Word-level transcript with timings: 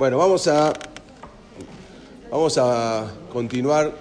Bueno, 0.00 0.16
vamos 0.16 0.48
a, 0.48 0.72
vamos 2.30 2.56
a 2.56 3.06
continuar 3.30 3.92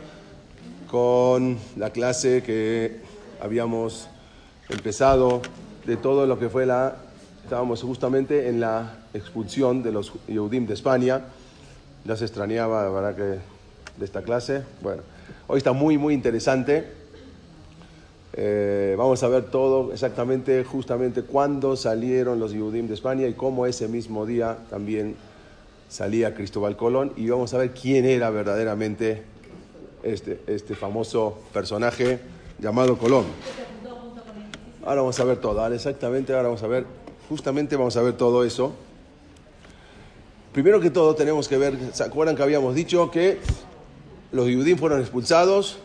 con 0.89 1.57
la 1.75 1.89
clase 1.89 2.41
que 2.41 3.01
habíamos 3.41 4.07
empezado 4.69 5.41
de 5.85 5.97
todo 5.97 6.25
lo 6.25 6.39
que 6.39 6.47
fue 6.47 6.65
la... 6.65 6.95
Estábamos 7.43 7.83
justamente 7.83 8.47
en 8.47 8.61
la 8.61 8.99
expulsión 9.13 9.83
de 9.83 9.91
los 9.91 10.13
Yehudim 10.29 10.67
de 10.67 10.75
España. 10.75 11.25
Ya 12.05 12.15
se 12.15 12.23
extrañaba, 12.23 12.83
la 12.83 12.89
verdad, 12.91 13.15
que 13.17 13.39
de 13.99 14.05
esta 14.05 14.21
clase. 14.21 14.63
Bueno, 14.81 15.01
hoy 15.49 15.57
está 15.57 15.73
muy, 15.73 15.97
muy 15.97 16.13
interesante. 16.13 16.93
Eh, 18.31 18.95
vamos 18.97 19.21
a 19.21 19.27
ver 19.27 19.51
todo 19.51 19.91
exactamente, 19.91 20.63
justamente 20.63 21.23
cuándo 21.23 21.75
salieron 21.75 22.39
los 22.39 22.53
Yehudim 22.53 22.87
de 22.87 22.93
España 22.93 23.27
y 23.27 23.33
cómo 23.33 23.65
ese 23.65 23.89
mismo 23.89 24.25
día 24.25 24.59
también 24.69 25.17
salía 25.89 26.35
Cristóbal 26.35 26.77
Colón 26.77 27.11
y 27.17 27.27
vamos 27.29 27.53
a 27.53 27.57
ver 27.57 27.71
quién 27.71 28.05
era 28.05 28.29
verdaderamente 28.29 29.23
este, 30.03 30.39
este 30.47 30.75
famoso 30.75 31.39
personaje 31.51 32.19
llamado 32.59 32.97
Colón. 32.97 33.25
Ahora 34.85 35.01
vamos 35.01 35.19
a 35.19 35.23
ver 35.25 35.37
todo, 35.37 35.65
exactamente, 35.73 36.31
ahora 36.33 36.47
vamos 36.47 36.63
a 36.63 36.67
ver, 36.67 36.85
justamente 37.27 37.75
vamos 37.75 37.97
a 37.97 38.01
ver 38.01 38.13
todo 38.13 38.45
eso. 38.45 38.73
Primero 40.53 40.79
que 40.79 40.89
todo 40.89 41.15
tenemos 41.15 41.47
que 41.47 41.57
ver, 41.57 41.77
¿se 41.93 42.03
acuerdan 42.03 42.35
que 42.35 42.43
habíamos 42.43 42.75
dicho 42.75 43.11
que 43.11 43.39
los 44.31 44.47
Yudim 44.47 44.77
fueron 44.77 45.01
expulsados 45.01 45.79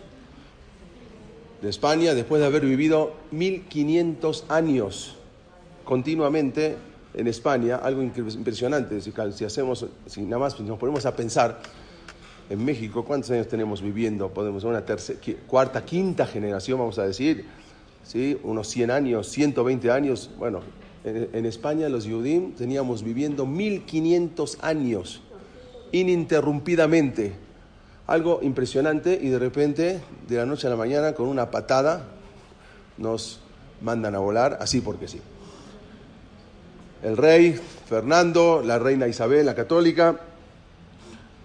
de 1.61 1.71
España 1.71 2.15
después 2.15 2.41
de 2.41 2.47
haber 2.47 2.65
vivido 2.65 3.15
1500 3.31 4.45
años 4.49 5.17
continuamente 5.85 6.77
en 7.15 7.29
España, 7.29 7.77
algo 7.77 8.03
impresionante, 8.03 9.01
si, 9.01 9.45
hacemos, 9.45 9.87
si 10.07 10.23
nada 10.23 10.39
más 10.39 10.59
nos 10.61 10.79
ponemos 10.79 11.07
a 11.07 11.15
pensar, 11.15 11.61
en 12.51 12.63
México, 12.63 13.05
¿cuántos 13.05 13.31
años 13.31 13.49
tenemos 13.49 13.81
viviendo? 13.81 14.29
Podemos 14.29 14.65
una 14.65 14.85
tercera, 14.85 15.19
cuarta, 15.47 15.85
quinta 15.85 16.27
generación, 16.27 16.79
vamos 16.79 16.99
a 16.99 17.07
decir, 17.07 17.47
¿sí? 18.03 18.39
unos 18.43 18.69
100 18.69 18.91
años, 18.91 19.29
120 19.29 19.91
años. 19.91 20.31
Bueno, 20.39 20.61
en, 21.05 21.31
en 21.33 21.47
España 21.47 21.89
los 21.89 22.05
Yudim 22.05 22.53
teníamos 22.55 23.03
viviendo 23.03 23.47
1500 23.47 24.59
años, 24.61 25.23
ininterrumpidamente. 25.93 27.33
Algo 28.07 28.41
impresionante 28.43 29.19
y 29.23 29.29
de 29.29 29.39
repente, 29.39 30.01
de 30.29 30.37
la 30.37 30.45
noche 30.45 30.67
a 30.67 30.71
la 30.71 30.77
mañana, 30.77 31.15
con 31.15 31.29
una 31.29 31.51
patada, 31.51 32.05
nos 32.99 33.41
mandan 33.81 34.15
a 34.15 34.19
volar, 34.19 34.59
así 34.61 34.83
porque 34.83 35.09
sí 35.09 35.21
el 37.05 37.19
rey 37.19 37.61
Fernando, 37.87 38.63
la 38.65 38.79
reina 38.79 39.07
Isabel, 39.07 39.45
la 39.45 39.55
católica. 39.55 40.17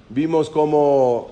Vimos 0.10 0.50
cómo 0.50 1.32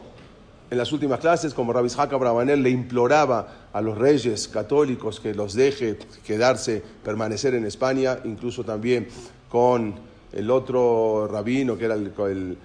en 0.70 0.78
las 0.78 0.92
últimas 0.92 1.22
clases, 1.22 1.53
como 1.53 1.72
Rabbi 1.72 1.89
Jacob 1.89 2.20
Brabanel 2.20 2.61
le 2.61 2.70
imploraba 2.70 3.70
a 3.71 3.80
los 3.80 3.98
reyes 3.98 4.49
católicos 4.49 5.21
que 5.21 5.33
los 5.33 5.54
deje 5.54 5.98
quedarse, 6.26 6.83
permanecer 7.05 7.55
en 7.55 7.65
España, 7.65 8.20
incluso 8.26 8.65
también 8.65 9.08
con 9.49 9.95
el 10.33 10.52
otro 10.52 11.30
rabino 11.32 11.77
que 11.77 11.86
era 11.86 11.95
el, 11.95 12.58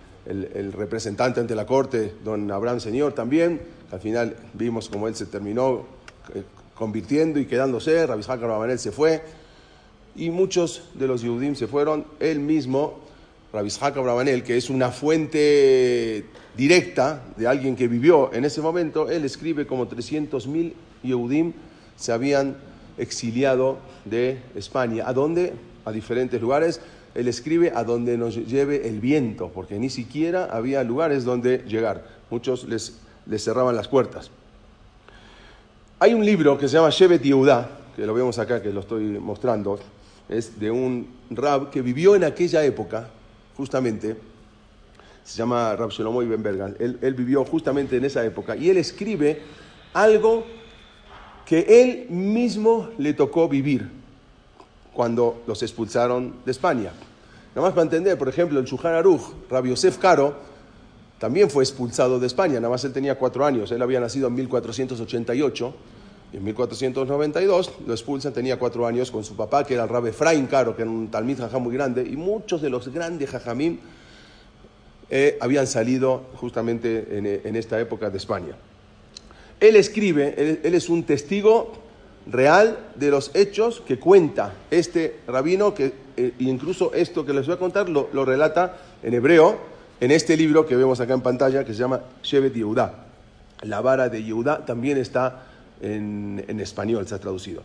representante 0.73 1.39
ante 1.39 1.55
la 1.55 1.65
corte, 1.65 2.13
don 2.25 2.51
Abraham 2.51 2.81
Señor 2.81 3.13
también. 3.13 3.61
Al 3.93 4.01
final 4.01 4.37
vimos 4.55 4.89
cómo 4.89 5.07
él 5.07 5.15
se 5.15 5.27
terminó 5.27 5.85
eh, 6.35 6.43
convirtiendo 6.75 7.39
y 7.39 7.47
quedándose, 7.47 8.05
Rabbi 8.05 8.25
Jacob 8.25 8.47
Brabanel 8.47 8.81
se 8.81 8.91
fue 8.91 9.23
y 10.17 10.31
muchos 10.31 10.83
de 10.95 11.07
los 11.07 11.23
Yehudim 11.23 11.55
se 11.55 11.67
fueron. 11.67 12.05
Él 12.21 12.41
mismo, 12.41 13.01
Rabbi 13.53 13.71
Brabanel, 13.95 14.43
que 14.43 14.57
es 14.57 14.71
una 14.71 14.91
fuente 14.91 16.25
directa 16.57 17.23
de 17.37 17.47
alguien 17.47 17.77
que 17.77 17.89
vivió 17.89 18.33
en 18.33 18.45
ese 18.45 18.61
momento, 18.61 19.11
él 19.11 19.25
escribe 19.25 19.67
como 19.67 19.89
300.000 19.89 20.73
Yehudim 21.03 21.53
se 21.97 22.13
habían 22.13 22.57
exiliado 22.99 23.79
de 24.05 24.41
España. 24.55 25.05
¿A 25.07 25.13
dónde? 25.13 25.55
A 25.85 25.93
diferentes 25.93 26.41
lugares. 26.41 26.81
Él 27.15 27.29
escribe 27.29 27.73
a 27.75 27.85
donde 27.85 28.17
nos 28.17 28.37
lleve 28.37 28.89
el 28.89 29.01
viento, 29.01 29.51
porque 29.55 29.79
ni 29.79 29.91
siquiera 29.91 30.47
había 30.51 30.83
lugares 30.83 31.25
donde 31.25 31.59
llegar. 31.59 32.05
Muchos 32.31 32.65
les, 32.65 32.99
cerraban 33.39 33.77
las 33.77 33.89
puertas. 33.89 34.31
Hay 35.99 36.15
un 36.15 36.25
libro 36.25 36.59
que 36.59 36.69
se 36.69 36.77
llama 36.77 36.91
Shevet 36.91 37.23
Yehuda, 37.23 37.69
que 37.95 38.07
lo 38.07 38.15
vemos 38.15 38.39
acá, 38.39 38.63
que 38.63 38.73
lo 38.73 38.81
estoy 38.81 39.05
mostrando, 39.05 39.79
es 40.29 40.59
de 40.59 40.71
un 40.71 41.09
rab 41.31 41.71
que 41.71 41.83
vivió 41.83 42.15
en 42.15 42.25
aquella 42.25 42.65
época, 42.65 43.09
justamente, 43.57 44.17
se 45.25 45.39
llama 45.39 45.75
Rab 45.77 45.91
Shlomo 45.91 46.23
Ibn 46.23 46.43
Bergan, 46.43 46.77
él, 46.79 47.15
vivió 47.15 47.45
justamente 47.45 47.97
en 47.97 48.05
esa 48.05 48.25
época, 48.25 48.57
y 48.57 48.71
él 48.71 48.77
escribe 48.77 49.41
algo 49.93 50.45
que 51.47 51.67
él 51.83 52.07
mismo 52.11 52.91
le 52.99 53.15
tocó 53.15 53.49
vivir 53.49 53.89
cuando 54.93 55.43
los 55.47 55.63
expulsaron 55.63 56.37
de 56.45 56.51
España. 56.51 56.93
Nada 57.55 57.67
más 57.67 57.71
para 57.73 57.83
entender, 57.83 58.19
por 58.19 58.29
ejemplo, 58.29 58.59
el 58.59 58.65
Shuhan 58.65 58.95
Aruch, 58.95 59.23
Rabbi 59.51 59.71
Yosef 59.71 59.99
Caro, 59.99 60.35
también 61.19 61.51
fue 61.51 61.63
expulsado 61.63 62.19
de 62.19 62.27
España, 62.27 62.55
nada 62.55 62.71
más 62.71 62.85
él 62.85 62.93
tenía 62.93 63.17
cuatro 63.17 63.45
años, 63.45 63.71
él 63.71 63.81
había 63.81 64.01
nacido 64.01 64.29
en 64.29 64.35
1488, 64.35 65.75
en 66.33 66.45
1492 66.45 67.73
lo 67.87 67.93
expulsan, 67.93 68.33
tenía 68.33 68.59
cuatro 68.59 68.87
años 68.87 69.11
con 69.11 69.23
su 69.23 69.37
papá, 69.37 69.65
que 69.65 69.75
era 69.75 69.83
el 69.83 69.89
Rabbe 69.89 70.11
Efraín 70.11 70.47
Caro, 70.47 70.75
que 70.75 70.83
era 70.83 70.91
un 70.91 71.11
talmid 71.11 71.39
muy 71.61 71.75
grande, 71.75 72.03
y 72.03 72.17
muchos 72.17 72.63
de 72.63 72.71
los 72.71 72.89
grandes 72.89 73.29
jajamim 73.29 73.79
eh, 75.11 75.37
habían 75.43 75.67
salido 75.67 76.23
justamente 76.37 77.19
en, 77.45 77.57
esta 77.57 77.79
época 77.79 78.09
de 78.09 78.17
España. 78.17 78.57
Él 79.61 79.77
escribe, 79.77 80.61
él, 80.65 80.75
es 80.75 80.89
un 80.89 81.05
testigo 81.05 81.75
real 82.27 82.79
de 82.95 83.11
los 83.11 83.31
hechos 83.35 83.83
que 83.87 83.99
cuenta 83.99 84.55
este 84.71 85.21
rabino, 85.27 85.75
que 85.75 85.93
eh, 86.17 86.33
incluso 86.39 86.95
esto 86.95 87.27
que 87.27 87.35
les 87.35 87.47
voy 87.47 87.57
a 87.57 87.59
contar 87.59 87.91
lo, 87.91 88.09
relata 88.25 88.79
en 89.03 89.13
hebreo, 89.13 89.59
en 90.01 90.11
este 90.11 90.35
libro 90.35 90.65
que 90.65 90.77
vemos 90.77 90.99
acá 90.99 91.13
en 91.13 91.21
pantalla, 91.21 91.63
que 91.63 91.75
se 91.75 91.81
llama 91.81 92.01
Shevet 92.23 92.55
Yehuda. 92.55 93.05
La 93.65 93.83
vara 93.83 94.09
de 94.09 94.25
Yehuda 94.25 94.65
también 94.65 94.97
está 94.97 95.52
en, 95.83 96.61
español, 96.61 97.07
se 97.07 97.15
ha 97.15 97.19
traducido. 97.19 97.63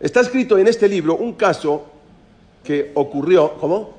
Está 0.00 0.20
escrito 0.20 0.58
en 0.58 0.66
este 0.66 0.88
libro 0.88 1.16
un 1.16 1.34
caso 1.34 1.86
que 2.64 2.90
ocurrió, 2.94 3.54
¿cómo? 3.58 3.96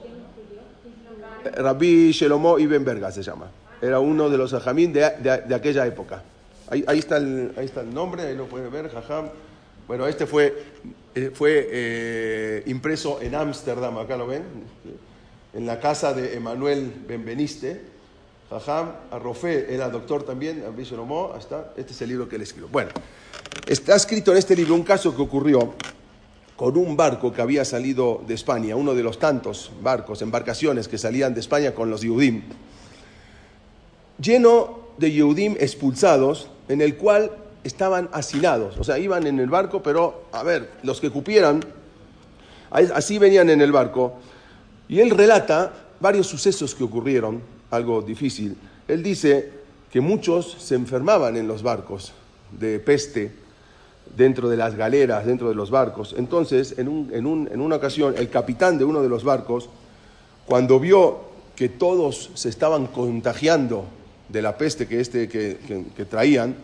Rabbi 1.55 2.11
Shelomo 2.11 2.59
Ibn 2.59 2.83
Berga 2.83 3.11
se 3.11 3.23
llama. 3.23 3.49
Era 3.81 3.99
uno 3.99 4.29
de 4.29 4.37
los 4.37 4.51
jajamín 4.51 4.93
de, 4.93 5.09
de, 5.21 5.55
aquella 5.55 5.85
época. 5.85 6.21
Ahí, 6.69 6.83
ahí, 6.87 6.99
está 6.99 7.17
el, 7.17 7.53
ahí 7.57 7.65
está 7.65 7.81
el 7.81 7.93
nombre, 7.93 8.23
ahí 8.23 8.35
lo 8.35 8.45
pueden 8.45 8.71
ver, 8.71 8.89
jajam. 8.89 9.29
Bueno, 9.87 10.07
este 10.07 10.25
fue, 10.25 10.53
eh, 11.13 11.31
fue 11.33 11.67
eh, 11.69 12.63
impreso 12.67 13.21
en 13.21 13.35
Ámsterdam, 13.35 13.97
acá 13.97 14.15
lo 14.15 14.27
ven, 14.27 14.43
en 15.53 15.65
la 15.65 15.79
casa 15.79 16.13
de 16.13 16.35
Emanuel 16.35 16.91
Benveniste. 17.07 17.92
Jajam 18.49 18.91
Arrofé 19.11 19.73
era 19.73 19.89
doctor 19.89 20.23
también, 20.23 20.63
hasta 21.35 21.73
este 21.77 21.93
es 21.93 22.01
el 22.01 22.09
libro 22.09 22.29
que 22.29 22.35
él 22.35 22.41
escribió. 22.41 22.69
Bueno, 22.69 22.91
está 23.65 23.95
escrito 23.95 24.31
en 24.31 24.37
este 24.37 24.55
libro 24.55 24.75
un 24.75 24.83
caso 24.83 25.15
que 25.15 25.21
ocurrió 25.21 25.73
con 26.55 26.77
un 26.77 26.95
barco 26.95 27.33
que 27.33 27.41
había 27.41 27.65
salido 27.65 28.21
de 28.27 28.35
España, 28.35 28.75
uno 28.75 28.93
de 28.93 29.03
los 29.03 29.17
tantos 29.17 29.71
barcos, 29.81 30.21
embarcaciones 30.21 30.87
que 30.87 30.97
salían 30.97 31.33
de 31.33 31.39
España 31.39 31.73
con 31.73 31.89
los 31.89 32.01
Yehudim, 32.01 32.43
lleno 34.19 34.79
de 34.97 35.11
Yehudim 35.11 35.55
expulsados, 35.59 36.49
en 36.67 36.81
el 36.81 36.95
cual 36.95 37.31
estaban 37.63 38.09
hacinados, 38.13 38.77
o 38.77 38.83
sea, 38.83 38.99
iban 38.99 39.25
en 39.25 39.39
el 39.39 39.49
barco, 39.49 39.81
pero 39.81 40.25
a 40.31 40.43
ver, 40.43 40.69
los 40.83 41.01
que 41.01 41.09
cupieran, 41.09 41.61
así 42.71 43.17
venían 43.17 43.49
en 43.49 43.61
el 43.61 43.71
barco, 43.71 44.13
y 44.87 44.99
él 44.99 45.09
relata 45.09 45.73
varios 45.99 46.27
sucesos 46.27 46.75
que 46.75 46.83
ocurrieron 46.83 47.52
algo 47.73 48.01
difícil. 48.01 48.55
Él 48.87 49.01
dice 49.03 49.49
que 49.91 50.01
muchos 50.01 50.55
se 50.59 50.75
enfermaban 50.75 51.35
en 51.37 51.47
los 51.47 51.63
barcos 51.63 52.13
de 52.51 52.79
peste, 52.79 53.31
dentro 54.15 54.49
de 54.49 54.57
las 54.57 54.75
galeras, 54.75 55.25
dentro 55.25 55.49
de 55.49 55.55
los 55.55 55.71
barcos. 55.71 56.13
Entonces, 56.17 56.75
en, 56.77 56.87
una 57.25 57.75
ocasión, 57.75 58.15
el 58.17 58.29
capitán 58.29 58.77
de 58.77 58.85
uno 58.85 59.01
de 59.01 59.09
los 59.09 59.23
barcos 59.23 59.69
cuando 60.45 60.79
vio 60.79 61.21
que 61.55 61.69
todos 61.69 62.31
se 62.33 62.49
estaban 62.49 62.87
contagiando 62.87 63.85
de 64.29 64.41
la 64.41 64.57
peste 64.57 64.87
que, 64.87 64.99
este, 64.99 65.27
que, 65.27 65.57
que- 65.95 66.05
traían, 66.05 66.55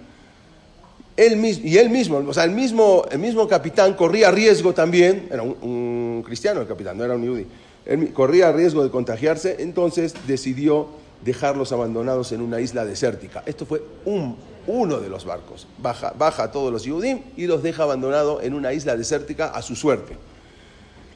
él 1.15 1.37
mismo, 1.37 1.67
y 1.67 1.77
él 1.77 1.89
mismo, 1.89 2.17
o 2.17 2.33
sea, 2.33 2.43
el 2.45 2.51
mismo, 2.51 3.03
el 3.11 3.19
mismo 3.19 3.47
capitán 3.47 3.93
corría 3.93 4.31
riesgo 4.31 4.73
también, 4.73 5.27
era 5.31 5.43
un, 5.43 5.55
un 5.61 6.23
cristiano 6.25 6.61
el 6.61 6.67
capitán, 6.67 6.97
no 6.97 7.03
era 7.03 7.15
un 7.15 7.23
yudí, 7.25 7.45
él 7.85 8.13
corría 8.13 8.51
riesgo 8.51 8.83
de 8.83 8.89
contagiarse, 8.89 9.57
entonces 9.59 10.13
decidió 10.27 10.87
dejarlos 11.21 11.71
abandonados 11.71 12.31
en 12.31 12.41
una 12.41 12.59
isla 12.59 12.85
desértica. 12.85 13.43
Esto 13.45 13.65
fue 13.65 13.83
un, 14.05 14.37
uno 14.67 14.99
de 14.99 15.09
los 15.09 15.25
barcos. 15.25 15.67
Baja, 15.77 16.13
baja 16.17 16.43
a 16.43 16.51
todos 16.51 16.71
los 16.71 16.83
yudim 16.83 17.21
y 17.35 17.47
los 17.47 17.63
deja 17.63 17.83
abandonados 17.83 18.43
en 18.43 18.53
una 18.53 18.73
isla 18.73 18.95
desértica 18.95 19.47
a 19.47 19.61
su 19.61 19.75
suerte. 19.75 20.15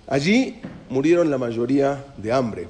Allí 0.07 0.61
murieron 0.89 1.31
la 1.31 1.37
mayoría 1.37 2.03
de 2.17 2.31
hambre. 2.31 2.67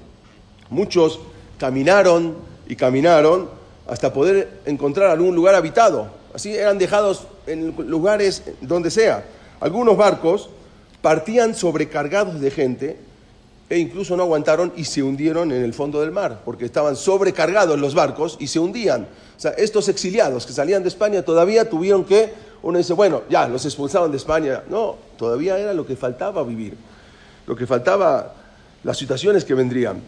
Muchos 0.70 1.20
caminaron 1.58 2.36
y 2.68 2.76
caminaron 2.76 3.50
hasta 3.88 4.14
poder 4.14 4.62
encontrar 4.66 5.10
algún 5.10 5.36
lugar 5.36 5.56
habitado. 5.56 6.08
Así 6.34 6.56
eran 6.56 6.78
dejados 6.78 7.28
en 7.48 7.76
lugares 7.88 8.44
donde 8.62 8.90
sea. 8.92 9.26
Algunos 9.60 9.98
barcos 9.98 10.50
partían 11.02 11.54
sobrecargados 11.56 12.40
de 12.40 12.52
gente 12.52 12.98
e 13.70 13.80
incluso 13.80 14.16
no 14.16 14.24
aguantaron 14.24 14.74
y 14.76 14.84
se 14.84 15.02
hundieron 15.02 15.52
en 15.52 15.64
el 15.64 15.74
fondo 15.74 16.02
del 16.02 16.12
mar, 16.12 16.42
porque 16.46 16.66
estaban 16.66 16.96
sobrecargados 16.96 17.80
los 17.80 17.96
barcos 17.96 18.38
y 18.40 18.48
se 18.48 18.60
hundían. 18.60 19.08
O 19.38 19.40
sea, 19.40 19.52
estos 19.52 19.90
exiliados 19.90 20.46
que 20.46 20.54
salían 20.54 20.84
de 20.84 20.90
España 20.90 21.24
todavía 21.24 21.70
tuvieron 21.70 22.06
que, 22.06 22.34
uno 22.62 22.78
dice, 22.78 22.94
bueno, 22.94 23.24
ya, 23.30 23.48
los 23.48 23.66
expulsaron 23.66 24.12
de 24.12 24.18
España. 24.18 24.64
No, 24.70 24.96
todavía 25.18 25.58
era 25.58 25.74
lo 25.74 25.86
que 25.86 25.96
faltaba 25.96 26.44
vivir 26.44 26.76
lo 27.46 27.56
que 27.56 27.68
faltaba, 27.68 28.34
las 28.84 28.98
situaciones 28.98 29.44
que 29.46 29.54
vendrían. 29.54 30.02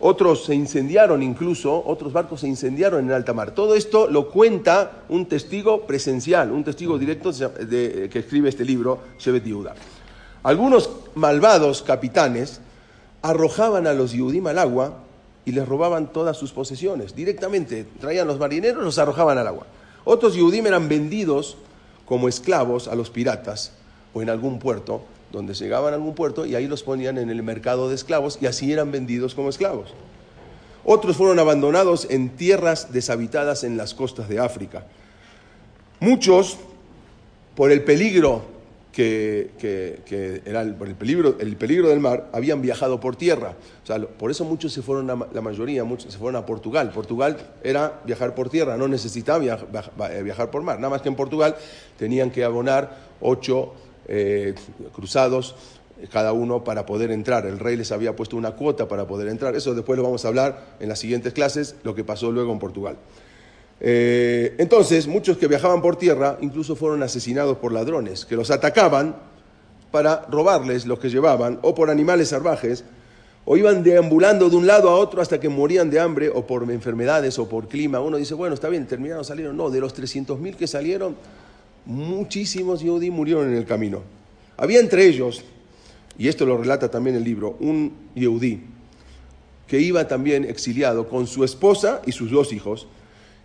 Otros 0.00 0.44
se 0.44 0.54
incendiaron 0.54 1.22
incluso, 1.22 1.82
otros 1.84 2.12
barcos 2.12 2.40
se 2.40 2.48
incendiaron 2.48 3.04
en 3.04 3.12
alta 3.12 3.34
mar. 3.34 3.50
Todo 3.50 3.74
esto 3.74 4.06
lo 4.06 4.30
cuenta 4.30 5.02
un 5.08 5.26
testigo 5.26 5.82
presencial, 5.86 6.52
un 6.52 6.62
testigo 6.62 6.98
directo 6.98 7.32
de- 7.32 8.08
que 8.10 8.20
escribe 8.20 8.48
este 8.48 8.64
libro, 8.64 9.00
Shevet 9.18 9.44
Yehuda. 9.44 9.74
Algunos 10.44 10.88
malvados 11.14 11.82
capitanes 11.82 12.60
arrojaban 13.28 13.86
a 13.86 13.92
los 13.92 14.12
Yehudim 14.12 14.46
al 14.46 14.58
agua 14.58 14.98
y 15.44 15.52
les 15.52 15.68
robaban 15.68 16.12
todas 16.12 16.36
sus 16.36 16.52
posesiones. 16.52 17.14
Directamente 17.14 17.86
traían 18.00 18.26
los 18.26 18.38
marineros, 18.38 18.82
los 18.82 18.98
arrojaban 18.98 19.36
al 19.36 19.46
agua. 19.46 19.66
Otros 20.04 20.34
Yehudim 20.34 20.66
eran 20.66 20.88
vendidos 20.88 21.58
como 22.06 22.28
esclavos 22.28 22.88
a 22.88 22.94
los 22.94 23.10
piratas 23.10 23.72
o 24.14 24.22
en 24.22 24.30
algún 24.30 24.58
puerto, 24.58 25.02
donde 25.30 25.52
llegaban 25.52 25.92
a 25.92 25.96
algún 25.96 26.14
puerto 26.14 26.46
y 26.46 26.54
ahí 26.54 26.66
los 26.66 26.82
ponían 26.82 27.18
en 27.18 27.28
el 27.28 27.42
mercado 27.42 27.90
de 27.90 27.96
esclavos 27.96 28.38
y 28.40 28.46
así 28.46 28.72
eran 28.72 28.90
vendidos 28.90 29.34
como 29.34 29.50
esclavos. 29.50 29.92
Otros 30.84 31.18
fueron 31.18 31.38
abandonados 31.38 32.06
en 32.08 32.30
tierras 32.30 32.94
deshabitadas 32.94 33.62
en 33.62 33.76
las 33.76 33.92
costas 33.92 34.30
de 34.30 34.38
África. 34.38 34.86
Muchos, 36.00 36.56
por 37.54 37.72
el 37.72 37.84
peligro 37.84 38.57
que, 38.92 39.50
que- 40.06 40.42
era 40.44 40.62
el, 40.62 40.76
el 40.80 40.94
peligro, 40.94 41.36
el 41.38 41.56
peligro 41.56 41.88
del 41.88 42.00
mar, 42.00 42.28
habían 42.32 42.60
viajado 42.62 42.98
por 42.98 43.16
tierra. 43.16 43.54
O 43.84 43.86
sea, 43.86 43.98
por 44.00 44.30
eso 44.30 44.44
muchos 44.44 44.72
se 44.72 44.82
fueron, 44.82 45.10
a- 45.10 45.26
la 45.32 45.40
mayoría, 45.40 45.84
muchos 45.84 46.12
se 46.12 46.18
fueron 46.18 46.40
a 46.42 46.46
Portugal. 46.46 46.90
Portugal 46.92 47.36
era 47.62 48.00
viajar 48.04 48.34
por 48.34 48.48
tierra, 48.50 48.76
no 48.76 48.88
necesitaba 48.88 49.38
viaj- 49.44 49.66
viaj- 49.70 50.10
eh, 50.10 50.22
viajar 50.22 50.50
por 50.50 50.62
mar. 50.62 50.78
Nada 50.78 50.90
más 50.90 51.02
que 51.02 51.08
en 51.08 51.16
Portugal 51.16 51.56
tenían 51.98 52.30
que 52.30 52.44
abonar 52.44 52.96
ocho 53.20 53.74
eh, 54.08 54.54
cruzados 54.92 55.54
eh, 56.00 56.08
cada 56.10 56.32
uno 56.32 56.64
para 56.64 56.86
poder 56.86 57.10
entrar. 57.10 57.46
El 57.46 57.58
rey 57.58 57.76
les 57.76 57.92
había 57.92 58.16
puesto 58.16 58.36
una 58.36 58.52
cuota 58.52 58.88
para 58.88 59.06
poder 59.06 59.28
entrar. 59.28 59.54
Eso 59.54 59.74
después 59.74 59.96
lo 59.96 60.02
vamos 60.02 60.24
a 60.24 60.28
hablar 60.28 60.76
en 60.80 60.88
las 60.88 60.98
siguientes 60.98 61.32
clases, 61.34 61.76
lo 61.84 61.94
que 61.94 62.04
pasó 62.04 62.32
luego 62.32 62.52
en 62.52 62.58
Portugal. 62.58 62.96
Eh, 63.80 64.56
entonces, 64.58 65.06
muchos 65.06 65.38
que 65.38 65.46
viajaban 65.46 65.80
por 65.80 65.96
tierra 65.96 66.38
incluso 66.40 66.74
fueron 66.74 67.02
asesinados 67.02 67.58
por 67.58 67.72
ladrones, 67.72 68.24
que 68.24 68.36
los 68.36 68.50
atacaban 68.50 69.16
para 69.90 70.26
robarles 70.30 70.86
lo 70.86 70.98
que 70.98 71.08
llevaban, 71.08 71.58
o 71.62 71.74
por 71.74 71.90
animales 71.90 72.28
salvajes, 72.28 72.84
o 73.44 73.56
iban 73.56 73.82
deambulando 73.82 74.50
de 74.50 74.56
un 74.56 74.66
lado 74.66 74.90
a 74.90 74.96
otro 74.96 75.22
hasta 75.22 75.40
que 75.40 75.48
morían 75.48 75.90
de 75.90 76.00
hambre, 76.00 76.28
o 76.28 76.46
por 76.46 76.70
enfermedades, 76.70 77.38
o 77.38 77.48
por 77.48 77.68
clima. 77.68 78.00
Uno 78.00 78.16
dice, 78.18 78.34
bueno, 78.34 78.54
está 78.54 78.68
bien, 78.68 78.86
terminaron, 78.86 79.24
salieron. 79.24 79.56
No, 79.56 79.70
de 79.70 79.80
los 79.80 79.96
300.000 79.96 80.56
que 80.56 80.66
salieron, 80.66 81.16
muchísimos 81.86 82.80
Yehudí 82.80 83.10
murieron 83.10 83.48
en 83.48 83.56
el 83.56 83.64
camino. 83.64 84.02
Había 84.56 84.80
entre 84.80 85.06
ellos, 85.06 85.44
y 86.18 86.28
esto 86.28 86.44
lo 86.44 86.58
relata 86.58 86.90
también 86.90 87.16
el 87.16 87.24
libro, 87.24 87.56
un 87.60 87.92
Yehudí 88.14 88.60
que 89.68 89.78
iba 89.78 90.08
también 90.08 90.44
exiliado 90.44 91.08
con 91.08 91.26
su 91.26 91.44
esposa 91.44 92.00
y 92.06 92.12
sus 92.12 92.30
dos 92.30 92.52
hijos, 92.52 92.88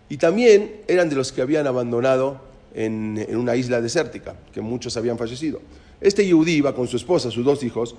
y 0.10 0.18
también 0.18 0.82
eran 0.88 1.10
de 1.10 1.16
los 1.16 1.32
que 1.32 1.42
habían 1.42 1.66
abandonado 1.68 2.42
en, 2.76 3.24
en 3.28 3.38
una 3.38 3.56
isla 3.56 3.82
desértica, 3.82 4.36
que 4.54 4.62
muchos 4.62 4.96
habían 4.98 5.18
fallecido. 5.18 5.62
Este 6.02 6.26
Yehudí 6.26 6.54
iba 6.54 6.76
con 6.76 6.88
su 6.88 6.98
esposa, 6.98 7.32
sus 7.32 7.46
dos 7.46 7.64
hijos, 7.64 7.96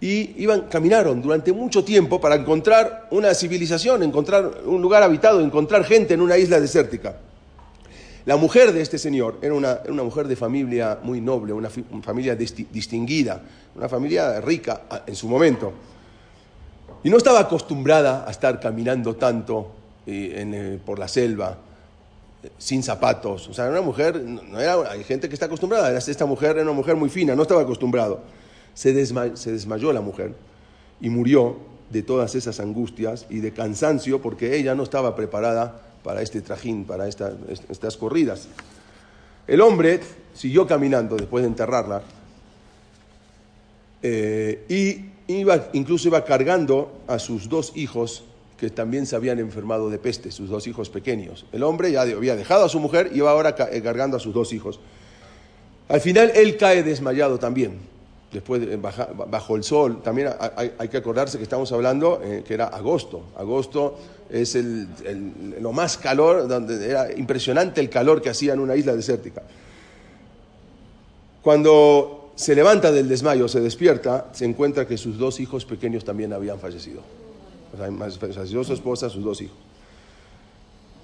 y 0.00 0.40
iban, 0.42 0.68
caminaron 0.68 1.20
durante 1.20 1.52
mucho 1.52 1.82
tiempo 1.82 2.20
para 2.20 2.36
encontrar 2.36 3.08
una 3.10 3.34
civilización, 3.34 4.02
encontrar 4.02 4.60
un 4.64 4.80
lugar 4.80 5.02
habitado, 5.02 5.40
encontrar 5.40 5.84
gente 5.84 6.14
en 6.14 6.20
una 6.20 6.36
isla 6.36 6.60
desértica. 6.60 7.16
La 8.24 8.36
mujer 8.36 8.72
de 8.72 8.82
este 8.82 8.98
señor 8.98 9.38
era 9.40 9.54
una, 9.54 9.78
era 9.82 9.92
una 9.92 10.02
mujer 10.04 10.28
de 10.28 10.36
familia 10.36 10.98
muy 11.02 11.20
noble, 11.20 11.52
una, 11.52 11.70
familia 12.02 12.36
disti- 12.38 12.66
distinguida, 12.70 13.42
una 13.74 13.88
familia 13.88 14.40
rica 14.40 14.82
a- 14.88 15.02
en 15.06 15.16
su 15.16 15.28
momento. 15.28 15.72
Y 17.02 17.10
no 17.10 17.16
estaba 17.16 17.40
acostumbrada 17.40 18.24
a 18.28 18.30
estar 18.30 18.60
caminando 18.60 19.16
tanto 19.16 19.72
eh, 20.10 20.78
por 20.84 20.98
la 20.98 21.08
selva, 21.08 21.58
sin 22.56 22.82
zapatos. 22.82 23.48
O 23.48 23.54
sea, 23.54 23.68
una 23.68 23.80
mujer, 23.80 24.20
no 24.22 24.58
era, 24.60 24.90
hay 24.90 25.04
gente 25.04 25.28
que 25.28 25.34
está 25.34 25.46
acostumbrada, 25.46 25.96
esta 25.96 26.26
mujer 26.26 26.52
era 26.52 26.62
una 26.62 26.72
mujer 26.72 26.96
muy 26.96 27.10
fina, 27.10 27.34
no 27.34 27.42
estaba 27.42 27.62
acostumbrado. 27.62 28.20
Se, 28.74 28.94
desma- 28.94 29.34
se 29.36 29.52
desmayó 29.52 29.92
la 29.92 30.00
mujer 30.00 30.34
y 31.00 31.10
murió 31.10 31.56
de 31.90 32.02
todas 32.02 32.34
esas 32.34 32.60
angustias 32.60 33.26
y 33.28 33.40
de 33.40 33.52
cansancio 33.52 34.20
porque 34.22 34.56
ella 34.56 34.74
no 34.74 34.82
estaba 34.84 35.16
preparada 35.16 35.80
para 36.04 36.22
este 36.22 36.40
trajín, 36.40 36.84
para 36.84 37.08
esta- 37.08 37.32
est- 37.48 37.68
estas 37.70 37.96
corridas. 37.96 38.46
El 39.46 39.60
hombre 39.62 40.00
siguió 40.34 40.66
caminando 40.66 41.16
después 41.16 41.42
de 41.42 41.48
enterrarla 41.48 42.02
eh, 44.02 44.64
y 44.68 45.32
iba, 45.32 45.68
incluso 45.72 46.08
iba 46.08 46.24
cargando 46.24 47.00
a 47.08 47.18
sus 47.18 47.48
dos 47.48 47.72
hijos 47.74 48.24
que 48.58 48.70
también 48.70 49.06
se 49.06 49.14
habían 49.14 49.38
enfermado 49.38 49.88
de 49.88 49.98
peste, 49.98 50.30
sus 50.32 50.48
dos 50.48 50.66
hijos 50.66 50.90
pequeños. 50.90 51.46
El 51.52 51.62
hombre 51.62 51.92
ya 51.92 52.02
había 52.02 52.34
dejado 52.34 52.64
a 52.64 52.68
su 52.68 52.80
mujer 52.80 53.10
y 53.12 53.18
iba 53.18 53.30
ahora 53.30 53.54
eh, 53.70 53.80
cargando 53.82 54.16
a 54.16 54.20
sus 54.20 54.34
dos 54.34 54.52
hijos. 54.52 54.80
Al 55.88 56.00
final 56.00 56.32
él 56.34 56.56
cae 56.56 56.82
desmayado 56.82 57.38
también, 57.38 57.78
después 58.32 58.60
de- 58.60 58.76
bajo 58.76 59.56
el 59.56 59.62
sol. 59.62 60.02
También 60.02 60.30
hay, 60.56 60.88
que 60.88 60.96
acordarse 60.96 61.38
que 61.38 61.44
estamos 61.44 61.70
hablando 61.70 62.20
eh, 62.22 62.42
que 62.46 62.54
era 62.54 62.66
agosto. 62.66 63.22
Agosto 63.38 63.96
es 64.28 64.58
lo 65.60 65.72
más 65.72 65.96
calor, 65.96 66.48
donde 66.48 66.84
era 66.84 67.12
impresionante 67.16 67.80
el 67.80 67.88
calor 67.88 68.20
que 68.20 68.28
hacía 68.30 68.54
en 68.54 68.60
una 68.60 68.74
isla 68.74 68.94
desértica. 68.94 69.42
Cuando 71.42 72.32
se 72.34 72.54
levanta 72.54 72.90
del 72.92 73.08
desmayo, 73.08 73.48
se 73.48 73.60
despierta, 73.60 74.26
se 74.32 74.44
encuentra 74.44 74.86
que 74.86 74.98
sus 74.98 75.16
dos 75.16 75.40
hijos 75.40 75.64
pequeños 75.64 76.04
también 76.04 76.32
habían 76.32 76.58
fallecido. 76.58 77.00
O 77.72 77.76
sea, 78.32 78.46
su 78.64 78.72
esposa, 78.72 79.08
sus 79.08 79.22
dos 79.22 79.40
hijos. 79.40 79.56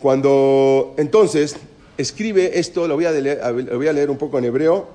Cuando 0.01 0.95
entonces 0.97 1.57
escribe 1.97 2.59
esto, 2.59 2.87
lo 2.89 2.95
voy, 2.95 3.07
a 3.07 3.11
leer, 3.13 3.41
lo 3.45 3.77
voy 3.77 3.89
a 3.89 3.93
leer 3.93 4.11
un 4.11 4.19
poco 4.19 4.39
en 4.39 4.45
hebreo 4.45 4.87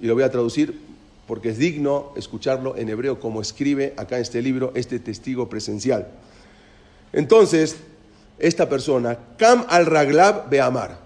y 0.00 0.06
lo 0.06 0.14
voy 0.14 0.24
a 0.24 0.30
traducir 0.30 0.78
porque 1.26 1.50
es 1.50 1.58
digno 1.58 2.12
escucharlo 2.16 2.76
en 2.76 2.88
hebreo 2.88 3.20
como 3.20 3.42
escribe 3.42 3.92
acá 3.96 4.16
en 4.16 4.22
este 4.22 4.40
libro 4.40 4.72
este 4.74 4.98
testigo 4.98 5.48
presencial. 5.48 6.08
Entonces, 7.12 7.76
esta 8.38 8.68
persona, 8.68 9.18
Cam 9.36 9.66
al 9.68 9.86
Raglab 9.86 10.48
Beamar, 10.48 10.98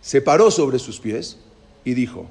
se 0.00 0.20
paró 0.20 0.50
sobre 0.50 0.78
sus 0.78 1.00
pies 1.00 1.38
y 1.84 1.94
dijo, 1.94 2.26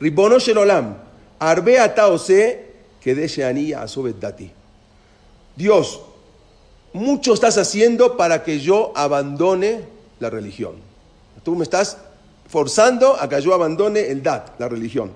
Ribono 0.00 0.38
shel 0.38 0.58
olam, 0.58 0.96
arbe 1.38 1.78
ata 1.78 2.08
ose 2.08 2.66
que 3.00 3.14
deshe 3.14 3.44
ani 3.44 3.72
asobet 3.72 4.18
dati. 4.18 4.50
Dios, 5.56 6.00
mucho 6.92 7.34
estás 7.34 7.58
haciendo 7.58 8.16
para 8.16 8.42
que 8.42 8.60
yo 8.60 8.92
abandone 8.96 9.82
la 10.20 10.30
religión. 10.30 10.74
Tú 11.42 11.54
me 11.54 11.62
estás 11.62 11.98
forzando 12.48 13.16
a 13.20 13.28
que 13.28 13.40
yo 13.40 13.54
abandone 13.54 14.08
el 14.08 14.22
dat, 14.22 14.58
la 14.58 14.68
religión. 14.68 15.12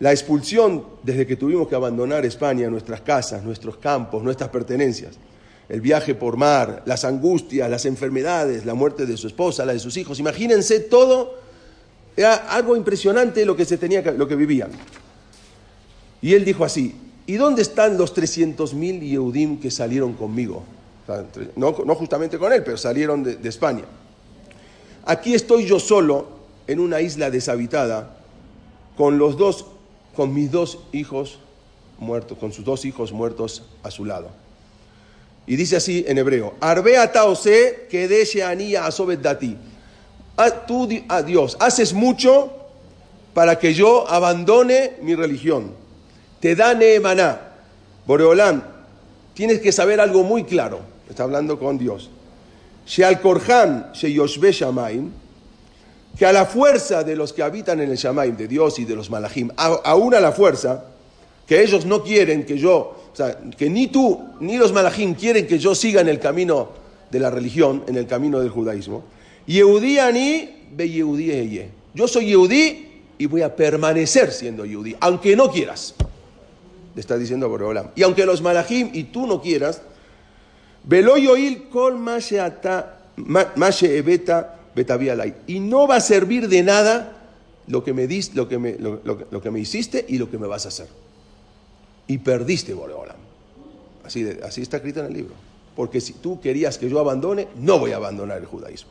La 0.00 0.12
expulsión 0.12 0.84
desde 1.02 1.26
que 1.26 1.36
tuvimos 1.36 1.68
que 1.68 1.74
abandonar 1.74 2.24
España, 2.24 2.70
nuestras 2.70 3.00
casas, 3.00 3.42
nuestros 3.42 3.78
campos, 3.78 4.22
nuestras 4.22 4.48
pertenencias, 4.50 5.16
el 5.68 5.80
viaje 5.80 6.14
por 6.14 6.36
mar, 6.36 6.82
las 6.86 7.04
angustias, 7.04 7.68
las 7.68 7.84
enfermedades, 7.84 8.64
la 8.64 8.74
muerte 8.74 9.06
de 9.06 9.16
su 9.16 9.26
esposa, 9.26 9.66
la 9.66 9.72
de 9.72 9.80
sus 9.80 9.96
hijos. 9.96 10.20
Imagínense 10.20 10.80
todo, 10.80 11.34
era 12.16 12.34
algo 12.34 12.76
impresionante 12.76 13.44
lo 13.44 13.56
que 13.56 13.64
se 13.64 13.76
tenía 13.76 14.02
lo 14.02 14.28
que 14.28 14.36
vivían. 14.36 14.70
Y 16.22 16.34
él 16.34 16.44
dijo 16.44 16.64
así: 16.64 16.94
¿y 17.28 17.36
dónde 17.36 17.60
están 17.62 17.98
los 17.98 18.16
300.000 18.16 19.00
Yehudim 19.00 19.60
que 19.60 19.70
salieron 19.70 20.14
conmigo? 20.14 20.64
No, 21.56 21.72
justamente 21.72 22.38
con 22.38 22.52
él, 22.52 22.64
pero 22.64 22.76
salieron 22.78 23.22
de, 23.22 23.48
España. 23.48 23.84
Aquí 25.04 25.34
estoy 25.34 25.66
yo 25.66 25.78
solo 25.78 26.26
en 26.66 26.80
una 26.80 27.02
isla 27.02 27.30
deshabitada 27.30 28.16
con 28.96 29.18
los 29.18 29.36
dos, 29.36 29.66
con 30.16 30.34
mis 30.34 30.50
dos 30.50 30.78
hijos 30.92 31.38
muertos, 31.98 32.38
con 32.38 32.50
sus 32.50 32.64
dos 32.64 32.86
hijos 32.86 33.12
muertos 33.12 33.62
a 33.82 33.90
su 33.90 34.06
lado. 34.06 34.30
Y 35.46 35.56
dice 35.56 35.76
así 35.76 36.04
en 36.08 36.16
hebreo, 36.16 36.54
Arbea 36.60 37.12
taose 37.12 37.88
que 37.90 38.08
deje 38.08 38.42
anía 38.42 38.86
asobet 38.86 39.20
dati. 39.20 39.54
Tú, 40.66 40.88
a 41.08 41.22
Dios, 41.22 41.58
haces 41.60 41.92
mucho 41.92 42.52
para 43.34 43.58
que 43.58 43.74
yo 43.74 44.08
abandone 44.08 44.94
mi 45.02 45.14
religión. 45.14 45.87
Te 46.40 46.54
da 46.54 46.74
Nehemaná. 46.74 47.40
Boreolán, 48.06 48.64
tienes 49.34 49.60
que 49.60 49.72
saber 49.72 50.00
algo 50.00 50.22
muy 50.22 50.44
claro. 50.44 50.80
Está 51.08 51.24
hablando 51.24 51.58
con 51.58 51.78
Dios. 51.78 52.10
Sheal 52.86 53.20
Sheyoshbe 53.92 54.50
Shamaim, 54.50 55.10
que 56.18 56.24
a 56.24 56.32
la 56.32 56.46
fuerza 56.46 57.04
de 57.04 57.14
los 57.14 57.32
que 57.32 57.42
habitan 57.42 57.80
en 57.80 57.90
el 57.90 57.96
Shamaim, 57.96 58.36
de 58.36 58.48
Dios 58.48 58.78
y 58.78 58.84
de 58.84 58.96
los 58.96 59.10
Malachim, 59.10 59.50
aún 59.56 60.14
a 60.14 60.20
la 60.20 60.32
fuerza, 60.32 60.84
que 61.46 61.62
ellos 61.62 61.84
no 61.84 62.02
quieren 62.02 62.44
que 62.44 62.56
yo, 62.56 62.76
o 63.12 63.16
sea, 63.16 63.38
que 63.56 63.68
ni 63.68 63.88
tú 63.88 64.20
ni 64.40 64.56
los 64.56 64.72
Malachim 64.72 65.14
quieren 65.14 65.46
que 65.46 65.58
yo 65.58 65.74
siga 65.74 66.00
en 66.00 66.08
el 66.08 66.18
camino 66.18 66.70
de 67.10 67.20
la 67.20 67.30
religión, 67.30 67.84
en 67.86 67.96
el 67.96 68.06
camino 68.06 68.40
del 68.40 68.50
judaísmo. 68.50 69.04
Yehudí 69.46 69.98
ani 69.98 70.66
be 70.72 70.88
Yehudí 70.88 71.62
Yo 71.94 72.08
soy 72.08 72.26
Yehudí 72.26 73.02
y 73.18 73.26
voy 73.26 73.42
a 73.42 73.54
permanecer 73.54 74.32
siendo 74.32 74.64
Yehudí, 74.64 74.96
aunque 75.00 75.36
no 75.36 75.50
quieras. 75.50 75.94
Está 76.98 77.16
diciendo 77.16 77.48
Boreolam. 77.48 77.90
Y 77.94 78.02
aunque 78.02 78.26
los 78.26 78.42
Malachim 78.42 78.90
y 78.92 79.04
tú 79.04 79.26
no 79.26 79.40
quieras, 79.40 79.82
Veloyoil 80.84 81.68
kol 81.68 81.98
ebeta 83.82 84.54
y 85.46 85.60
no 85.60 85.86
va 85.86 85.96
a 85.96 86.00
servir 86.00 86.48
de 86.48 86.62
nada 86.62 87.14
lo 87.66 87.84
que 87.84 87.92
me, 87.92 88.06
dis, 88.06 88.34
lo 88.34 88.48
que 88.48 88.58
me, 88.58 88.76
lo, 88.78 89.42
que 89.42 89.50
me 89.50 89.60
hiciste 89.60 90.04
y 90.08 90.18
lo 90.18 90.30
que 90.30 90.38
me 90.38 90.46
vas 90.46 90.64
a 90.64 90.68
hacer. 90.68 90.88
Y 92.06 92.18
perdiste, 92.18 92.74
Boreolam. 92.74 93.16
Así, 94.04 94.26
así 94.42 94.62
está 94.62 94.78
escrito 94.78 95.00
en 95.00 95.06
el 95.06 95.12
libro. 95.12 95.34
Porque 95.76 96.00
si 96.00 96.14
tú 96.14 96.40
querías 96.40 96.78
que 96.78 96.88
yo 96.88 96.98
abandone, 96.98 97.48
no 97.56 97.78
voy 97.78 97.92
a 97.92 97.96
abandonar 97.96 98.38
el 98.38 98.46
judaísmo. 98.46 98.90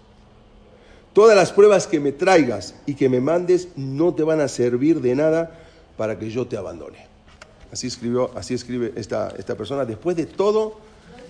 Todas 1.14 1.36
las 1.36 1.52
pruebas 1.52 1.88
que 1.88 2.00
me 2.00 2.12
traigas 2.12 2.76
y 2.86 2.94
que 2.94 3.10
me 3.10 3.20
mandes 3.20 3.70
no 3.76 4.14
te 4.14 4.24
van 4.24 4.40
a 4.40 4.48
servir 4.48 5.02
de 5.02 5.16
nada 5.16 5.60
para 5.98 6.20
que 6.20 6.30
yo 6.30 6.46
te 6.46 6.56
abandone. 6.56 7.08
Así 7.72 7.88
escribió, 7.88 8.32
así 8.36 8.54
escribe 8.54 8.94
esta, 8.96 9.34
esta 9.38 9.56
persona 9.56 9.86
después 9.86 10.16
de 10.16 10.26
todo 10.26 10.80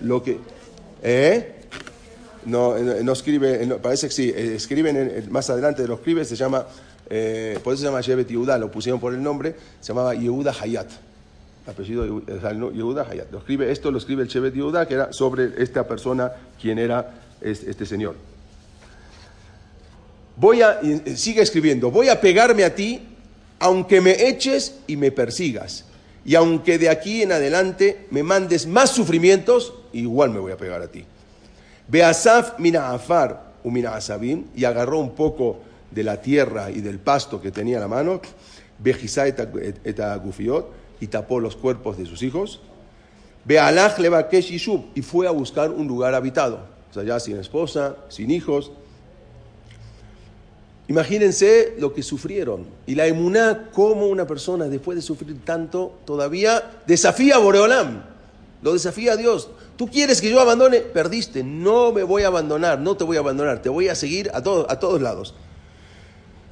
lo 0.00 0.22
que... 0.22 0.38
¿eh? 1.02 1.54
no, 2.48 2.78
no 2.78 3.12
escribe, 3.12 3.66
parece 3.82 4.08
que 4.08 4.12
sí, 4.12 4.32
eh, 4.34 4.54
escriben 4.56 5.26
más 5.30 5.50
adelante 5.50 5.82
de 5.82 5.88
los 5.88 5.98
escribe, 5.98 6.24
se 6.24 6.36
llama, 6.36 6.66
eh, 7.10 7.58
por 7.62 7.74
eso 7.74 7.82
se 7.82 7.88
llama 7.88 8.00
Yevet 8.00 8.28
Yehuda, 8.28 8.58
lo 8.58 8.70
pusieron 8.70 9.00
por 9.00 9.14
el 9.14 9.22
nombre, 9.22 9.54
se 9.80 9.88
llamaba 9.88 10.14
Yehuda 10.14 10.54
Hayat. 10.58 10.88
Apellido 11.66 12.22
Yehuda 12.72 13.06
Hayat. 13.10 13.30
Lo 13.30 13.38
escribe, 13.38 13.70
esto 13.70 13.90
lo 13.90 13.98
escribe 13.98 14.22
el 14.22 14.28
Shevet 14.28 14.54
Yehuda, 14.54 14.88
que 14.88 14.94
era 14.94 15.12
sobre 15.12 15.62
esta 15.62 15.86
persona, 15.86 16.32
quien 16.60 16.78
era 16.78 17.20
este, 17.42 17.84
señor. 17.84 18.16
Voy 20.36 20.62
a, 20.62 20.80
sigue 21.14 21.42
escribiendo, 21.42 21.90
voy 21.90 22.08
a 22.08 22.20
pegarme 22.20 22.64
a 22.64 22.74
ti, 22.74 23.02
aunque 23.58 24.00
me 24.00 24.28
eches 24.28 24.76
y 24.86 24.96
me 24.96 25.12
persigas. 25.12 25.84
Y 26.28 26.34
aunque 26.34 26.76
de 26.76 26.90
aquí 26.90 27.22
en 27.22 27.32
adelante 27.32 28.06
me 28.10 28.22
mandes 28.22 28.66
más 28.66 28.90
sufrimientos, 28.90 29.72
igual 29.94 30.28
me 30.28 30.38
voy 30.38 30.52
a 30.52 30.58
pegar 30.58 30.82
a 30.82 30.88
ti. 30.88 31.02
Beasaf 31.88 32.58
mina 32.58 32.90
afar 32.90 33.54
mina 33.64 33.94
asabim, 33.94 34.44
y 34.54 34.66
agarró 34.66 34.98
un 34.98 35.14
poco 35.14 35.60
de 35.90 36.04
la 36.04 36.20
tierra 36.20 36.70
y 36.70 36.82
del 36.82 36.98
pasto 36.98 37.40
que 37.40 37.50
tenía 37.50 37.76
en 37.76 37.80
la 37.80 37.88
mano, 37.88 38.20
Bejisa 38.78 39.26
eta 39.26 40.16
gufiot, 40.16 40.70
y 41.00 41.06
tapó 41.06 41.40
los 41.40 41.56
cuerpos 41.56 41.96
de 41.96 42.04
sus 42.04 42.22
hijos. 42.22 42.60
Bealach 43.46 43.98
levakesh 43.98 44.50
yishub, 44.50 44.84
y 44.94 45.00
fue 45.00 45.26
a 45.26 45.30
buscar 45.30 45.70
un 45.70 45.88
lugar 45.88 46.14
habitado, 46.14 46.60
o 46.90 46.92
sea, 46.92 47.04
ya 47.04 47.18
sin 47.20 47.38
esposa, 47.38 47.96
sin 48.10 48.30
hijos. 48.30 48.70
Imagínense 50.88 51.74
lo 51.78 51.92
que 51.92 52.02
sufrieron. 52.02 52.66
Y 52.86 52.94
la 52.94 53.06
emuná, 53.06 53.68
como 53.72 54.06
una 54.06 54.26
persona 54.26 54.66
después 54.68 54.96
de 54.96 55.02
sufrir 55.02 55.44
tanto, 55.44 55.98
todavía 56.06 56.80
desafía 56.86 57.36
a 57.36 57.38
Boreolam. 57.38 58.02
Lo 58.62 58.72
desafía 58.72 59.12
a 59.12 59.16
Dios. 59.16 59.50
Tú 59.76 59.88
quieres 59.88 60.20
que 60.20 60.30
yo 60.30 60.40
abandone, 60.40 60.80
perdiste. 60.80 61.44
No 61.44 61.92
me 61.92 62.02
voy 62.02 62.22
a 62.22 62.28
abandonar, 62.28 62.80
no 62.80 62.96
te 62.96 63.04
voy 63.04 63.18
a 63.18 63.20
abandonar, 63.20 63.60
te 63.60 63.68
voy 63.68 63.88
a 63.88 63.94
seguir 63.94 64.30
a, 64.30 64.38
a 64.38 64.42
todos 64.80 65.00
lados. 65.02 65.34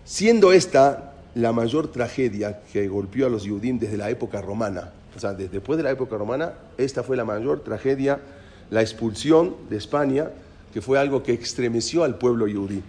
Siendo 0.05 0.53
esta 0.53 1.15
la 1.35 1.53
mayor 1.53 1.89
tragedia 1.91 2.61
que 2.73 2.87
golpeó 2.89 3.27
a 3.27 3.31
los 3.31 3.49
judíos 3.49 3.81
desde 3.81 3.97
la 3.97 4.11
época 4.11 4.43
romana, 4.43 4.93
o 5.17 5.19
sea, 5.19 5.33
después 5.33 5.79
de 5.79 5.83
la 5.83 5.91
época 5.91 6.17
romana, 6.19 6.53
esta 6.77 7.03
fue 7.03 7.17
la 7.17 7.25
mayor 7.25 7.65
tragedia, 7.65 8.21
la 8.69 8.83
expulsión 8.83 9.57
de 9.71 9.79
España, 9.79 10.31
que 10.73 10.83
fue 10.83 10.99
algo 10.99 11.23
que 11.23 11.33
estremeció 11.33 12.05
al 12.05 12.19
pueblo 12.19 12.45
judío. 12.45 12.83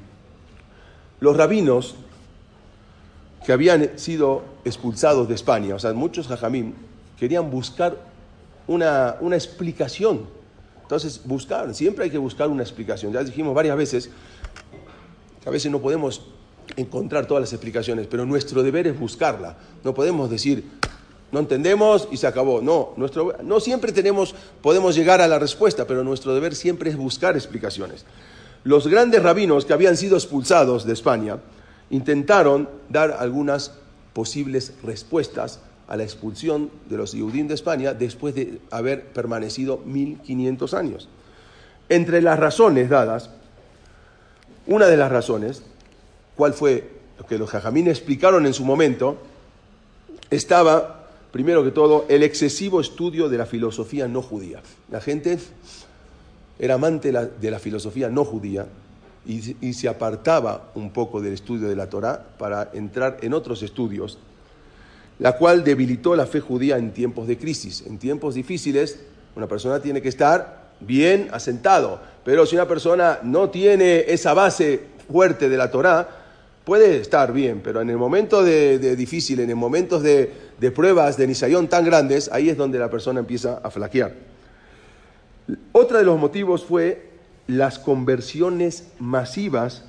Los 1.20 1.36
rabinos 1.36 1.96
que 3.46 3.54
habían 3.54 3.98
sido 3.98 4.44
expulsados 4.66 5.28
de 5.28 5.36
España, 5.36 5.76
o 5.76 5.80
sea, 5.80 5.94
muchos 5.94 6.28
jajamín, 6.28 6.76
querían 7.18 7.50
buscar 7.50 7.98
una, 8.68 9.18
explicación. 9.34 10.28
Entonces, 10.82 11.22
buscar, 11.26 11.74
siempre 11.74 12.06
hay 12.06 12.12
que 12.12 12.18
buscar 12.18 12.50
una 12.50 12.64
explicación. 12.64 13.12
Ya 13.14 13.24
dijimos 13.24 13.54
varias 13.54 13.78
veces 13.78 14.10
que 15.42 15.50
a 15.50 15.52
veces 15.52 15.72
no 15.72 15.80
podemos 15.80 16.22
encontrar 16.76 17.26
todas 17.26 17.42
las 17.42 17.54
explicaciones, 17.54 18.08
pero 18.08 18.26
nuestro 18.26 18.64
deber 18.64 18.88
es 18.88 19.00
buscarla. 19.00 19.58
No 19.84 19.94
podemos 19.94 20.30
decir, 20.30 20.66
no 21.32 21.40
entendemos 21.40 22.08
y 22.12 22.18
se 22.18 22.28
acabó. 22.28 22.62
No, 22.62 22.94
nuestro, 22.98 23.36
no 23.44 23.60
siempre 23.60 23.92
tenemos, 23.92 24.36
podemos 24.62 24.96
llegar 24.96 25.22
a 25.22 25.28
la 25.28 25.40
respuesta, 25.40 25.86
pero 25.86 26.04
nuestro 26.04 26.34
deber 26.34 26.56
siempre 26.56 26.90
es 26.90 26.98
buscar 26.98 27.36
explicaciones. 27.36 28.06
Los 28.64 28.88
grandes 28.88 29.24
rabinos 29.24 29.66
que 29.66 29.74
habían 29.74 29.98
sido 29.98 30.18
expulsados 30.18 30.86
de 30.86 30.94
España 30.94 31.38
intentaron 31.90 32.70
dar 32.90 33.12
algunas 33.20 33.74
posibles 34.14 34.74
respuestas 34.84 35.60
a 35.88 35.96
la 35.96 36.04
expulsión 36.04 36.70
de 36.90 36.98
los 36.98 37.12
judíos 37.12 37.48
de 37.48 37.54
España 37.54 37.94
después 37.94 38.36
de 38.36 38.60
haber 38.72 39.06
permanecido 39.06 39.78
1500 39.86 40.74
años. 40.74 41.10
Entre 41.90 42.22
las 42.22 42.38
razones 42.38 42.90
dadas, 42.90 43.30
una 44.66 44.88
de 44.88 44.98
las 44.98 45.12
razones, 45.12 45.64
cuál 46.36 46.54
fue 46.54 46.98
lo 47.18 47.26
que 47.26 47.38
los 47.38 47.50
jajamín 47.50 47.88
explicaron 47.88 48.46
en 48.46 48.54
su 48.54 48.66
momento, 48.66 49.18
estaba, 50.30 51.08
primero 51.32 51.64
que 51.64 51.72
todo, 51.72 52.06
el 52.10 52.24
excesivo 52.24 52.82
estudio 52.82 53.30
de 53.30 53.38
la 53.38 53.46
filosofía 53.46 54.10
no 54.10 54.22
judía. 54.22 54.62
La 54.92 55.00
gente 55.00 55.40
era 56.60 56.76
amante 56.76 57.12
de 57.12 57.52
la 57.52 57.60
filosofía 57.60 58.10
no 58.10 58.26
judía 58.26 58.68
y, 59.28 59.74
se 59.74 59.90
apartaba 59.90 60.72
un 60.76 60.92
poco 60.92 61.22
del 61.22 61.34
estudio 61.34 61.68
de 61.68 61.76
la 61.76 61.90
Torá 61.90 62.24
para 62.38 62.70
entrar 62.74 63.18
en 63.22 63.34
otros 63.34 63.62
estudios 63.62 64.18
la 65.20 65.36
cual 65.36 65.64
debilitó 65.64 66.16
la 66.16 66.28
fe 66.28 66.40
judía 66.40 66.78
en 66.78 66.92
tiempos 66.92 67.28
de 67.28 67.38
crisis. 67.38 67.84
En 67.88 67.98
tiempos 67.98 68.36
difíciles, 68.36 69.00
una 69.36 69.48
persona 69.48 69.82
tiene 69.82 70.02
que 70.02 70.10
estar 70.10 70.68
bien 70.80 71.30
asentado, 71.32 72.00
pero 72.24 72.46
si 72.46 72.56
una 72.56 72.68
persona 72.68 73.20
no 73.24 73.50
tiene 73.50 74.06
esa 74.08 74.36
base 74.36 74.82
fuerte 75.12 75.50
de 75.50 75.58
la 75.58 75.72
Torá, 75.72 76.08
puede 76.64 76.98
estar 76.98 77.34
bien, 77.34 77.62
pero 77.64 77.82
en 77.82 77.90
el 77.90 77.98
momento 77.98 78.44
de, 78.44 78.96
difícil, 78.96 79.40
en 79.40 79.50
el 79.50 79.56
momentos 79.56 80.04
de, 80.04 80.32
de 80.60 80.72
pruebas 80.72 81.18
de 81.18 81.26
Nisayón 81.26 81.68
tan 81.68 81.84
grandes, 81.84 82.30
ahí 82.32 82.50
es 82.50 82.58
donde 82.58 82.78
la 82.78 82.90
persona 82.90 83.20
empieza 83.20 83.60
a 83.64 83.72
flaquear. 83.72 84.14
Otro 85.72 85.98
de 85.98 86.04
los 86.04 86.20
motivos 86.20 86.66
fue 86.66 87.10
las 87.48 87.80
conversiones 87.80 88.90
masivas 89.00 89.86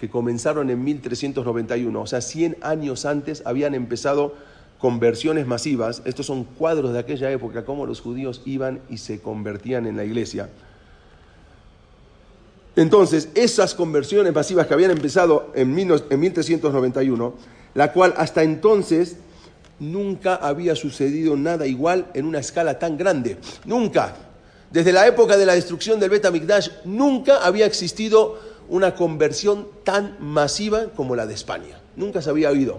que 0.00 0.08
comenzaron 0.10 0.70
en 0.70 0.82
1391, 0.82 2.00
o 2.00 2.06
sea, 2.06 2.20
100 2.20 2.56
años 2.62 3.04
antes 3.06 3.42
habían 3.44 3.74
empezado 3.74 4.34
conversiones 4.78 5.46
masivas, 5.46 6.02
estos 6.04 6.26
son 6.26 6.42
cuadros 6.42 6.92
de 6.92 6.98
aquella 6.98 7.30
época, 7.30 7.64
cómo 7.64 7.86
los 7.86 8.00
judíos 8.00 8.42
iban 8.44 8.80
y 8.90 8.98
se 8.98 9.20
convertían 9.20 9.86
en 9.86 9.96
la 9.96 10.04
iglesia. 10.04 10.48
Entonces, 12.74 13.28
esas 13.34 13.74
conversiones 13.74 14.34
masivas 14.34 14.66
que 14.66 14.74
habían 14.74 14.90
empezado 14.90 15.52
en 15.54 15.72
1391, 15.72 17.34
la 17.74 17.92
cual 17.92 18.14
hasta 18.16 18.42
entonces 18.42 19.18
nunca 19.78 20.34
había 20.34 20.74
sucedido 20.74 21.36
nada 21.36 21.66
igual 21.66 22.06
en 22.14 22.24
una 22.26 22.40
escala 22.40 22.78
tan 22.78 22.96
grande. 22.96 23.36
Nunca. 23.64 24.16
Desde 24.72 24.92
la 24.92 25.06
época 25.06 25.36
de 25.36 25.44
la 25.44 25.54
destrucción 25.54 26.00
del 26.00 26.08
Bet 26.08 26.26
nunca 26.84 27.44
había 27.44 27.66
existido 27.66 28.38
una 28.68 28.94
conversión 28.94 29.68
tan 29.84 30.16
masiva 30.18 30.86
como 30.96 31.14
la 31.14 31.26
de 31.26 31.34
España. 31.34 31.78
Nunca 31.94 32.22
se 32.22 32.30
había 32.30 32.50
oído. 32.50 32.78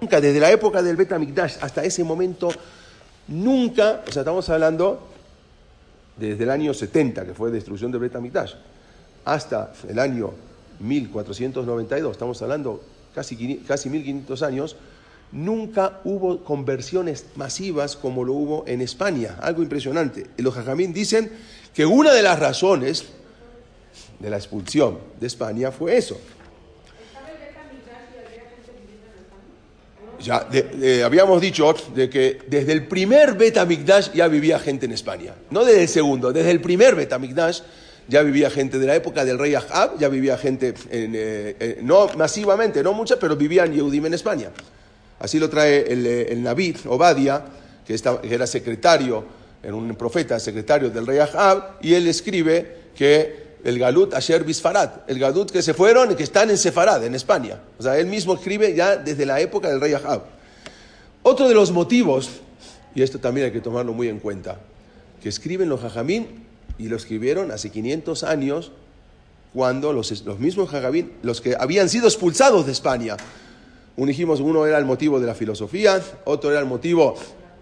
Nunca, 0.00 0.20
desde 0.20 0.38
la 0.38 0.52
época 0.52 0.80
del 0.80 0.94
Bet 0.94 1.10
HaMikdash 1.10 1.56
hasta 1.60 1.82
ese 1.82 2.04
momento, 2.04 2.50
nunca, 3.26 4.02
o 4.06 4.12
sea, 4.12 4.22
estamos 4.22 4.48
hablando 4.48 5.08
desde 6.16 6.44
el 6.44 6.50
año 6.50 6.72
70, 6.72 7.26
que 7.26 7.34
fue 7.34 7.50
destrucción 7.50 7.90
del 7.90 8.00
Bet 8.00 8.14
HaMikdash, 8.14 8.54
hasta 9.24 9.72
el 9.88 9.98
año 9.98 10.30
1492, 10.78 12.12
estamos 12.12 12.40
hablando 12.42 12.80
casi, 13.12 13.56
casi 13.66 13.90
1500 13.90 14.42
años, 14.42 14.76
nunca 15.32 16.00
hubo 16.04 16.42
conversiones 16.44 17.26
masivas 17.36 17.96
como 17.96 18.24
lo 18.24 18.32
hubo 18.32 18.64
en 18.66 18.80
España. 18.80 19.36
Algo 19.40 19.62
impresionante. 19.62 20.26
Los 20.38 20.54
jajamín 20.54 20.92
dicen 20.92 21.30
que 21.74 21.86
una 21.86 22.12
de 22.12 22.22
las 22.22 22.38
razones 22.38 23.06
de 24.18 24.30
la 24.30 24.36
expulsión 24.36 24.98
de 25.20 25.26
España 25.26 25.70
fue 25.70 25.96
eso. 25.96 26.18
Ya 30.20 30.48
habíamos 31.04 31.40
dicho 31.40 31.72
de 31.94 32.10
que 32.10 32.40
desde 32.48 32.72
el 32.72 32.88
primer 32.88 33.34
Betamigdash 33.34 34.12
ya 34.12 34.26
vivía 34.26 34.58
gente 34.58 34.86
en 34.86 34.92
España. 34.92 35.34
No 35.50 35.64
desde 35.64 35.82
el 35.82 35.88
segundo, 35.88 36.32
desde 36.32 36.50
el 36.50 36.60
primer 36.60 36.96
Betamigdash 36.96 37.60
ya 38.08 38.22
vivía 38.22 38.50
gente 38.50 38.78
de 38.78 38.86
la 38.86 38.96
época 38.96 39.24
del 39.24 39.38
rey 39.38 39.54
Ahab, 39.54 39.98
ya 39.98 40.08
vivía 40.08 40.36
gente, 40.38 40.74
eh, 40.90 41.56
eh, 41.60 41.78
no 41.82 42.08
masivamente, 42.16 42.82
no 42.82 42.94
mucha, 42.94 43.18
pero 43.18 43.36
vivían 43.36 43.72
Yehudim 43.72 44.06
en 44.06 44.14
España. 44.14 44.50
Así 45.18 45.38
lo 45.38 45.50
trae 45.50 45.92
el, 45.92 46.06
eh, 46.06 46.32
el 46.32 46.42
Naví 46.42 46.74
Obadia, 46.86 47.44
que, 47.86 47.96
era 48.24 48.46
secretario, 48.46 49.24
era 49.62 49.74
un 49.74 49.94
profeta, 49.96 50.38
secretario 50.38 50.90
del 50.90 51.06
rey 51.06 51.18
Ahab, 51.18 51.78
y 51.80 51.94
él 51.94 52.06
escribe 52.06 52.90
que 52.94 53.48
el 53.64 53.78
Galut 53.78 54.14
Asher 54.14 54.44
Bisfarat, 54.44 55.08
el 55.10 55.18
Galut 55.18 55.50
que 55.50 55.62
se 55.62 55.74
fueron 55.74 56.12
y 56.12 56.14
que 56.14 56.22
están 56.22 56.50
en 56.50 56.58
Sefarad, 56.58 57.04
en 57.04 57.14
España. 57.14 57.58
O 57.78 57.82
sea, 57.82 57.98
él 57.98 58.06
mismo 58.06 58.34
escribe 58.34 58.74
ya 58.74 58.96
desde 58.96 59.26
la 59.26 59.40
época 59.40 59.68
del 59.68 59.80
rey 59.80 59.94
Ahab. 59.94 60.24
Otro 61.22 61.48
de 61.48 61.54
los 61.54 61.72
motivos, 61.72 62.28
y 62.94 63.02
esto 63.02 63.18
también 63.18 63.46
hay 63.46 63.52
que 63.52 63.60
tomarlo 63.60 63.92
muy 63.92 64.08
en 64.08 64.20
cuenta, 64.20 64.60
que 65.22 65.28
escriben 65.28 65.68
los 65.68 65.80
Jajamín 65.80 66.46
y 66.78 66.88
lo 66.88 66.96
escribieron 66.96 67.50
hace 67.50 67.70
500 67.70 68.22
años, 68.22 68.70
cuando 69.52 69.92
los, 69.92 70.24
los 70.24 70.38
mismos 70.38 70.68
Jajamín, 70.68 71.12
los 71.22 71.40
que 71.40 71.56
habían 71.58 71.88
sido 71.88 72.06
expulsados 72.06 72.66
de 72.66 72.72
España, 72.72 73.16
dijimos, 74.06 74.40
uno 74.40 74.66
era 74.66 74.78
el 74.78 74.84
motivo 74.84 75.18
de 75.18 75.26
la 75.26 75.34
filosofía, 75.34 76.00
otro 76.24 76.50
era 76.50 76.60
el 76.60 76.66
motivo 76.66 77.16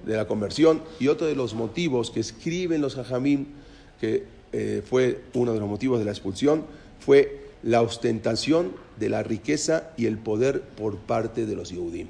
de 0.04 0.16
la 0.16 0.26
conversión, 0.26 0.82
y 1.00 1.08
otro 1.08 1.26
de 1.26 1.34
los 1.34 1.54
motivos 1.54 2.10
que 2.10 2.20
escriben 2.20 2.80
los 2.80 2.94
Jajamín, 2.94 3.54
que 4.00 4.24
eh, 4.52 4.82
fue 4.84 5.22
uno 5.34 5.52
de 5.52 5.60
los 5.60 5.68
motivos 5.68 5.98
de 5.98 6.04
la 6.04 6.10
expulsión, 6.10 6.64
fue 7.00 7.46
la 7.62 7.82
ostentación 7.82 8.72
de 8.98 9.08
la 9.08 9.22
riqueza 9.22 9.90
y 9.96 10.06
el 10.06 10.18
poder 10.18 10.60
por 10.62 10.98
parte 10.98 11.46
de 11.46 11.56
los 11.56 11.70
Yehudim. 11.70 12.08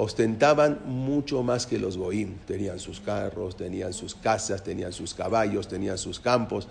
Ostentaban 0.00 0.80
mucho 0.86 1.42
más 1.42 1.66
que 1.66 1.76
los 1.78 1.96
Goim. 1.96 2.36
Tenían 2.46 2.78
sus 2.78 3.00
carros, 3.00 3.56
tenían 3.56 3.92
sus 3.92 4.14
casas, 4.14 4.62
tenían 4.62 4.92
sus 4.92 5.12
caballos, 5.12 5.66
tenían 5.66 5.98
sus 5.98 6.20
campos. 6.20 6.68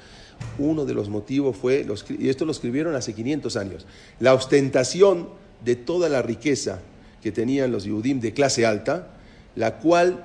Uno 0.58 0.86
de 0.86 0.94
los 0.94 1.10
motivos 1.10 1.58
fue, 1.58 1.86
y 2.18 2.30
esto 2.30 2.46
lo 2.46 2.54
escribieron 2.54 2.96
hace 2.96 3.14
500 3.14 3.58
años, 3.58 3.86
la 4.22 4.34
ostentación 4.34 5.28
de 5.64 5.76
toda 5.76 6.10
la 6.10 6.22
riqueza 6.22 6.80
que 7.22 7.32
tenían 7.32 7.72
los 7.72 7.84
Yehudim 7.84 8.20
de 8.20 8.34
clase 8.34 8.66
alta, 8.66 9.10
la 9.56 9.80
cual 9.80 10.24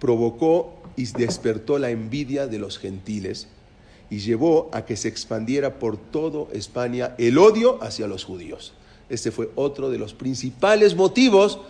provocó 0.00 0.80
y 0.96 1.06
despertó 1.06 1.78
la 1.78 1.90
envidia 1.90 2.46
de 2.46 2.58
los 2.58 2.78
gentiles 2.78 3.48
y 4.10 4.18
llevó 4.18 4.70
a 4.72 4.84
que 4.84 4.96
se 4.96 5.08
expandiera 5.08 5.78
por 5.78 5.96
toda 5.96 6.52
España 6.52 7.14
el 7.18 7.38
odio 7.38 7.82
hacia 7.82 8.06
los 8.06 8.24
judíos. 8.24 8.72
Este 9.08 9.30
fue 9.30 9.50
otro 9.54 9.90
de 9.90 9.98
los 9.98 10.14
principales 10.14 10.96
motivos 10.96 11.60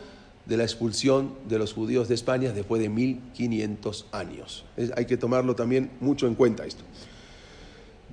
de 0.46 0.56
la 0.56 0.62
expulsión 0.62 1.32
de 1.48 1.58
los 1.58 1.72
judíos 1.72 2.08
de 2.08 2.14
España 2.14 2.52
después 2.52 2.80
de 2.80 2.88
1500 2.88 4.06
años. 4.12 4.64
hay 4.94 5.04
que 5.04 5.16
tomarlo 5.16 5.56
también 5.56 5.90
mucho 6.00 6.26
en 6.26 6.34
cuenta 6.34 6.64
esto. 6.64 6.84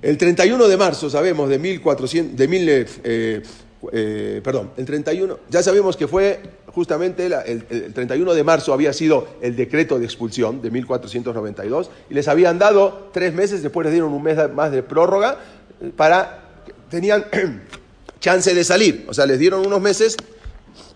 El 0.02 0.18
31 0.18 0.68
de 0.68 0.76
marzo, 0.76 1.08
sabemos, 1.08 1.48
de 1.48 1.58
1400, 1.58 2.36
de 2.36 2.86
eh, 3.04 3.42
eh, 3.92 4.40
perdón, 4.42 4.70
el 4.76 4.84
31, 4.84 5.38
ya 5.48 5.62
sabemos 5.62 5.96
que 5.96 6.06
fue 6.06 6.40
justamente 6.68 7.26
el, 7.26 7.92
31 7.92 8.34
de 8.34 8.44
marzo 8.44 8.72
había 8.72 8.92
sido 8.92 9.26
el 9.40 9.56
decreto 9.56 9.98
de 9.98 10.04
expulsión 10.04 10.60
de 10.62 10.70
1492 10.70 11.90
y 12.10 12.14
les 12.14 12.28
habían 12.28 12.58
dado 12.58 13.10
tres 13.12 13.32
meses, 13.34 13.62
después 13.62 13.84
les 13.84 13.92
dieron 13.92 14.12
un 14.12 14.22
mes 14.22 14.38
más 14.52 14.70
de 14.70 14.82
prórroga 14.82 15.38
eh, 15.80 15.92
para, 15.96 16.62
tenían 16.90 17.26
chance 18.20 18.54
de 18.54 18.64
salir, 18.64 19.06
o 19.08 19.14
sea, 19.14 19.26
les 19.26 19.38
dieron 19.38 19.66
unos 19.66 19.80
meses 19.80 20.16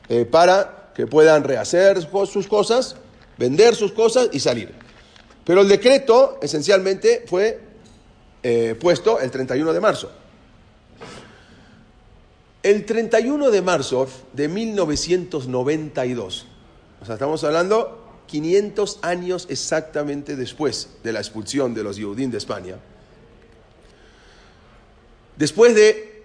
eh, 0.08 0.24
para 0.24 0.92
que 0.94 1.06
puedan 1.06 1.44
rehacer 1.44 2.08
sus 2.26 2.46
cosas, 2.48 2.96
vender 3.36 3.74
sus 3.74 3.92
cosas 3.92 4.28
y 4.32 4.40
salir. 4.40 4.72
Pero 5.44 5.62
el 5.62 5.68
decreto 5.68 6.38
esencialmente 6.42 7.24
fue 7.26 7.60
puesto 8.80 9.20
el 9.20 9.30
31 9.30 9.72
de 9.72 9.80
marzo. 9.80 10.10
El 12.62 12.84
31 12.84 13.50
de 13.50 13.62
marzo 13.62 14.08
de 14.32 14.48
1992, 14.48 16.46
o 17.00 17.04
sea, 17.04 17.14
estamos 17.14 17.44
hablando 17.44 18.22
500 18.26 18.98
años 19.02 19.46
exactamente 19.48 20.34
después 20.34 20.88
de 21.04 21.12
la 21.12 21.20
expulsión 21.20 21.72
de 21.72 21.84
los 21.84 21.96
Yehudim 21.96 22.32
de 22.32 22.38
España, 22.38 22.76
después 25.36 25.74
de, 25.76 26.24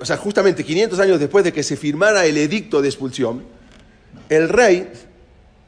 o 0.00 0.06
sea, 0.06 0.16
justamente 0.16 0.64
500 0.64 0.98
años 1.00 1.20
después 1.20 1.44
de 1.44 1.52
que 1.52 1.62
se 1.62 1.76
firmara 1.76 2.24
el 2.24 2.38
edicto 2.38 2.80
de 2.80 2.88
expulsión, 2.88 3.44
el 4.30 4.48
rey 4.48 4.90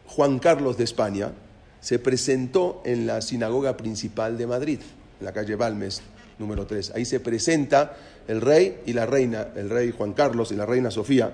Juan 0.06 0.38
Carlos 0.38 0.78
de 0.78 0.84
España 0.84 1.32
se 1.80 1.98
presentó 1.98 2.82
en 2.84 3.06
la 3.06 3.20
sinagoga 3.20 3.76
principal 3.76 4.38
de 4.38 4.46
Madrid, 4.46 4.80
en 5.18 5.26
la 5.26 5.32
calle 5.32 5.56
Balmes, 5.56 6.02
número 6.38 6.66
3. 6.66 6.92
Ahí 6.94 7.04
se 7.04 7.20
presenta 7.20 7.96
el 8.30 8.40
rey 8.40 8.80
y 8.86 8.92
la 8.92 9.06
reina, 9.06 9.48
el 9.56 9.68
rey 9.68 9.90
Juan 9.90 10.12
Carlos 10.12 10.52
y 10.52 10.54
la 10.54 10.64
reina 10.64 10.90
Sofía, 10.90 11.32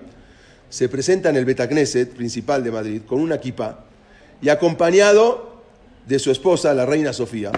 se 0.70 0.88
presentan 0.88 1.34
en 1.34 1.40
el 1.40 1.44
Betacneset 1.44 2.14
principal 2.14 2.64
de 2.64 2.70
Madrid 2.70 3.02
con 3.06 3.20
una 3.20 3.34
equipa 3.34 3.84
y 4.40 4.48
acompañado 4.48 5.62
de 6.06 6.18
su 6.18 6.30
esposa, 6.30 6.72
la 6.72 6.86
reina 6.86 7.12
Sofía, 7.12 7.52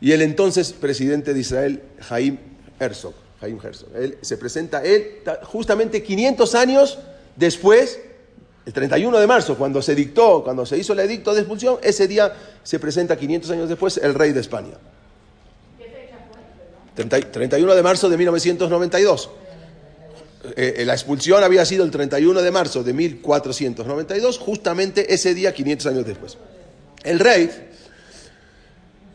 y 0.00 0.12
el 0.12 0.22
entonces 0.22 0.72
presidente 0.72 1.34
de 1.34 1.40
Israel, 1.40 1.82
Jaim 2.00 2.38
Herzog. 2.78 3.14
Jaim 3.40 3.58
Herzog. 3.62 3.88
Él, 3.96 4.18
se 4.20 4.36
presenta 4.36 4.84
él 4.84 5.22
justamente 5.42 6.02
500 6.02 6.54
años 6.54 6.98
después, 7.34 8.00
el 8.66 8.72
31 8.72 9.18
de 9.18 9.26
marzo, 9.26 9.58
cuando 9.58 9.82
se 9.82 9.94
dictó, 9.94 10.44
cuando 10.44 10.64
se 10.64 10.78
hizo 10.78 10.92
el 10.92 11.00
edicto 11.00 11.34
de 11.34 11.40
expulsión, 11.40 11.78
ese 11.82 12.06
día 12.06 12.32
se 12.62 12.78
presenta 12.78 13.16
500 13.16 13.50
años 13.50 13.68
después 13.68 13.98
el 13.98 14.14
rey 14.14 14.32
de 14.32 14.40
España. 14.40 14.74
31 16.94 17.74
de 17.74 17.82
marzo 17.82 18.08
de 18.08 18.16
1992. 18.16 19.30
Eh, 20.56 20.74
eh, 20.78 20.84
la 20.84 20.92
expulsión 20.92 21.42
había 21.42 21.64
sido 21.64 21.84
el 21.84 21.90
31 21.90 22.42
de 22.42 22.50
marzo 22.50 22.82
de 22.82 22.92
1492, 22.92 24.38
justamente 24.38 25.12
ese 25.12 25.34
día, 25.34 25.54
500 25.54 25.86
años 25.86 26.06
después. 26.06 26.36
El 27.02 27.18
rey 27.18 27.50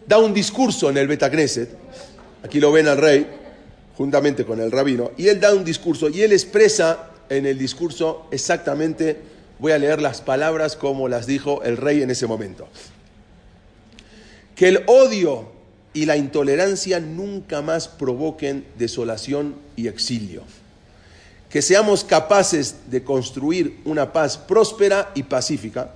da 0.08 0.18
un 0.18 0.34
discurso 0.34 0.90
en 0.90 0.98
el 0.98 1.08
Betacneset, 1.08 1.70
aquí 2.44 2.60
lo 2.60 2.72
ven 2.72 2.88
al 2.88 2.98
rey, 2.98 3.28
juntamente 3.96 4.44
con 4.44 4.60
el 4.60 4.72
rabino, 4.72 5.12
y 5.18 5.28
él 5.28 5.40
da 5.40 5.54
un 5.54 5.64
discurso 5.64 6.10
y 6.10 6.24
él 6.24 6.34
expresa 6.34 7.12
en 7.30 7.46
el 7.46 7.58
discurso 7.58 8.26
exactamente, 8.32 9.20
voy 9.60 9.72
a 9.72 9.78
leer 9.78 10.02
las 10.02 10.22
palabras 10.22 10.76
como 10.76 11.08
las 11.08 11.28
dijo 11.28 11.62
el 11.64 11.78
rey 11.78 12.02
en 12.02 12.10
ese 12.10 12.26
momento, 12.26 12.68
que 14.56 14.68
el 14.68 14.84
odio 14.88 15.59
y 15.94 16.06
la 16.06 16.18
intolerancia 16.18 17.00
nunca 17.00 17.62
más 17.62 17.88
provoquen 17.88 18.66
desolación 18.78 19.56
y 19.76 19.88
exilio. 19.88 20.44
Que 21.50 21.62
seamos 21.62 22.04
capaces 22.04 22.76
de 22.92 23.04
construir 23.04 23.80
una 23.86 24.14
paz 24.14 24.38
próspera 24.38 25.12
y 25.16 25.24
pacífica, 25.24 25.92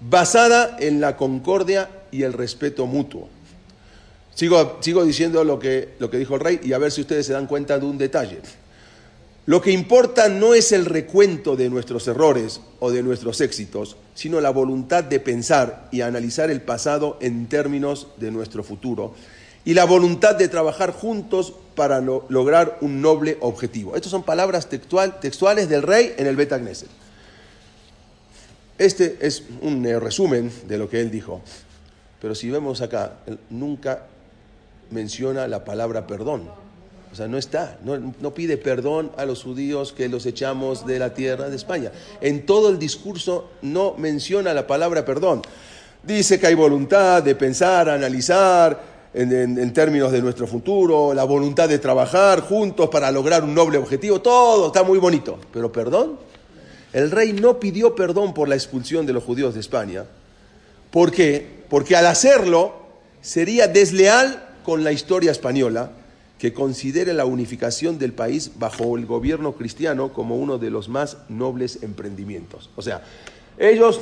basada 0.00 0.76
en 0.80 1.00
la 1.00 1.16
concordia 1.16 1.90
y 2.10 2.22
el 2.22 2.32
respeto 2.32 2.86
mutuo. 2.86 3.28
Sigo, 4.34 4.78
sigo 4.80 5.04
diciendo 5.04 5.44
lo 5.44 5.58
que, 5.58 5.94
lo 5.98 6.10
que 6.10 6.18
dijo 6.18 6.34
el 6.34 6.40
rey 6.40 6.60
y 6.62 6.72
a 6.72 6.78
ver 6.78 6.90
si 6.90 7.02
ustedes 7.02 7.26
se 7.26 7.32
dan 7.32 7.46
cuenta 7.46 7.78
de 7.78 7.86
un 7.86 7.98
detalle. 7.98 8.40
Lo 9.46 9.60
que 9.60 9.72
importa 9.72 10.28
no 10.28 10.54
es 10.54 10.72
el 10.72 10.86
recuento 10.86 11.54
de 11.54 11.68
nuestros 11.68 12.08
errores 12.08 12.62
o 12.80 12.90
de 12.90 13.02
nuestros 13.02 13.42
éxitos, 13.42 13.96
sino 14.14 14.40
la 14.40 14.48
voluntad 14.48 15.04
de 15.04 15.20
pensar 15.20 15.88
y 15.92 16.00
analizar 16.00 16.50
el 16.50 16.62
pasado 16.62 17.18
en 17.20 17.46
términos 17.46 18.08
de 18.16 18.30
nuestro 18.30 18.64
futuro 18.64 19.14
y 19.66 19.74
la 19.74 19.84
voluntad 19.84 20.34
de 20.36 20.48
trabajar 20.48 20.92
juntos 20.92 21.54
para 21.74 22.00
lograr 22.00 22.78
un 22.80 23.02
noble 23.02 23.36
objetivo. 23.40 23.96
Estas 23.96 24.10
son 24.10 24.22
palabras 24.22 24.68
textuales 24.68 25.68
del 25.68 25.82
rey 25.82 26.14
en 26.16 26.26
el 26.26 26.36
Bet 26.36 26.52
Este 28.78 29.18
es 29.20 29.42
un 29.60 29.84
eh, 29.84 29.98
resumen 29.98 30.50
de 30.66 30.78
lo 30.78 30.88
que 30.88 31.00
él 31.00 31.10
dijo. 31.10 31.40
Pero 32.20 32.34
si 32.34 32.50
vemos 32.50 32.80
acá, 32.80 33.18
él 33.26 33.38
nunca 33.50 34.06
menciona 34.90 35.48
la 35.48 35.64
palabra 35.64 36.06
perdón. 36.06 36.63
O 37.14 37.16
sea, 37.16 37.28
no 37.28 37.38
está, 37.38 37.78
no, 37.84 38.34
pide 38.34 38.56
perdón 38.56 39.12
a 39.16 39.24
los 39.24 39.44
judíos 39.44 39.92
que 39.92 40.08
los 40.08 40.26
echamos 40.26 40.84
de 40.84 40.98
la 40.98 41.14
tierra 41.14 41.48
de 41.48 41.54
España. 41.54 41.92
En 42.20 42.44
todo 42.44 42.70
el 42.70 42.76
discurso 42.76 43.50
no 43.62 43.94
menciona 43.96 44.52
la 44.52 44.66
palabra 44.66 45.04
perdón. 45.04 45.40
Dice 46.02 46.40
que 46.40 46.48
hay 46.48 46.54
voluntad 46.54 47.22
de 47.22 47.36
pensar, 47.36 47.88
analizar 47.88 48.82
en, 49.14 49.72
términos 49.72 50.10
de 50.10 50.22
nuestro 50.22 50.48
futuro, 50.48 51.14
la 51.14 51.22
voluntad 51.22 51.68
de 51.68 51.78
trabajar 51.78 52.40
juntos 52.40 52.88
para 52.88 53.12
lograr 53.12 53.44
un 53.44 53.54
noble 53.54 53.78
objetivo, 53.78 54.20
todo 54.20 54.66
está 54.66 54.82
muy 54.82 54.98
bonito. 54.98 55.38
Pero 55.52 55.70
perdón, 55.70 56.18
el 56.92 57.12
rey 57.12 57.32
no 57.32 57.60
pidió 57.60 57.94
perdón 57.94 58.34
por 58.34 58.48
la 58.48 58.56
expulsión 58.56 59.06
de 59.06 59.12
los 59.12 59.22
judíos 59.22 59.54
de 59.54 59.60
España. 59.60 60.04
¿Por 60.90 61.12
qué? 61.12 61.62
Porque 61.70 61.94
al 61.94 62.06
hacerlo 62.06 62.74
sería 63.20 63.68
desleal 63.68 64.48
con 64.64 64.82
la 64.82 64.90
historia 64.90 65.30
española 65.30 65.92
que 66.44 66.52
considere 66.52 67.14
la 67.14 67.24
unificación 67.24 67.98
del 67.98 68.12
país 68.12 68.50
bajo 68.56 68.98
el 68.98 69.06
gobierno 69.06 69.54
cristiano 69.54 70.12
como 70.12 70.36
uno 70.36 70.58
de 70.58 70.68
los 70.68 70.90
más 70.90 71.16
nobles 71.30 71.82
emprendimientos. 71.82 72.68
O 72.76 72.82
sea, 72.82 73.02
ellos 73.56 73.98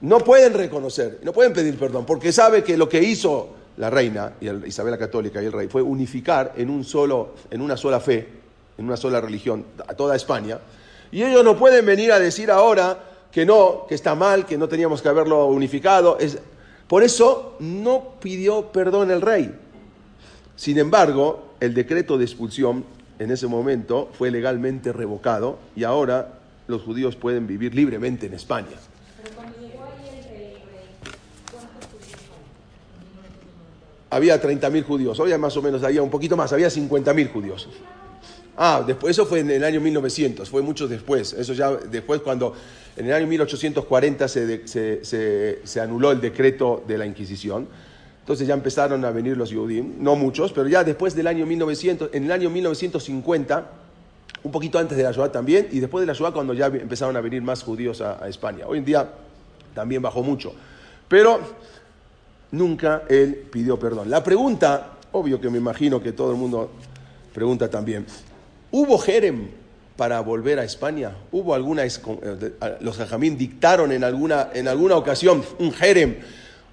no 0.00 0.18
pueden 0.18 0.54
reconocer, 0.54 1.20
no 1.22 1.32
pueden 1.32 1.52
pedir 1.52 1.78
perdón, 1.78 2.04
porque 2.04 2.32
sabe 2.32 2.64
que 2.64 2.76
lo 2.76 2.88
que 2.88 3.00
hizo 3.00 3.50
la 3.76 3.90
reina 3.90 4.32
y 4.40 4.48
Isabel 4.66 4.90
la 4.90 4.98
Católica 4.98 5.40
y 5.40 5.46
el 5.46 5.52
rey 5.52 5.68
fue 5.68 5.82
unificar 5.82 6.52
en, 6.56 6.68
un 6.68 6.82
solo, 6.82 7.34
en 7.48 7.60
una 7.60 7.76
sola 7.76 8.00
fe, 8.00 8.26
en 8.76 8.84
una 8.84 8.96
sola 8.96 9.20
religión, 9.20 9.66
a 9.86 9.94
toda 9.94 10.16
España. 10.16 10.58
Y 11.12 11.22
ellos 11.22 11.44
no 11.44 11.56
pueden 11.56 11.86
venir 11.86 12.10
a 12.10 12.18
decir 12.18 12.50
ahora 12.50 12.98
que 13.30 13.46
no, 13.46 13.86
que 13.88 13.94
está 13.94 14.16
mal, 14.16 14.46
que 14.46 14.58
no 14.58 14.68
teníamos 14.68 15.00
que 15.00 15.10
haberlo 15.10 15.46
unificado. 15.46 16.18
Es, 16.18 16.38
por 16.88 17.04
eso 17.04 17.54
no 17.60 18.14
pidió 18.20 18.72
perdón 18.72 19.12
el 19.12 19.20
rey. 19.20 19.54
Sin 20.56 20.78
embargo, 20.78 21.54
el 21.60 21.74
decreto 21.74 22.16
de 22.16 22.24
expulsión 22.24 22.84
en 23.18 23.30
ese 23.30 23.46
momento 23.46 24.10
fue 24.16 24.30
legalmente 24.30 24.92
revocado 24.92 25.58
y 25.76 25.84
ahora 25.84 26.38
los 26.66 26.82
judíos 26.82 27.14
pueden 27.14 27.46
vivir 27.46 27.74
libremente 27.74 28.26
en 28.26 28.34
España. 28.34 28.66
Pero 29.22 29.36
cuando 29.36 29.58
llegó 29.58 29.84
ahí 29.84 30.18
el 30.18 30.24
rey, 30.24 30.56
¿cuántos 31.52 31.90
judíos 31.90 32.20
Había 34.10 34.42
30.000 34.42 34.84
judíos, 34.84 35.20
hoy 35.20 35.36
más 35.38 35.56
o 35.56 35.62
menos 35.62 35.82
había 35.82 36.02
un 36.02 36.10
poquito 36.10 36.36
más, 36.36 36.52
había 36.52 36.68
50.000 36.68 37.32
judíos. 37.32 37.68
Ah, 38.56 38.82
después, 38.86 39.10
eso 39.10 39.26
fue 39.26 39.40
en 39.40 39.50
el 39.50 39.62
año 39.62 39.82
1900, 39.82 40.48
fue 40.48 40.62
mucho 40.62 40.88
después. 40.88 41.34
Eso 41.34 41.52
ya 41.52 41.72
después 41.72 42.22
cuando 42.22 42.54
en 42.96 43.06
el 43.06 43.12
año 43.12 43.26
1840 43.26 44.26
se, 44.26 44.66
se, 44.66 45.60
se 45.62 45.80
anuló 45.80 46.12
el 46.12 46.20
decreto 46.22 46.82
de 46.88 46.96
la 46.96 47.04
Inquisición 47.04 47.68
entonces 48.26 48.48
ya 48.48 48.54
empezaron 48.54 49.04
a 49.04 49.12
venir 49.12 49.36
los 49.36 49.50
Yehudim, 49.50 50.02
no 50.02 50.16
muchos, 50.16 50.52
pero 50.52 50.66
ya 50.66 50.82
después 50.82 51.14
del 51.14 51.28
año 51.28 51.46
1900, 51.46 52.10
en 52.12 52.24
el 52.24 52.32
año 52.32 52.50
1950, 52.50 53.70
un 54.42 54.50
poquito 54.50 54.80
antes 54.80 54.98
de 54.98 55.04
la 55.04 55.12
Shoah 55.12 55.30
también, 55.30 55.68
y 55.70 55.78
después 55.78 56.02
de 56.02 56.08
la 56.08 56.12
Shoah 56.12 56.32
cuando 56.32 56.52
ya 56.52 56.66
empezaron 56.66 57.16
a 57.16 57.20
venir 57.20 57.40
más 57.40 57.62
judíos 57.62 58.00
a, 58.00 58.28
España. 58.28 58.64
Hoy 58.66 58.78
en 58.78 58.84
día 58.84 59.08
también 59.76 60.02
bajó 60.02 60.24
mucho, 60.24 60.52
pero 61.06 61.38
nunca 62.50 63.04
él 63.08 63.46
pidió 63.52 63.78
perdón. 63.78 64.10
La 64.10 64.24
pregunta, 64.24 64.94
obvio 65.12 65.40
que 65.40 65.48
me 65.48 65.58
imagino 65.58 66.02
que 66.02 66.10
todo 66.10 66.32
el 66.32 66.36
mundo 66.36 66.72
pregunta 67.32 67.70
también, 67.70 68.06
¿hubo 68.72 68.98
Jerem 68.98 69.50
para 69.96 70.18
volver 70.18 70.58
a 70.58 70.64
España? 70.64 71.12
¿Hubo 71.30 71.54
alguna, 71.54 71.84
eh, 71.84 71.90
los 72.80 72.96
Jajamín 72.96 73.38
dictaron 73.38 73.92
en 73.92 74.02
alguna, 74.02 74.48
en 74.52 74.66
alguna 74.66 74.96
ocasión 74.96 75.44
un 75.60 75.70
Jerem? 75.70 76.16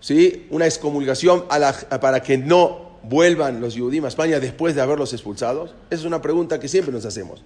¿Sí? 0.03 0.47
una 0.49 0.65
excomulgación 0.65 1.45
para 1.47 2.21
que 2.21 2.37
no 2.37 2.99
vuelvan 3.03 3.61
los 3.61 3.73
Yudim 3.73 4.03
a 4.05 4.09
España 4.09 4.39
después 4.39 4.75
de 4.75 4.81
haberlos 4.81 5.13
expulsados? 5.13 5.73
Esa 5.89 6.01
es 6.01 6.05
una 6.05 6.21
pregunta 6.21 6.59
que 6.59 6.67
siempre 6.67 6.93
nos 6.93 7.05
hacemos. 7.05 7.41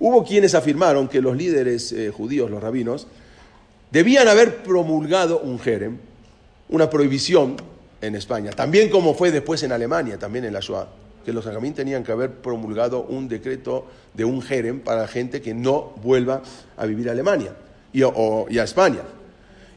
Hubo 0.00 0.24
quienes 0.24 0.54
afirmaron 0.54 1.08
que 1.08 1.20
los 1.20 1.36
líderes 1.36 1.92
eh, 1.92 2.10
judíos, 2.10 2.50
los 2.50 2.62
rabinos, 2.62 3.06
debían 3.90 4.28
haber 4.28 4.62
promulgado 4.62 5.40
un 5.40 5.58
jerem, 5.58 5.98
una 6.70 6.88
prohibición 6.88 7.56
en 8.00 8.14
España, 8.14 8.52
también 8.52 8.88
como 8.88 9.14
fue 9.14 9.30
después 9.30 9.62
en 9.62 9.72
Alemania, 9.72 10.18
también 10.18 10.44
en 10.44 10.54
la 10.54 10.60
Shoah, 10.60 10.88
que 11.24 11.32
los 11.32 11.44
jajamín 11.44 11.74
tenían 11.74 12.02
que 12.02 12.12
haber 12.12 12.36
promulgado 12.36 13.02
un 13.02 13.28
decreto 13.28 13.86
de 14.14 14.24
un 14.24 14.40
jerem 14.40 14.80
para 14.80 15.02
la 15.02 15.08
gente 15.08 15.42
que 15.42 15.52
no 15.52 15.92
vuelva 16.02 16.42
a 16.76 16.86
vivir 16.86 17.08
a 17.08 17.12
Alemania 17.12 17.54
y 17.92 18.02
a 18.02 18.64
España 18.64 19.02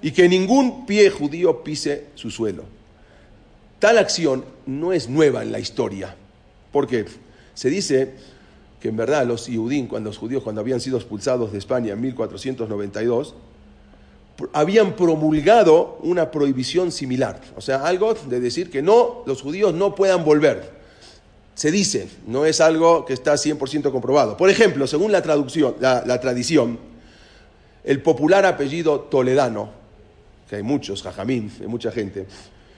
y 0.02 0.12
que 0.12 0.28
ningún 0.28 0.86
pie 0.86 1.10
judío 1.10 1.64
pise 1.64 2.06
su 2.16 2.32
suelo. 2.32 2.64
Tal 3.80 3.98
acción 3.98 4.46
no 4.66 4.94
es 4.94 5.10
nueva 5.10 5.44
en 5.44 5.52
la 5.52 5.60
historia, 5.60 6.16
porque 6.72 7.06
se 7.54 7.70
dice 7.70 8.14
que 8.80 8.90
en 8.90 8.98
verdad 8.98 9.26
los 9.26 9.46
judíos, 9.48 9.88
cuando 9.90 10.10
los 10.10 10.18
judíos 10.18 10.44
cuando 10.44 10.62
habían 10.62 10.82
sido 10.82 10.98
expulsados 10.98 11.52
de 11.52 11.60
España 11.60 11.94
en 11.94 12.02
1492, 12.02 13.36
habían 14.54 14.96
promulgado 14.96 16.00
una 16.02 16.32
prohibición 16.32 16.92
similar, 16.92 17.40
o 17.56 17.62
sea, 17.62 17.86
algo 17.86 18.14
de 18.14 18.40
decir 18.40 18.72
que 18.72 18.82
no, 18.82 19.24
los 19.28 19.42
judíos 19.42 19.74
no 19.74 19.94
puedan 19.94 20.24
volver. 20.24 20.82
Se 21.54 21.70
dice, 21.70 22.08
no 22.26 22.46
es 22.46 22.62
algo 22.62 23.06
que 23.06 23.14
está 23.14 23.34
100% 23.34 23.92
comprobado. 23.92 24.38
Por 24.38 24.50
ejemplo, 24.50 24.88
según 24.88 25.12
la, 25.12 25.22
traducción, 25.22 25.76
la 25.80 26.20
tradición, 26.20 26.80
el 27.84 28.02
popular 28.02 28.46
apellido 28.46 29.02
toledano, 29.02 29.81
que 30.52 30.58
hay 30.58 30.64
muchos, 30.64 31.02
Jajamín, 31.02 31.50
hay 31.62 31.68
mucha 31.68 31.94
gente, 31.94 32.28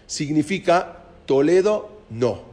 significa 0.05 0.97
Toledo 1.25 2.03
no. 2.11 2.43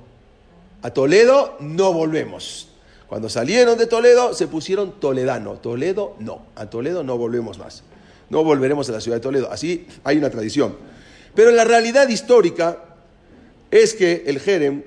A 0.81 0.93
Toledo 0.93 1.59
no 1.61 1.93
volvemos. 1.93 2.71
Cuando 3.07 3.29
salieron 3.29 3.77
de 3.77 3.87
Toledo 3.87 4.33
se 4.33 4.47
pusieron 4.47 4.99
Toledano. 4.99 5.57
Toledo 5.57 6.17
no. 6.21 6.47
A 6.57 6.71
Toledo 6.71 7.05
no 7.05 7.19
volvemos 7.19 7.59
más. 7.59 7.83
No 8.31 8.43
volveremos 8.45 8.89
a 8.89 8.93
la 8.93 9.03
ciudad 9.03 9.19
de 9.19 9.21
Toledo. 9.21 9.53
Así 9.53 9.87
hay 10.05 10.17
una 10.17 10.31
tradición. 10.31 10.75
Pero 11.35 11.51
la 11.51 11.65
realidad 11.65 12.09
histórica 12.09 12.79
es 13.71 13.93
que 13.93 14.25
el 14.27 14.41
Jerem 14.41 14.85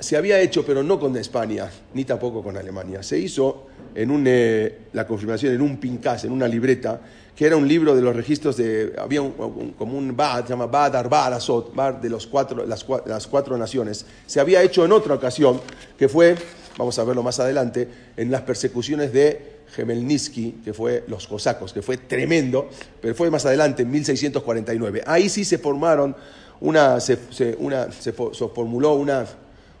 se 0.00 0.16
había 0.16 0.40
hecho, 0.40 0.64
pero 0.64 0.82
no 0.82 0.98
con 0.98 1.16
España, 1.16 1.70
ni 1.94 2.04
tampoco 2.04 2.42
con 2.42 2.56
Alemania. 2.56 3.02
Se 3.02 3.18
hizo 3.18 3.66
en 3.94 4.10
un, 4.10 4.24
eh, 4.26 4.78
la 4.92 5.06
confirmación 5.06 5.54
en 5.54 5.60
un 5.60 5.78
pincas, 5.78 6.24
en 6.24 6.32
una 6.32 6.48
libreta, 6.48 7.00
que 7.36 7.46
era 7.46 7.56
un 7.56 7.66
libro 7.66 7.94
de 7.94 8.02
los 8.02 8.14
registros 8.14 8.56
de, 8.56 8.92
había 8.98 9.22
un, 9.22 9.74
como 9.78 9.96
un 9.96 10.16
Bad, 10.16 10.44
se 10.44 10.50
llama 10.50 10.66
Bad 10.66 10.96
Arba 10.96 11.38
Bad 11.74 11.94
de 11.94 12.10
los 12.10 12.26
cuatro, 12.26 12.66
las, 12.66 12.84
las, 13.06 13.26
cuatro 13.26 13.56
naciones. 13.56 14.04
Se 14.26 14.40
había 14.40 14.62
hecho 14.62 14.84
en 14.84 14.92
otra 14.92 15.14
ocasión, 15.14 15.60
que 15.96 16.08
fue, 16.08 16.34
vamos 16.76 16.98
a 16.98 17.04
verlo 17.04 17.22
más 17.22 17.40
adelante, 17.40 17.88
en 18.16 18.30
las 18.30 18.42
persecuciones 18.42 19.12
de 19.12 19.60
Gemelnitsky, 19.74 20.60
que 20.64 20.72
fue 20.72 21.04
los 21.08 21.26
cosacos, 21.26 21.72
que 21.72 21.82
fue 21.82 21.96
tremendo, 21.96 22.68
pero 23.00 23.14
fue 23.14 23.30
más 23.30 23.46
adelante, 23.46 23.82
en 23.82 23.90
1649. 23.90 25.02
Ahí 25.06 25.28
sí 25.28 25.44
se 25.44 25.58
formaron 25.58 26.14
una, 26.60 27.00
se, 27.00 27.18
una, 27.58 27.90
se, 27.90 28.12
formuló 28.12 28.94
una, 28.94 29.24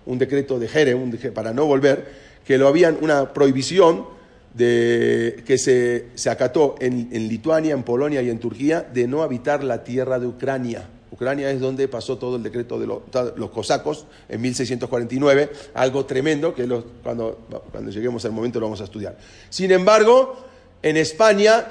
un 0.06 0.18
decreto 0.18 0.58
de 0.58 0.68
Jere, 0.68 0.96
para 1.34 1.52
no 1.52 1.66
volver, 1.66 2.06
que 2.44 2.58
lo 2.58 2.68
habían 2.68 2.98
una 3.00 3.32
prohibición 3.32 4.06
de, 4.54 5.42
que 5.46 5.58
se, 5.58 6.06
se 6.14 6.30
acató 6.30 6.74
en, 6.80 7.08
en, 7.12 7.28
Lituania, 7.28 7.74
en 7.74 7.82
Polonia 7.82 8.22
y 8.22 8.30
en 8.30 8.38
Turquía 8.38 8.82
de 8.82 9.06
no 9.06 9.22
habitar 9.22 9.62
la 9.62 9.84
tierra 9.84 10.18
de 10.18 10.26
Ucrania. 10.26 10.88
Ucrania 11.12 11.50
es 11.50 11.60
donde 11.60 11.88
pasó 11.88 12.18
todo 12.18 12.36
el 12.36 12.42
decreto 12.42 12.78
de 12.78 12.86
los, 12.86 13.50
cosacos 13.50 14.06
en 14.28 14.40
1649, 14.40 15.50
algo 15.74 16.06
tremendo 16.06 16.54
que 16.54 16.66
cuando, 17.02 17.40
cuando 17.70 17.90
lleguemos 17.90 18.24
al 18.24 18.32
momento 18.32 18.60
lo 18.60 18.66
vamos 18.66 18.80
a 18.80 18.84
estudiar. 18.84 19.18
Sin 19.48 19.72
embargo, 19.72 20.36
en 20.82 20.96
España 20.96 21.66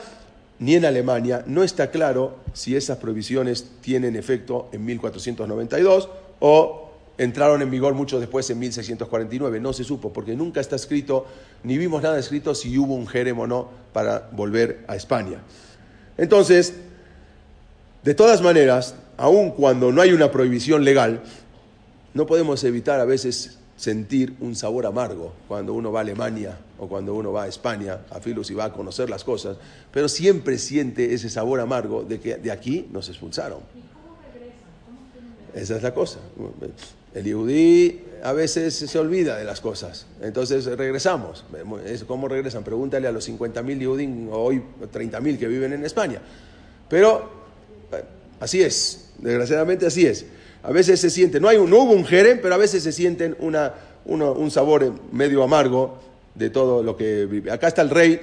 ni 0.59 0.75
en 0.75 0.83
Alemania 0.83 1.43
no 1.47 1.63
está 1.63 1.89
claro 1.89 2.35
si 2.53 2.75
esas 2.75 2.97
prohibiciones 2.97 3.65
tienen 3.81 4.17
efecto 4.17 4.67
en 4.73 4.83
1492 4.85 6.09
o 6.41 6.88
entraron 7.19 7.62
en 7.62 7.69
vigor 7.69 7.93
mucho 7.93 8.19
después 8.19 8.49
en 8.49 8.58
1649. 8.60 9.60
No 9.60 9.73
se 9.73 9.84
supo, 9.84 10.12
porque 10.12 10.36
nunca 10.36 10.62
está 10.62 10.77
escrito, 10.77 11.27
ni 11.63 11.77
vimos 11.77 12.01
nada 12.01 12.17
escrito 12.17 12.55
si 12.55 12.75
hubo 12.77 12.95
un 12.95 13.05
jerem 13.05 13.38
o 13.38 13.45
no 13.45 13.69
para 13.93 14.29
volver 14.32 14.84
a 14.88 14.95
España. 14.95 15.39
Entonces, 16.17 16.73
de 18.03 18.15
todas 18.15 18.41
maneras, 18.41 18.95
aun 19.17 19.51
cuando 19.51 19.91
no 19.91 20.01
hay 20.01 20.13
una 20.13 20.32
prohibición 20.32 20.86
legal, 20.86 21.21
no 22.13 22.25
podemos 22.25 22.63
evitar 22.63 23.01
a 23.01 23.05
veces 23.05 23.60
sentir 23.75 24.36
un 24.39 24.55
sabor 24.55 24.86
amargo 24.86 25.34
cuando 25.47 25.73
uno 25.73 25.91
va 25.91 25.99
a 25.99 26.03
Alemania 26.03 26.58
o 26.77 26.88
cuando 26.88 27.13
uno 27.13 27.34
va 27.34 27.43
a 27.43 27.47
España, 27.47 27.99
a 28.10 28.19
Filos 28.21 28.49
y 28.49 28.53
va 28.53 28.65
a 28.65 28.73
conocer 28.73 29.10
las 29.10 29.25
cosas, 29.25 29.58
pero 29.91 30.08
siempre 30.08 30.58
siente 30.58 31.13
ese 31.13 31.29
sabor 31.29 31.60
amargo 31.60 32.03
de 32.03 32.19
que 32.19 32.36
de 32.36 32.51
aquí 32.51 32.88
nos 32.91 33.10
expulsaron. 33.10 33.60
Esa 35.53 35.75
es 35.75 35.84
la 35.84 35.93
cosa. 35.93 36.19
El 37.13 37.26
yudí 37.26 38.02
a 38.24 38.34
veces 38.34 38.76
se 38.76 39.00
olvida 39.00 39.38
de 39.38 39.43
las 39.43 39.62
cosas. 39.62 40.06
Entonces 40.22 40.65
regresamos. 40.65 41.45
¿Cómo 42.08 42.28
regresan? 42.28 42.63
Pregúntale 42.63 43.08
a 43.08 43.12
los 43.12 43.28
50.000 43.30 43.80
yudí 43.80 44.28
o 44.32 44.38
hoy 44.38 44.62
30.000 44.93 45.38
que 45.38 45.48
viven 45.48 45.74
en 45.74 45.86
España. 45.86 46.22
Pero 46.89 47.30
así 48.39 48.62
es. 48.62 49.12
Desgraciadamente 49.17 49.86
así 49.86 50.06
es. 50.06 50.26
A 50.63 50.72
veces 50.72 51.00
se 51.00 51.10
siente, 51.10 51.39
no, 51.39 51.48
hay, 51.48 51.58
no 51.58 51.80
hubo 51.80 51.93
un 51.93 52.06
jerem, 52.06 52.39
pero 52.41 52.56
a 52.56 52.58
veces 52.58 52.84
se 52.84 52.91
sienten 52.91 53.36
una, 53.39 53.74
un 54.06 54.52
sabor 54.52 54.93
medio 55.12 55.43
amargo 55.43 55.98
de 56.36 56.50
todo 56.50 56.84
lo 56.84 56.98
que 56.98 57.26
vive. 57.26 57.52
Acá 57.52 57.67
está 57.67 57.82
el 57.82 57.89
rey 57.89 58.19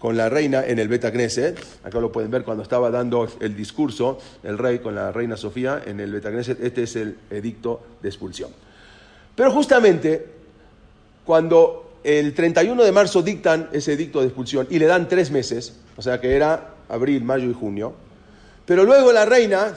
con 0.00 0.16
la 0.16 0.30
reina 0.30 0.64
en 0.66 0.78
el 0.78 0.88
Beta 0.88 1.12
Knesset. 1.12 1.62
Acá 1.84 2.00
lo 2.00 2.10
pueden 2.10 2.30
ver 2.30 2.42
cuando 2.42 2.62
estaba 2.62 2.90
dando 2.90 3.28
el 3.38 3.54
discurso 3.54 4.18
el 4.42 4.56
rey 4.58 4.78
con 4.80 4.94
la 4.94 5.12
reina 5.12 5.36
Sofía 5.36 5.82
en 5.86 6.00
el 6.00 6.10
Beta 6.10 6.30
Knesset. 6.30 6.60
Este 6.60 6.84
es 6.84 6.96
el 6.96 7.18
edicto 7.30 7.82
de 8.02 8.08
expulsión. 8.08 8.50
Pero 9.36 9.52
justamente 9.52 10.26
cuando 11.24 11.98
el 12.02 12.32
31 12.32 12.82
de 12.82 12.92
marzo 12.92 13.20
dictan 13.20 13.68
ese 13.72 13.92
edicto 13.92 14.20
de 14.20 14.26
expulsión 14.26 14.66
y 14.70 14.78
le 14.78 14.86
dan 14.86 15.06
tres 15.06 15.30
meses, 15.30 15.76
o 15.96 16.02
sea 16.02 16.18
que 16.18 16.34
era 16.34 16.74
abril, 16.88 17.22
mayo 17.22 17.48
y 17.50 17.52
junio, 17.52 17.92
pero 18.64 18.84
luego 18.84 19.12
la 19.12 19.26
reina 19.26 19.76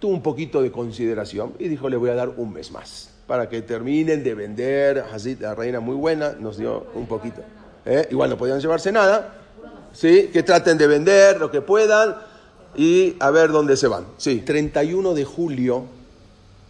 tuvo 0.00 0.12
un 0.12 0.22
poquito 0.22 0.62
de 0.62 0.72
consideración 0.72 1.52
y 1.58 1.68
dijo, 1.68 1.90
le 1.90 1.98
voy 1.98 2.08
a 2.08 2.14
dar 2.14 2.30
un 2.30 2.54
mes 2.54 2.70
más 2.70 3.10
para 3.26 3.50
que 3.50 3.60
terminen 3.60 4.24
de 4.24 4.34
vender. 4.34 5.04
Así, 5.12 5.36
la 5.36 5.54
reina 5.54 5.80
muy 5.80 5.94
buena 5.94 6.32
nos 6.40 6.56
dio 6.56 6.86
un 6.94 7.06
poquito. 7.06 7.42
¿Eh? 7.84 8.08
Igual 8.10 8.30
no 8.30 8.38
podían 8.38 8.60
llevarse 8.60 8.92
nada. 8.92 9.34
¿sí? 9.92 10.30
Que 10.32 10.42
traten 10.42 10.78
de 10.78 10.86
vender 10.86 11.38
lo 11.38 11.50
que 11.50 11.60
puedan 11.60 12.16
y 12.76 13.16
a 13.20 13.30
ver 13.30 13.50
dónde 13.50 13.76
se 13.76 13.88
van. 13.88 14.04
Sí, 14.16 14.40
31 14.40 15.14
de 15.14 15.24
julio 15.24 15.84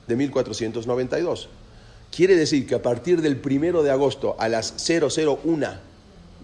de 0.06 0.16
1492. 0.16 1.48
Quiere 2.14 2.36
decir 2.36 2.66
que 2.66 2.74
a 2.74 2.82
partir 2.82 3.20
del 3.20 3.40
1 3.44 3.82
de 3.82 3.90
agosto 3.90 4.36
a 4.38 4.48
las 4.48 4.74
001 4.86 5.66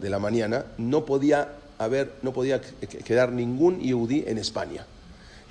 de 0.00 0.10
la 0.10 0.18
mañana 0.18 0.66
no 0.76 1.04
podía 1.06 1.52
haber, 1.78 2.12
no 2.22 2.32
podía 2.32 2.60
quedar 2.60 3.32
ningún 3.32 3.80
yudí 3.80 4.24
en 4.26 4.38
España. 4.38 4.86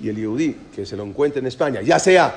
Y 0.00 0.08
el 0.08 0.16
yudí 0.16 0.56
que 0.74 0.86
se 0.86 0.96
lo 0.96 1.04
encuentre 1.04 1.40
en 1.40 1.46
España, 1.46 1.82
ya 1.82 1.98
sea 1.98 2.34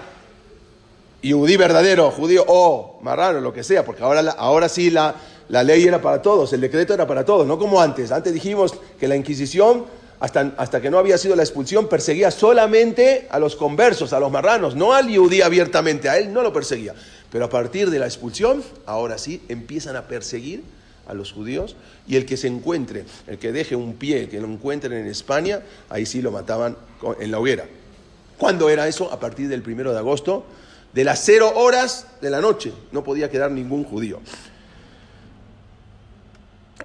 yudí 1.22 1.58
verdadero, 1.58 2.10
judío 2.12 2.46
o 2.48 3.00
marrano, 3.02 3.42
lo 3.42 3.54
que 3.54 3.64
sea, 3.64 3.86
porque 3.86 4.04
ahora, 4.04 4.22
ahora 4.38 4.70
sí 4.70 4.90
la, 4.90 5.16
la 5.50 5.64
ley 5.64 5.84
era 5.86 6.02
para 6.02 6.22
todos, 6.22 6.52
el 6.54 6.62
decreto 6.62 6.94
era 6.94 7.08
para 7.08 7.24
todos, 7.24 7.48
no 7.48 7.58
como 7.58 7.82
antes. 7.82 8.12
Antes 8.12 8.34
dijimos 8.34 8.74
que 9.00 9.08
la 9.08 9.16
Inquisición, 9.16 9.86
hasta, 10.20 10.54
hasta 10.58 10.82
que 10.82 10.90
no 10.90 10.98
había 10.98 11.18
sido 11.18 11.36
la 11.36 11.44
expulsión, 11.44 11.88
perseguía 11.88 12.32
solamente 12.32 13.28
a 13.30 13.40
los 13.40 13.56
conversos, 13.56 14.14
a 14.14 14.20
los 14.20 14.32
marranos, 14.32 14.76
no 14.76 14.94
al 14.94 15.08
yudí 15.08 15.42
abiertamente, 15.42 16.10
a 16.10 16.18
él 16.18 16.34
no 16.34 16.42
lo 16.42 16.52
perseguía. 16.52 16.94
Pero 17.32 17.46
a 17.46 17.50
partir 17.50 17.90
de 17.90 18.00
la 18.00 18.06
expulsión, 18.06 18.64
ahora 18.86 19.18
sí, 19.18 19.42
empiezan 19.48 19.96
a 19.96 20.08
perseguir 20.08 20.64
a 21.08 21.14
los 21.14 21.32
judíos 21.32 21.76
y 22.08 22.18
el 22.18 22.26
que 22.26 22.38
se 22.38 22.48
encuentre, 22.48 23.06
el 23.28 23.38
que 23.38 23.52
deje 23.52 23.76
un 23.76 23.94
pie, 23.94 24.28
que 24.30 24.42
lo 24.42 24.48
encuentren 24.48 24.94
en 24.94 25.08
España, 25.08 25.62
ahí 25.90 26.06
sí 26.06 26.22
lo 26.22 26.32
mataban 26.32 26.78
en 27.20 27.32
la 27.32 27.40
hoguera. 27.40 27.66
¿Cuándo 28.38 28.70
era 28.70 28.88
eso? 28.88 29.12
A 29.12 29.20
partir 29.20 29.48
del 29.48 29.62
primero 29.62 29.94
de 29.94 30.00
agosto, 30.00 30.46
de 30.94 31.04
las 31.04 31.24
cero 31.24 31.54
horas 31.56 32.08
de 32.22 32.30
la 32.30 32.42
noche, 32.42 32.72
no 32.92 33.04
podía 33.04 33.30
quedar 33.30 33.52
ningún 33.52 33.84
judío. 33.84 34.20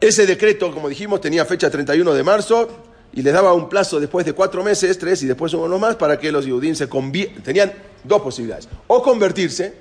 Ese 0.03 0.27
decreto, 0.27 0.73
como 0.73 0.88
dijimos, 0.88 1.21
tenía 1.21 1.45
fecha 1.45 1.71
31 1.71 2.12
de 2.12 2.25
marzo 2.25 2.69
y 3.12 3.23
les 3.23 3.33
daba 3.33 3.53
un 3.53 3.69
plazo 3.69 4.01
después 4.01 4.27
de 4.27 4.33
cuatro 4.33 4.65
meses, 4.65 4.99
tres 4.99 5.23
y 5.23 5.29
después 5.29 5.55
uno 5.55 5.79
más, 5.79 5.95
para 5.95 6.19
que 6.19 6.33
los 6.33 6.45
judíos 6.45 6.77
se 6.77 6.88
conviertan. 6.88 7.41
Tenían 7.45 7.73
dos 8.03 8.21
posibilidades, 8.21 8.69
o 8.88 9.01
convertirse 9.01 9.77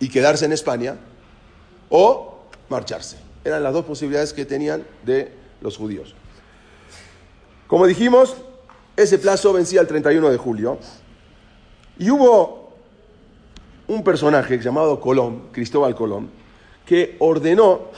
y 0.00 0.08
quedarse 0.08 0.46
en 0.46 0.52
España, 0.52 0.96
o 1.90 2.38
marcharse. 2.70 3.18
Eran 3.44 3.62
las 3.62 3.74
dos 3.74 3.84
posibilidades 3.84 4.32
que 4.32 4.46
tenían 4.46 4.82
de 5.04 5.30
los 5.60 5.76
judíos. 5.76 6.14
Como 7.66 7.86
dijimos, 7.86 8.36
ese 8.96 9.18
plazo 9.18 9.52
vencía 9.52 9.82
el 9.82 9.86
31 9.86 10.30
de 10.30 10.38
julio 10.38 10.78
y 11.98 12.08
hubo 12.08 12.72
un 13.88 14.02
personaje 14.02 14.58
llamado 14.58 14.98
Colón, 15.00 15.48
Cristóbal 15.52 15.94
Colón, 15.94 16.30
que 16.86 17.16
ordenó, 17.18 17.90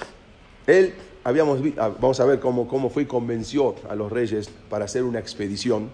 él, 0.67 0.93
ah, 1.31 1.93
vamos 2.01 2.21
a 2.21 2.25
ver 2.25 2.41
cómo, 2.41 2.69
cómo 2.69 2.91
fue 2.91 3.05
y 3.05 3.07
convenció 3.07 3.75
a 3.89 3.95
los 3.95 4.12
reyes 4.12 4.49
para 4.71 4.85
hacer 4.85 5.03
una 5.03 5.19
expedición, 5.19 5.91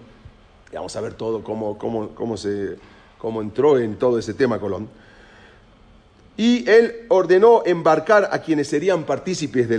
y 0.71 0.75
vamos 0.75 0.95
a 0.95 1.01
ver 1.01 1.13
todo, 1.13 1.43
cómo, 1.43 1.77
cómo, 1.77 2.09
cómo, 2.09 2.37
se, 2.37 2.77
cómo 3.17 3.41
entró 3.41 3.77
en 3.79 3.95
todo 3.95 4.19
ese 4.19 4.33
tema 4.33 4.59
Colón. 4.59 4.87
Y 6.35 6.67
él 6.67 7.05
ordenó 7.09 7.61
embarcar 7.65 8.29
a 8.31 8.41
quienes 8.41 8.67
serían 8.67 9.03
partícipes 9.03 9.69
de, 9.69 9.77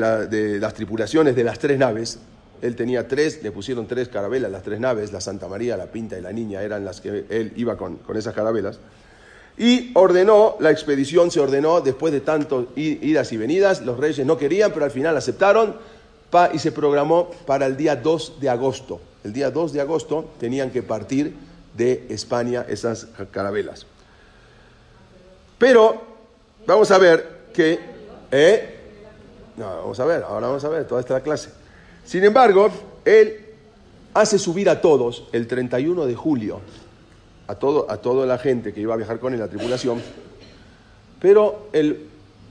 las 0.60 0.74
tripulaciones 0.74 1.34
de 1.34 1.44
las 1.44 1.58
tres 1.58 1.78
naves. 1.78 2.20
Él 2.62 2.76
tenía 2.76 3.08
tres, 3.08 3.42
le 3.42 3.50
pusieron 3.50 3.86
tres 3.86 4.08
carabelas, 4.08 4.50
las 4.50 4.62
tres 4.62 4.78
naves, 4.78 5.12
la 5.12 5.20
Santa 5.20 5.48
María, 5.48 5.76
la 5.76 5.86
Pinta 5.86 6.16
y 6.16 6.20
la 6.20 6.32
Niña, 6.32 6.62
eran 6.62 6.84
las 6.84 7.00
que 7.00 7.24
él 7.28 7.52
iba 7.56 7.76
con, 7.76 7.98
esas 8.14 8.34
carabelas. 8.34 8.78
Y 9.56 9.92
ordenó, 9.94 10.56
la 10.58 10.70
expedición 10.70 11.30
se 11.30 11.40
ordenó 11.40 11.80
después 11.80 12.12
de 12.12 12.20
tantas 12.20 12.64
idas 12.76 13.32
y 13.32 13.36
venidas, 13.36 13.82
los 13.82 13.98
reyes 13.98 14.26
no 14.26 14.36
querían, 14.36 14.72
pero 14.72 14.84
al 14.84 14.90
final 14.90 15.16
aceptaron 15.16 15.76
y 16.52 16.58
se 16.58 16.72
programó 16.72 17.30
para 17.46 17.66
el 17.66 17.76
día 17.76 17.94
2 17.94 18.40
de 18.40 18.48
agosto. 18.48 19.00
El 19.22 19.32
día 19.32 19.50
2 19.52 19.72
de 19.72 19.80
agosto 19.80 20.32
tenían 20.40 20.70
que 20.70 20.82
partir 20.82 21.34
de 21.76 22.06
España 22.08 22.66
esas 22.68 23.06
carabelas. 23.30 23.86
Pero 25.58 26.14
Vamos 26.66 26.90
a 26.90 26.98
ver 26.98 27.48
que... 27.52 27.78
¿eh? 28.30 28.74
No, 29.56 29.66
vamos 29.66 30.00
a 30.00 30.04
ver, 30.04 30.22
ahora 30.22 30.46
vamos 30.48 30.64
a 30.64 30.68
ver 30.68 30.86
toda 30.86 31.00
esta 31.00 31.20
clase. 31.20 31.50
Sin 32.04 32.24
embargo, 32.24 32.70
él 33.04 33.46
hace 34.14 34.38
subir 34.38 34.68
a 34.68 34.80
todos 34.80 35.28
el 35.32 35.46
31 35.46 36.06
de 36.06 36.14
julio, 36.14 36.60
a, 37.46 37.54
todo, 37.54 37.90
a 37.90 37.98
toda 37.98 38.26
la 38.26 38.38
gente 38.38 38.72
que 38.72 38.80
iba 38.80 38.94
a 38.94 38.96
viajar 38.96 39.18
con 39.18 39.34
él, 39.34 39.40
la 39.40 39.48
tripulación, 39.48 40.00
pero 41.20 41.68
él, 41.72 42.06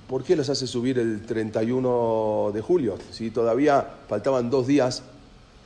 ¿por 0.08 0.24
qué 0.24 0.36
los 0.36 0.50
hace 0.50 0.68
subir 0.68 1.00
el 1.00 1.26
31 1.26 2.52
de 2.54 2.62
julio? 2.62 2.98
Si 3.12 3.32
todavía 3.32 3.88
faltaban 4.08 4.50
dos 4.50 4.68
días 4.68 5.04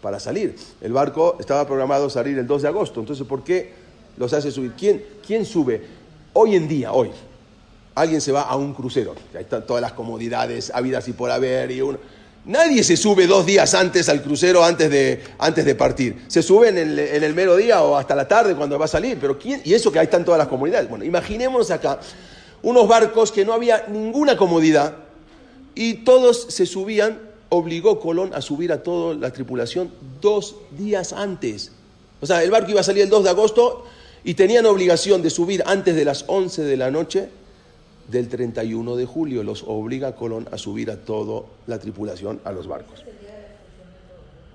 para 0.02 0.20
salir. 0.20 0.56
El 0.82 0.94
barco 0.94 1.38
estaba 1.40 1.66
programado 1.66 2.08
a 2.08 2.10
salir 2.10 2.38
el 2.38 2.48
2 2.48 2.62
de 2.62 2.68
agosto, 2.68 3.00
entonces 3.00 3.26
¿por 3.26 3.44
qué 3.44 3.74
los 4.18 4.34
hace 4.34 4.52
subir? 4.52 4.74
¿Quién, 4.78 5.04
quién 5.26 5.46
sube? 5.46 5.82
Hoy 6.34 6.56
en 6.56 6.68
día, 6.68 6.94
hoy, 6.94 7.10
alguien 7.96 8.22
se 8.22 8.32
va 8.32 8.44
a 8.44 8.56
un 8.56 8.74
crucero, 8.74 9.16
ahí 9.34 9.42
están 9.42 9.66
todas 9.66 9.82
las 9.82 9.94
comodidades 9.94 10.72
habidas 10.74 11.08
y 11.08 11.14
por 11.14 11.32
haber, 11.32 11.72
y 11.72 11.82
nadie 12.48 12.84
se 12.84 12.98
sube 12.98 13.28
dos 13.28 13.46
días 13.46 13.74
antes 13.74 14.10
al 14.10 14.22
crucero 14.24 14.64
antes 14.64 14.90
de, 14.90 15.22
antes 15.38 15.66
de 15.66 15.76
partir. 15.76 16.24
Se 16.28 16.42
sube 16.42 16.70
en 16.70 16.78
el, 16.78 16.98
en 16.98 17.24
el, 17.24 17.34
mero 17.34 17.56
día 17.56 17.84
o 17.84 17.96
hasta 17.96 18.16
la 18.16 18.28
tarde 18.28 18.56
cuando 18.56 18.80
va 18.80 18.86
a 18.86 18.90
salir, 18.90 19.18
pero 19.20 19.38
¿quién? 19.38 19.62
Y 19.64 19.74
eso 19.74 19.92
que 19.92 20.00
ahí 20.00 20.06
están 20.06 20.26
todas 20.26 20.40
las 20.40 20.48
comodidades. 20.48 20.90
Bueno, 20.90 21.06
imaginémonos 21.06 21.70
acá 21.70 22.00
unos 22.64 22.88
barcos 22.88 23.32
que 23.32 23.46
no 23.46 23.54
había 23.54 23.86
ninguna 23.88 24.36
comodidad 24.36 24.96
y 25.76 25.96
todos 26.06 26.48
se 26.50 26.66
subían, 26.66 27.20
obligó 27.50 28.00
Colón 28.00 28.34
a 28.34 28.42
subir 28.42 28.72
a 28.72 28.82
toda 28.82 29.14
la 29.14 29.32
tripulación 29.32 29.92
dos 30.22 30.56
días 30.72 31.14
antes. 31.14 31.72
O 32.20 32.26
sea, 32.26 32.44
el 32.44 32.50
barco 32.50 32.72
iba 32.72 32.82
a 32.82 32.84
salir 32.84 33.04
el 33.04 33.10
2 33.10 33.26
de 33.26 33.30
agosto 33.30 33.86
y 34.24 34.34
tenían 34.34 34.66
obligación 34.66 35.22
de 35.22 35.30
subir 35.30 35.64
antes 35.66 35.96
de 35.96 36.04
las 36.04 36.26
11 36.28 36.64
de 36.64 36.78
la 36.78 36.90
noche 36.90 37.30
del 38.08 38.28
31 38.28 38.96
de 38.96 39.06
julio. 39.06 39.44
Los 39.44 39.64
obliga 39.68 40.10
a 40.10 40.16
Colón 40.16 40.48
a 40.52 40.58
subir 40.58 40.92
a 40.92 40.98
toda 40.98 41.44
la 41.68 41.80
tripulación 41.80 42.42
a 42.44 42.52
los 42.52 42.68
barcos. 42.68 43.04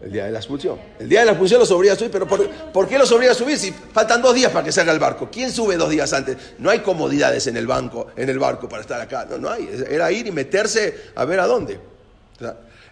El 0.02 0.10
día 0.10 0.24
de 0.24 0.32
la 0.32 0.38
expulsión. 0.38 0.78
El 0.98 1.08
día 1.08 1.20
de 1.20 1.26
la 1.26 1.32
expulsión 1.32 1.60
los 1.60 1.70
obliga 1.70 1.94
a 1.94 1.96
subir, 1.96 2.10
pero 2.10 2.26
¿por, 2.26 2.88
qué 2.88 2.98
los 2.98 3.12
obliga 3.12 3.32
a 3.32 3.34
subir 3.36 3.56
si 3.56 3.70
faltan 3.70 4.20
dos 4.20 4.34
días 4.34 4.50
para 4.50 4.64
que 4.64 4.72
salga 4.72 4.92
el 4.92 4.98
barco? 4.98 5.28
¿Quién 5.30 5.52
sube 5.52 5.76
dos 5.76 5.90
días 5.90 6.12
antes? 6.12 6.36
No 6.58 6.70
hay 6.70 6.80
comodidades 6.80 7.46
en 7.46 7.56
el, 7.56 7.68
banco, 7.68 8.08
en 8.16 8.28
el 8.28 8.40
barco 8.40 8.68
para 8.68 8.82
estar 8.82 9.00
acá. 9.00 9.26
No, 9.30 9.38
no 9.38 9.48
hay. 9.48 9.70
Era 9.88 10.10
ir 10.10 10.26
y 10.26 10.32
meterse 10.32 11.12
a 11.14 11.24
ver 11.24 11.38
a 11.38 11.46
dónde. 11.46 11.78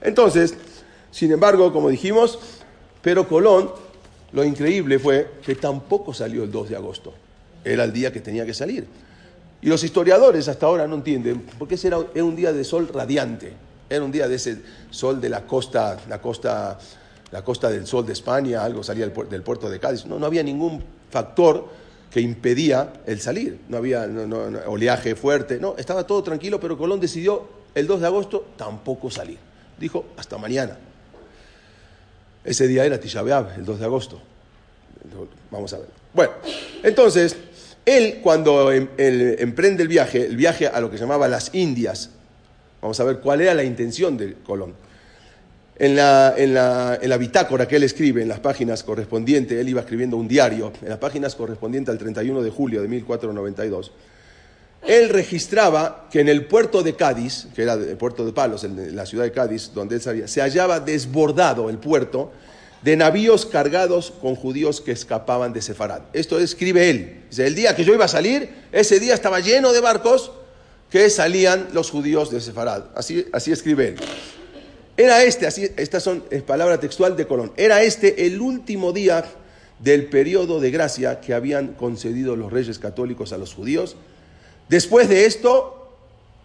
Entonces, 0.00 0.54
sin 1.10 1.32
embargo, 1.32 1.72
como 1.72 1.88
dijimos, 1.88 2.38
pero 3.02 3.26
Colón, 3.26 3.72
lo 4.32 4.44
increíble 4.44 5.00
fue 5.00 5.32
que 5.44 5.56
tampoco 5.56 6.14
salió 6.14 6.44
el 6.44 6.52
2 6.52 6.70
de 6.70 6.76
agosto. 6.76 7.12
Era 7.64 7.82
el 7.82 7.92
día 7.92 8.12
que 8.12 8.20
tenía 8.20 8.46
que 8.46 8.54
salir. 8.54 8.86
Y 9.62 9.68
los 9.68 9.84
historiadores 9.84 10.48
hasta 10.48 10.66
ahora 10.66 10.86
no 10.86 10.96
entienden, 10.96 11.46
porque 11.58 11.74
ese 11.74 11.88
era, 11.88 11.98
un 11.98 12.36
día 12.36 12.52
de 12.52 12.64
sol 12.64 12.88
radiante, 12.92 13.52
era 13.88 14.02
un 14.02 14.10
día 14.10 14.26
de 14.26 14.36
ese 14.36 14.62
sol 14.90 15.20
de 15.20 15.28
la 15.28 15.46
costa, 15.46 15.98
la 16.08 16.20
costa, 16.20 16.78
la 17.30 17.44
costa 17.44 17.68
del 17.68 17.86
sol 17.86 18.06
de 18.06 18.14
España, 18.14 18.64
algo 18.64 18.82
salía 18.82 19.06
del, 19.06 19.42
puerto 19.42 19.68
de 19.68 19.78
Cádiz. 19.78 20.06
No, 20.06 20.18
no 20.18 20.26
había 20.26 20.42
ningún 20.42 20.82
factor 21.10 21.68
que 22.10 22.20
impedía 22.20 22.92
el 23.06 23.20
salir, 23.20 23.60
no 23.68 23.76
había 23.76 24.08
oleaje 24.66 25.14
fuerte, 25.14 25.60
no, 25.60 25.74
estaba 25.76 26.06
todo 26.06 26.22
tranquilo, 26.22 26.58
pero 26.58 26.78
Colón 26.78 26.98
decidió 26.98 27.60
el 27.74 27.86
2 27.86 28.00
de 28.00 28.06
agosto 28.06 28.46
tampoco 28.56 29.10
salir. 29.10 29.38
Dijo, 29.78 30.06
hasta 30.16 30.38
mañana. 30.38 30.76
Ese 32.44 32.66
día 32.66 32.84
era 32.84 32.98
Tisha 32.98 33.20
el 33.20 33.64
2 33.64 33.78
de 33.78 33.84
agosto. 33.84 34.20
Vamos 35.50 35.72
a 35.72 35.78
ver. 35.78 35.88
Bueno, 36.12 36.32
entonces, 36.82 37.36
él, 37.96 38.20
cuando 38.22 38.72
em, 38.72 38.88
emprende 38.96 39.82
el 39.82 39.88
viaje, 39.88 40.24
el 40.24 40.36
viaje 40.36 40.66
a 40.66 40.80
lo 40.80 40.90
que 40.90 40.96
llamaba 40.96 41.28
las 41.28 41.54
Indias, 41.54 42.10
vamos 42.80 42.98
a 43.00 43.04
ver 43.04 43.18
cuál 43.18 43.40
era 43.40 43.54
la 43.54 43.64
intención 43.64 44.16
de 44.16 44.34
Colón. 44.34 44.74
En 45.76 45.96
la, 45.96 46.34
en, 46.36 46.52
la, 46.52 47.16
bitácora 47.16 47.66
que 47.66 47.76
él 47.76 47.84
escribe, 47.84 48.20
en 48.20 48.28
las 48.28 48.40
páginas 48.40 48.82
correspondientes, 48.82 49.58
él 49.58 49.66
iba 49.66 49.80
escribiendo 49.80 50.18
un 50.18 50.28
diario, 50.28 50.72
en 50.82 50.90
las 50.90 50.98
páginas 50.98 51.34
correspondientes 51.34 51.90
al 51.90 51.98
31 51.98 52.42
de 52.42 52.50
julio 52.50 52.82
de 52.82 52.88
1492, 52.88 53.90
él 54.86 55.08
registraba 55.08 56.06
que 56.10 56.20
en 56.20 56.28
el 56.28 56.44
puerto 56.44 56.82
de 56.82 56.94
Cádiz, 56.96 57.48
que 57.54 57.62
era 57.62 57.74
el 57.74 57.96
puerto 57.96 58.26
de 58.26 58.32
Palos, 58.32 58.64
en 58.64 58.94
la 58.94 59.06
ciudad 59.06 59.24
de 59.24 59.32
Cádiz, 59.32 59.72
donde 59.74 59.96
él 59.96 60.02
sabía, 60.02 60.28
se 60.28 60.42
hallaba 60.42 60.80
desbordado 60.80 61.70
el 61.70 61.78
puerto 61.78 62.30
de 62.82 62.96
navíos 62.96 63.46
cargados 63.46 64.12
con 64.20 64.34
judíos 64.34 64.80
que 64.80 64.92
escapaban 64.92 65.52
de 65.52 65.62
Sefarad. 65.62 66.02
Esto 66.12 66.38
escribe 66.38 66.90
él. 66.90 67.24
Dice, 67.28 67.46
el 67.46 67.54
día 67.54 67.76
que 67.76 67.84
yo 67.84 67.92
iba 67.92 68.06
a 68.06 68.08
salir, 68.08 68.48
ese 68.72 69.00
día 69.00 69.14
estaba 69.14 69.40
lleno 69.40 69.72
de 69.72 69.80
barcos 69.80 70.32
que 70.90 71.08
salían 71.10 71.68
los 71.72 71.90
judíos 71.90 72.30
de 72.30 72.40
Sefarad. 72.40 72.84
Así, 72.94 73.26
así 73.32 73.52
escribe 73.52 73.88
él. 73.88 73.96
Era 74.96 75.22
este, 75.22 75.46
así, 75.46 75.68
estas 75.76 76.02
son 76.02 76.24
palabras 76.46 76.80
textual 76.80 77.16
de 77.16 77.26
Colón, 77.26 77.52
era 77.56 77.82
este 77.82 78.26
el 78.26 78.40
último 78.40 78.92
día 78.92 79.24
del 79.78 80.06
periodo 80.06 80.60
de 80.60 80.70
gracia 80.70 81.20
que 81.20 81.32
habían 81.32 81.68
concedido 81.68 82.36
los 82.36 82.52
reyes 82.52 82.78
católicos 82.78 83.32
a 83.32 83.38
los 83.38 83.54
judíos 83.54 83.96
Después 84.70 85.08
de 85.08 85.26
esto, 85.26 85.96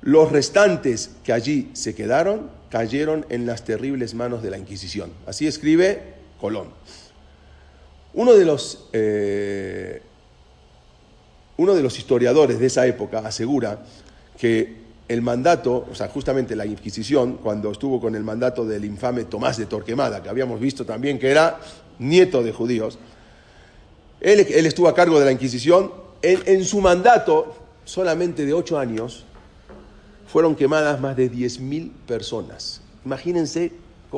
los 0.01 0.31
restantes 0.31 1.11
que 1.23 1.31
allí 1.31 1.69
se 1.73 1.93
quedaron 1.93 2.49
cayeron 2.71 3.23
en 3.29 3.45
las 3.45 3.63
terribles 3.65 4.15
manos 4.15 4.41
de 4.41 4.49
la 4.49 4.57
Inquisición. 4.57 5.11
Así 5.27 5.45
escribe 5.45 6.15
Colón. 6.45 6.67
Uno 8.13 8.35
de 8.35 8.45
los, 8.45 8.85
eh, 8.93 9.99
uno 11.57 11.73
de 11.73 11.81
los 11.81 11.97
historiadores 11.97 12.59
de 12.59 12.67
esa 12.67 12.85
época 12.85 13.17
asegura 13.25 13.79
que 14.37 14.85
el 15.07 15.23
mandato, 15.23 15.87
o 15.91 15.95
sea, 15.95 16.07
justamente 16.07 16.55
la 16.55 16.67
Inquisición, 16.67 17.37
cuando 17.41 17.71
estuvo 17.71 17.99
con 17.99 18.13
el 18.13 18.23
mandato 18.23 18.63
del 18.63 18.85
infame 18.85 19.23
Tomás 19.23 19.57
de 19.57 19.65
Torquemada, 19.65 20.21
que 20.21 20.29
habíamos 20.29 20.59
visto 20.59 20.85
también 20.85 21.17
que 21.17 21.31
era 21.31 21.59
nieto 21.97 22.43
de 22.43 22.51
judíos, 22.51 22.99
él, 24.21 24.39
estuvo 24.41 24.87
a 24.87 24.93
cargo 24.93 25.17
de 25.17 25.25
la 25.25 25.31
Inquisición, 25.31 25.91
en 26.21 26.63
su 26.63 26.79
mandato 26.79 27.55
solamente 27.85 28.45
de 28.45 28.53
ocho 28.53 28.77
años, 28.77 29.25
fueron 30.27 30.55
quemadas 30.55 31.01
más 31.01 31.17
de 31.17 31.31
10.000 31.31 31.91
personas. 32.05 32.81
Imagínense 33.03 33.71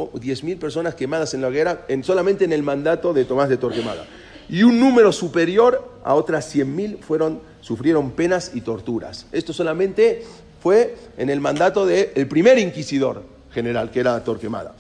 10.000 0.05 0.57
personas 0.59 0.95
quemadas 0.95 1.33
en 1.33 1.41
la 1.41 1.47
hoguera 1.47 1.85
en, 1.87 2.03
solamente 2.03 2.45
en 2.45 2.53
el 2.53 2.63
mandato 2.63 3.13
de 3.13 3.25
Tomás 3.25 3.49
de 3.49 3.57
Torquemada. 3.57 4.05
Y 4.49 4.63
un 4.63 4.79
número 4.79 5.11
superior 5.11 5.99
a 6.03 6.15
otras 6.15 6.55
100.000 6.55 6.99
fueron, 6.99 7.41
sufrieron 7.61 8.11
penas 8.11 8.51
y 8.53 8.61
torturas. 8.61 9.25
Esto 9.31 9.51
solamente 9.51 10.23
fue 10.61 10.95
en 11.17 11.29
el 11.29 11.41
mandato 11.41 11.85
del 11.85 12.27
primer 12.27 12.57
inquisidor 12.57 13.23
general, 13.51 13.91
que 13.91 13.99
era 13.99 14.23
Torquemada. 14.23 14.73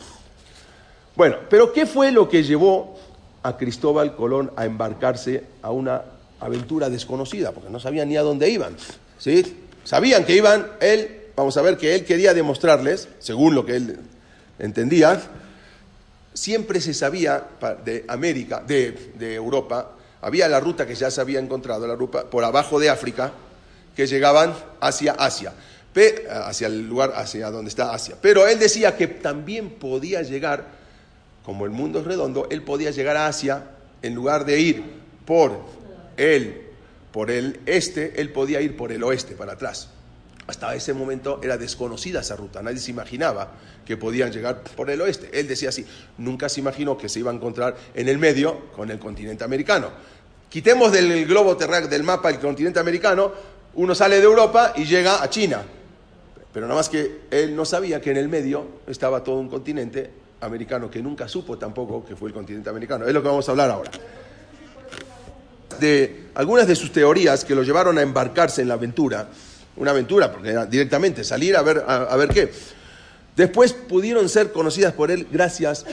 Bueno, 1.15 1.37
pero 1.49 1.73
¿qué 1.73 1.85
fue 1.85 2.11
lo 2.11 2.29
que 2.29 2.43
llevó 2.43 2.95
a 3.43 3.57
Cristóbal 3.57 4.15
Colón 4.15 4.51
a 4.55 4.65
embarcarse 4.65 5.43
a 5.61 5.71
una 5.71 6.01
aventura 6.39 6.89
desconocida, 6.89 7.51
porque 7.51 7.69
no 7.69 7.79
sabían 7.79 8.09
ni 8.09 8.17
a 8.17 8.21
dónde 8.21 8.49
iban. 8.49 8.75
¿sí? 9.17 9.57
Sabían 9.83 10.25
que 10.25 10.35
iban, 10.35 10.67
él, 10.81 11.21
vamos 11.35 11.57
a 11.57 11.61
ver 11.61 11.77
que 11.77 11.95
él 11.95 12.05
quería 12.05 12.33
demostrarles, 12.33 13.09
según 13.19 13.55
lo 13.55 13.65
que 13.65 13.75
él 13.77 13.99
entendía, 14.59 15.21
siempre 16.33 16.81
se 16.81 16.93
sabía 16.93 17.43
de 17.83 18.05
América, 18.07 18.63
de, 18.65 19.35
Europa, 19.35 19.91
había 20.21 20.47
la 20.47 20.59
ruta 20.59 20.85
que 20.85 20.95
ya 20.95 21.11
se 21.11 21.21
había 21.21 21.39
encontrado, 21.39 21.87
la 21.87 21.95
ruta 21.95 22.29
por 22.29 22.43
abajo 22.43 22.79
de 22.79 22.89
África, 22.89 23.31
que 23.95 24.07
llegaban 24.07 24.53
hacia 24.79 25.13
Asia, 25.13 25.53
hacia 26.29 26.67
el 26.67 26.87
lugar 26.87 27.13
hacia 27.15 27.49
donde 27.49 27.69
está 27.69 27.93
Asia. 27.93 28.15
Pero 28.21 28.47
él 28.47 28.59
decía 28.59 28.95
que 28.95 29.07
también 29.07 29.71
podía 29.71 30.21
llegar, 30.21 30.65
como 31.43 31.65
el 31.65 31.71
mundo 31.71 31.99
es 31.99 32.05
redondo, 32.05 32.47
él 32.51 32.61
podía 32.61 32.91
llegar 32.91 33.17
a 33.17 33.27
Asia 33.27 33.63
en 34.01 34.13
lugar 34.13 34.45
de 34.45 34.59
ir 34.59 34.83
por 35.25 35.59
él 36.17 36.67
por 37.17 37.31
el 37.31 37.61
este, 37.65 38.21
él 38.21 38.31
podía 38.31 38.61
ir 38.61 38.77
por 38.77 38.91
el 38.91 39.01
oeste, 39.01 39.33
para 39.33 39.53
atrás. 39.53 39.89
Hasta 40.47 40.73
ese 40.75 40.93
momento 40.93 41.41
era 41.43 41.57
desconocida 41.57 42.21
esa 42.21 42.37
ruta, 42.37 42.61
nadie 42.61 42.79
se 42.79 42.91
imaginaba 42.91 43.51
que 43.85 43.97
podían 43.97 44.31
llegar 44.31 44.63
por 44.63 44.89
el 44.89 45.01
oeste. 45.01 45.29
Él 45.37 45.47
decía 45.47 45.69
así, 45.69 45.85
nunca 46.17 46.47
se 46.47 46.61
imaginó 46.61 46.97
que 46.97 47.09
se 47.09 47.19
iba 47.19 47.31
a 47.31 47.33
encontrar 47.33 47.75
en 47.93 48.07
el 48.07 48.17
medio 48.17 48.69
con 48.75 48.89
el 48.89 48.97
continente 48.97 49.43
americano. 49.43 49.91
Quitemos 50.49 50.93
del 50.93 51.25
globo 51.25 51.57
terráqueo, 51.57 51.89
del 51.89 52.03
mapa, 52.03 52.29
el 52.29 52.39
continente 52.39 52.79
americano, 52.79 53.31
uno 53.75 53.93
sale 53.93 54.17
de 54.17 54.23
Europa 54.23 54.73
y 54.77 54.85
llega 54.85 55.21
a 55.21 55.29
China. 55.29 55.63
Pero 56.53 56.65
nada 56.65 56.79
más 56.79 56.87
que 56.87 57.23
él 57.29 57.53
no 57.53 57.65
sabía 57.65 57.99
que 57.99 58.11
en 58.11 58.17
el 58.17 58.29
medio 58.29 58.65
estaba 58.87 59.23
todo 59.23 59.35
un 59.35 59.49
continente 59.49 60.09
americano 60.39 60.89
que 60.89 61.01
nunca 61.01 61.27
supo 61.27 61.57
tampoco 61.57 62.05
que 62.05 62.15
fue 62.15 62.29
el 62.29 62.33
continente 62.33 62.69
americano. 62.69 63.05
Es 63.05 63.13
lo 63.13 63.21
que 63.21 63.27
vamos 63.27 63.47
a 63.49 63.51
hablar 63.51 63.69
ahora 63.69 63.91
de 65.79 66.29
algunas 66.35 66.67
de 66.67 66.75
sus 66.75 66.91
teorías 66.91 67.45
que 67.45 67.55
lo 67.55 67.63
llevaron 67.63 67.97
a 67.97 68.01
embarcarse 68.01 68.61
en 68.61 68.67
la 68.67 68.75
aventura, 68.75 69.29
una 69.77 69.91
aventura, 69.91 70.31
porque 70.31 70.49
era 70.49 70.65
directamente 70.65 71.23
salir 71.23 71.55
a 71.55 71.61
ver, 71.61 71.83
a, 71.87 72.15
ver 72.15 72.29
qué. 72.29 72.51
Después 73.35 73.73
pudieron 73.73 74.27
ser 74.29 74.51
conocidas 74.51 74.93
por 74.93 75.11
él 75.11 75.27
gracias 75.31 75.85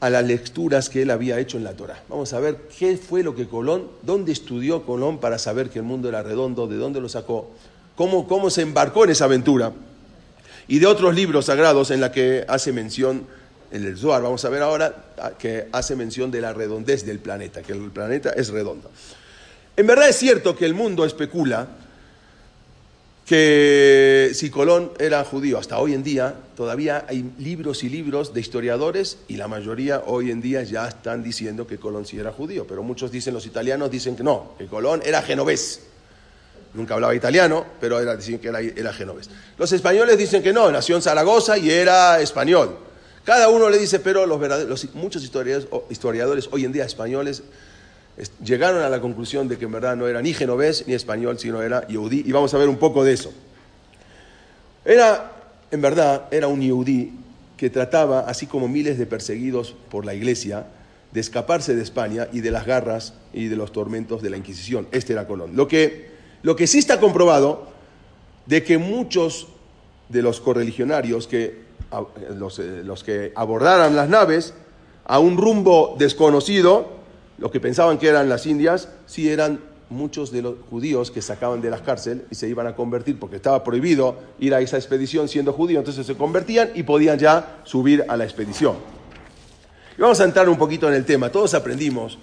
a 0.00 0.10
las 0.10 0.24
lecturas 0.24 0.88
que 0.88 1.02
él 1.02 1.10
había 1.10 1.38
hecho 1.38 1.56
en 1.56 1.64
la 1.64 1.72
Torah. 1.72 2.02
Vamos 2.08 2.32
a 2.32 2.40
ver 2.40 2.68
qué 2.78 2.96
fue 2.96 3.22
lo 3.22 3.34
que 3.34 3.48
Colón, 3.48 3.88
dónde 4.02 4.32
estudió 4.32 4.84
Colón 4.84 5.18
para 5.18 5.38
saber 5.38 5.70
que 5.70 5.80
el 5.80 5.84
mundo 5.84 6.08
era 6.08 6.22
redondo, 6.22 6.66
de 6.66 6.76
dónde 6.76 7.00
lo 7.00 7.08
sacó, 7.08 7.50
cómo, 7.96 8.28
cómo 8.28 8.50
se 8.50 8.62
embarcó 8.62 9.04
en 9.04 9.10
esa 9.10 9.24
aventura. 9.24 9.72
Y 10.68 10.78
de 10.78 10.86
otros 10.86 11.14
libros 11.14 11.46
sagrados 11.46 11.90
en 11.90 12.00
la 12.00 12.12
que 12.12 12.44
hace 12.48 12.72
mención 12.72 13.26
en 13.70 13.84
el 13.84 13.98
Zohar, 13.98 14.22
vamos 14.22 14.44
a 14.44 14.48
ver 14.50 14.62
ahora, 14.62 15.06
ah, 15.18 15.32
que 15.36 15.68
hace 15.72 15.96
mención 15.96 16.30
de 16.30 16.40
la 16.40 16.52
redondez 16.52 17.04
del 17.04 17.18
planeta, 17.18 17.60
que 17.62 17.72
el 17.72 17.90
planeta 17.90 18.30
es 18.30 18.50
redondo. 18.50 18.90
En 19.76 19.86
verdad 19.86 20.08
es 20.08 20.16
cierto 20.16 20.54
que 20.54 20.64
el 20.64 20.74
mundo 20.74 21.04
especula 21.04 21.66
que 23.26 24.32
si 24.34 24.50
Colón 24.50 24.92
era 24.98 25.24
judío, 25.24 25.58
hasta 25.58 25.78
hoy 25.78 25.94
en 25.94 26.02
día 26.02 26.34
todavía 26.56 27.06
hay 27.08 27.32
libros 27.38 27.82
y 27.82 27.88
libros 27.88 28.34
de 28.34 28.40
historiadores 28.40 29.18
y 29.28 29.36
la 29.36 29.48
mayoría 29.48 30.02
hoy 30.06 30.30
en 30.30 30.42
día 30.42 30.62
ya 30.62 30.88
están 30.88 31.22
diciendo 31.22 31.66
que 31.66 31.78
Colón 31.78 32.04
sí 32.04 32.18
era 32.18 32.32
judío, 32.32 32.66
pero 32.66 32.82
muchos 32.82 33.10
dicen, 33.10 33.32
los 33.32 33.46
italianos 33.46 33.90
dicen 33.90 34.14
que 34.14 34.22
no, 34.22 34.52
que 34.58 34.66
Colón 34.66 35.00
era 35.04 35.22
genovés. 35.22 35.80
Nunca 36.74 36.94
hablaba 36.94 37.14
italiano, 37.14 37.64
pero 37.80 38.00
era, 38.00 38.18
que 38.18 38.40
era, 38.42 38.60
era 38.60 38.92
genovés. 38.92 39.30
Los 39.56 39.72
españoles 39.72 40.18
dicen 40.18 40.42
que 40.42 40.52
no, 40.52 40.70
nació 40.70 40.96
en 40.96 41.02
Zaragoza 41.02 41.56
y 41.56 41.70
era 41.70 42.20
español. 42.20 42.76
Cada 43.24 43.48
uno 43.48 43.70
le 43.70 43.78
dice, 43.78 44.00
pero 44.00 44.26
los, 44.26 44.94
muchos 44.94 45.22
historiadores, 45.24 46.48
hoy 46.50 46.64
en 46.66 46.72
día 46.72 46.84
españoles 46.84 47.42
llegaron 48.42 48.82
a 48.82 48.88
la 48.88 49.00
conclusión 49.00 49.48
de 49.48 49.58
que 49.58 49.64
en 49.64 49.72
verdad 49.72 49.96
no 49.96 50.06
era 50.06 50.22
ni 50.22 50.32
genovés 50.32 50.84
ni 50.86 50.94
español, 50.94 51.38
sino 51.38 51.62
era 51.62 51.86
yudí, 51.88 52.22
y 52.26 52.32
vamos 52.32 52.54
a 52.54 52.58
ver 52.58 52.68
un 52.68 52.76
poco 52.76 53.04
de 53.04 53.12
eso. 53.12 53.32
Era, 54.84 55.32
en 55.70 55.80
verdad, 55.80 56.28
era 56.30 56.48
un 56.48 56.60
yudí 56.60 57.12
que 57.56 57.70
trataba, 57.70 58.20
así 58.20 58.46
como 58.46 58.68
miles 58.68 58.98
de 58.98 59.06
perseguidos 59.06 59.74
por 59.90 60.04
la 60.04 60.14
iglesia, 60.14 60.66
de 61.12 61.20
escaparse 61.20 61.74
de 61.74 61.82
España 61.82 62.28
y 62.32 62.40
de 62.40 62.50
las 62.50 62.66
garras 62.66 63.14
y 63.32 63.46
de 63.46 63.56
los 63.56 63.72
tormentos 63.72 64.20
de 64.20 64.30
la 64.30 64.36
Inquisición. 64.36 64.88
Este 64.90 65.12
era 65.12 65.26
Colón. 65.26 65.54
Lo 65.54 65.68
que, 65.68 66.10
lo 66.42 66.56
que 66.56 66.66
sí 66.66 66.78
está 66.78 66.98
comprobado 66.98 67.68
de 68.46 68.64
que 68.64 68.78
muchos 68.78 69.46
de 70.08 70.22
los 70.22 70.40
correligionarios 70.40 71.26
que 71.28 71.62
los, 72.36 72.58
eh, 72.58 72.82
los 72.84 73.04
que 73.04 73.32
abordaran 73.36 73.94
las 73.94 74.08
naves 74.08 74.54
a 75.04 75.18
un 75.18 75.36
rumbo 75.36 75.94
desconocido, 75.98 77.03
los 77.38 77.50
que 77.50 77.60
pensaban 77.60 77.98
que 77.98 78.08
eran 78.08 78.28
las 78.28 78.46
Indias, 78.46 78.88
sí 79.06 79.28
eran 79.28 79.60
muchos 79.90 80.32
de 80.32 80.42
los 80.42 80.54
judíos 80.70 81.10
que 81.10 81.22
sacaban 81.22 81.60
de 81.60 81.70
las 81.70 81.82
cárceles 81.82 82.24
y 82.30 82.34
se 82.34 82.48
iban 82.48 82.66
a 82.66 82.74
convertir, 82.74 83.18
porque 83.18 83.36
estaba 83.36 83.62
prohibido 83.62 84.16
ir 84.38 84.54
a 84.54 84.60
esa 84.60 84.76
expedición 84.76 85.28
siendo 85.28 85.52
judío, 85.52 85.78
entonces 85.78 86.06
se 86.06 86.16
convertían 86.16 86.70
y 86.74 86.82
podían 86.82 87.18
ya 87.18 87.60
subir 87.64 88.04
a 88.08 88.16
la 88.16 88.24
expedición. 88.24 88.76
Y 89.96 90.00
vamos 90.00 90.20
a 90.20 90.24
entrar 90.24 90.48
un 90.48 90.58
poquito 90.58 90.88
en 90.88 90.94
el 90.94 91.04
tema. 91.04 91.30
Todos 91.30 91.54
aprendimos 91.54 92.18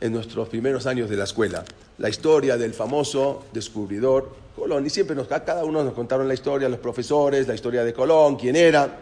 en 0.00 0.12
nuestros 0.12 0.48
primeros 0.48 0.86
años 0.86 1.10
de 1.10 1.16
la 1.16 1.24
escuela 1.24 1.64
la 1.98 2.08
historia 2.08 2.56
del 2.56 2.72
famoso 2.72 3.44
descubridor 3.52 4.36
Colón. 4.56 4.86
Y 4.86 4.90
siempre 4.90 5.14
nos, 5.14 5.28
cada 5.28 5.64
uno 5.64 5.84
nos 5.84 5.94
contaron 5.94 6.26
la 6.26 6.34
historia, 6.34 6.68
los 6.68 6.78
profesores, 6.78 7.46
la 7.46 7.54
historia 7.54 7.84
de 7.84 7.92
Colón, 7.92 8.36
quién 8.36 8.56
era. 8.56 8.98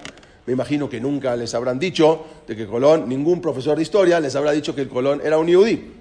Me 0.47 0.53
imagino 0.53 0.88
que 0.88 1.01
nunca 1.01 1.34
les 1.36 1.55
habrán 1.55 1.78
dicho 1.78 2.24
de 2.47 2.57
que 2.57 2.66
Colón, 2.66 3.09
ningún 3.09 3.40
profesor 3.40 3.76
de 3.76 3.82
historia 3.82 4.20
les 4.20 4.34
habrá 4.36 4.53
dicho 4.53 4.74
que 4.74 4.82
el 4.82 4.88
Colón 4.88 5.20
era 5.24 5.38
un 5.38 5.47
yudí. 5.47 5.92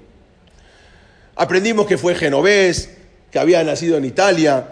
Aprendimos 1.35 1.87
que 1.87 1.97
fue 1.97 2.15
genovés, 2.15 2.95
que 3.31 3.39
había 3.39 3.63
nacido 3.63 3.97
en 3.97 4.05
Italia 4.05 4.69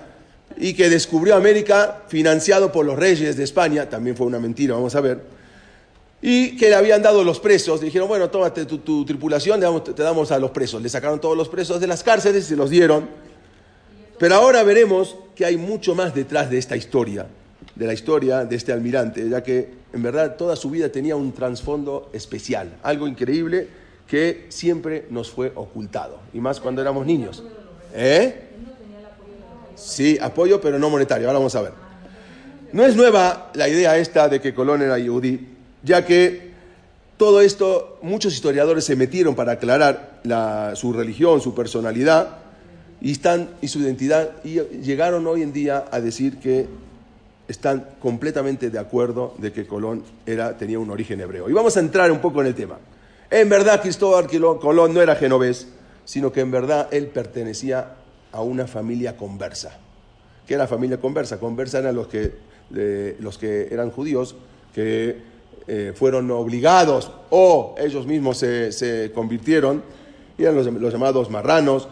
y 0.57 0.73
que 0.73 0.89
descubrió 0.89 1.35
América 1.35 2.03
financiado 2.07 2.71
por 2.71 2.85
los 2.85 2.97
reyes 2.97 3.35
de 3.35 3.43
España. 3.43 3.89
También 3.89 4.15
fue 4.15 4.27
una 4.27 4.39
mentira, 4.39 4.75
vamos 4.75 4.95
a 4.95 5.01
ver 5.01 5.33
y 6.25 6.55
que 6.55 6.69
le 6.69 6.75
habían 6.75 7.01
dado 7.01 7.21
los 7.25 7.41
presos. 7.41 7.81
Le 7.81 7.87
dijeron, 7.87 8.07
bueno, 8.07 8.29
tómate 8.29 8.65
tu, 8.65 9.03
tripulación, 9.05 9.59
te 9.83 10.03
damos, 10.03 10.31
a 10.31 10.39
los 10.39 10.51
presos. 10.51 10.81
Le 10.81 10.87
sacaron 10.87 11.19
todos 11.19 11.35
los 11.35 11.49
presos 11.49 11.81
de 11.81 11.87
las 11.87 12.01
cárceles 12.01 12.45
y 12.45 12.47
se 12.47 12.55
los 12.55 12.69
dieron. 12.69 13.09
Pero 14.17 14.35
ahora 14.35 14.63
veremos 14.63 15.17
que 15.35 15.43
hay 15.43 15.57
mucho 15.57 15.95
más 15.95 16.15
detrás 16.15 16.49
de 16.49 16.57
esta 16.57 16.77
historia, 16.77 17.27
de 17.75 17.87
la 17.87 17.93
historia 17.93 18.45
de 18.45 18.55
este 18.55 18.71
almirante, 18.71 19.27
ya 19.29 19.41
que 19.41 19.69
en 19.93 20.03
verdad 20.03 20.35
toda 20.35 20.55
su 20.55 20.69
vida 20.69 20.89
tenía 20.89 21.15
un 21.15 21.31
trasfondo 21.31 22.09
especial, 22.13 22.77
algo 22.83 23.07
increíble 23.07 23.67
que 24.07 24.45
siempre 24.49 25.05
nos 25.09 25.31
fue 25.31 25.51
ocultado, 25.55 26.19
y 26.33 26.39
más 26.39 26.59
cuando 26.59 26.81
éramos 26.81 27.05
niños. 27.05 27.43
¿Eh? 27.93 28.49
Sí, 29.75 30.17
apoyo, 30.21 30.61
pero 30.61 30.79
no 30.79 30.89
monetario. 30.89 31.27
Ahora 31.27 31.39
vamos 31.39 31.55
a 31.55 31.61
ver. 31.61 31.71
No 32.71 32.85
es 32.85 32.95
nueva 32.95 33.51
la 33.53 33.67
idea 33.67 33.97
esta 33.97 34.29
de 34.29 34.39
que 34.39 34.53
Colón 34.53 34.81
era 34.81 34.97
yudí, 34.97 35.47
ya 35.83 36.05
que 36.05 36.53
todo 37.17 37.41
esto, 37.41 37.99
muchos 38.01 38.33
historiadores 38.33 38.85
se 38.85 38.95
metieron 38.95 39.35
para 39.35 39.53
aclarar 39.53 40.21
su 40.75 40.93
religión, 40.93 41.41
su 41.41 41.53
personalidad 41.53 42.37
y, 43.01 43.11
están, 43.11 43.49
y 43.61 43.67
su 43.67 43.79
identidad, 43.79 44.31
y 44.43 44.59
llegaron 44.81 45.27
hoy 45.27 45.41
en 45.41 45.53
día 45.53 45.85
a 45.91 45.99
decir 46.01 46.39
que 46.39 46.67
están 47.47 47.85
completamente 47.99 48.69
de 48.69 48.79
acuerdo 48.79 49.33
de 49.37 49.51
que 49.51 49.67
Colón 49.67 50.03
era, 50.25 50.57
tenía 50.57 50.79
un 50.79 50.89
origen 50.89 51.19
hebreo. 51.21 51.49
Y 51.49 51.53
vamos 51.53 51.75
a 51.77 51.79
entrar 51.79 52.11
un 52.11 52.19
poco 52.19 52.41
en 52.41 52.47
el 52.47 52.55
tema. 52.55 52.77
En 53.29 53.49
verdad, 53.49 53.81
Cristóbal 53.81 54.27
Colón 54.59 54.93
no 54.93 55.01
era 55.01 55.15
genovés, 55.15 55.67
sino 56.05 56.31
que 56.31 56.41
en 56.41 56.51
verdad 56.51 56.87
él 56.91 57.07
pertenecía 57.07 57.95
a 58.31 58.41
una 58.41 58.67
familia 58.67 59.17
conversa. 59.17 59.77
¿Qué 60.47 60.55
era 60.55 60.67
familia 60.67 60.99
conversa? 60.99 61.39
Conversa 61.39 61.79
eran 61.79 61.95
los 61.95 62.07
que, 62.07 62.33
los 63.19 63.37
que 63.37 63.67
eran 63.71 63.91
judíos 63.91 64.35
que 64.73 65.33
eh, 65.67 65.93
fueron 65.95 66.29
obligados 66.31 67.09
o 67.29 67.75
ellos 67.77 68.05
mismos 68.05 68.37
se, 68.37 69.11
convirtieron, 69.15 69.81
y 70.37 70.43
eran 70.43 70.55
los, 70.55 70.93
llamados 70.93 71.29
marranos, 71.29 71.87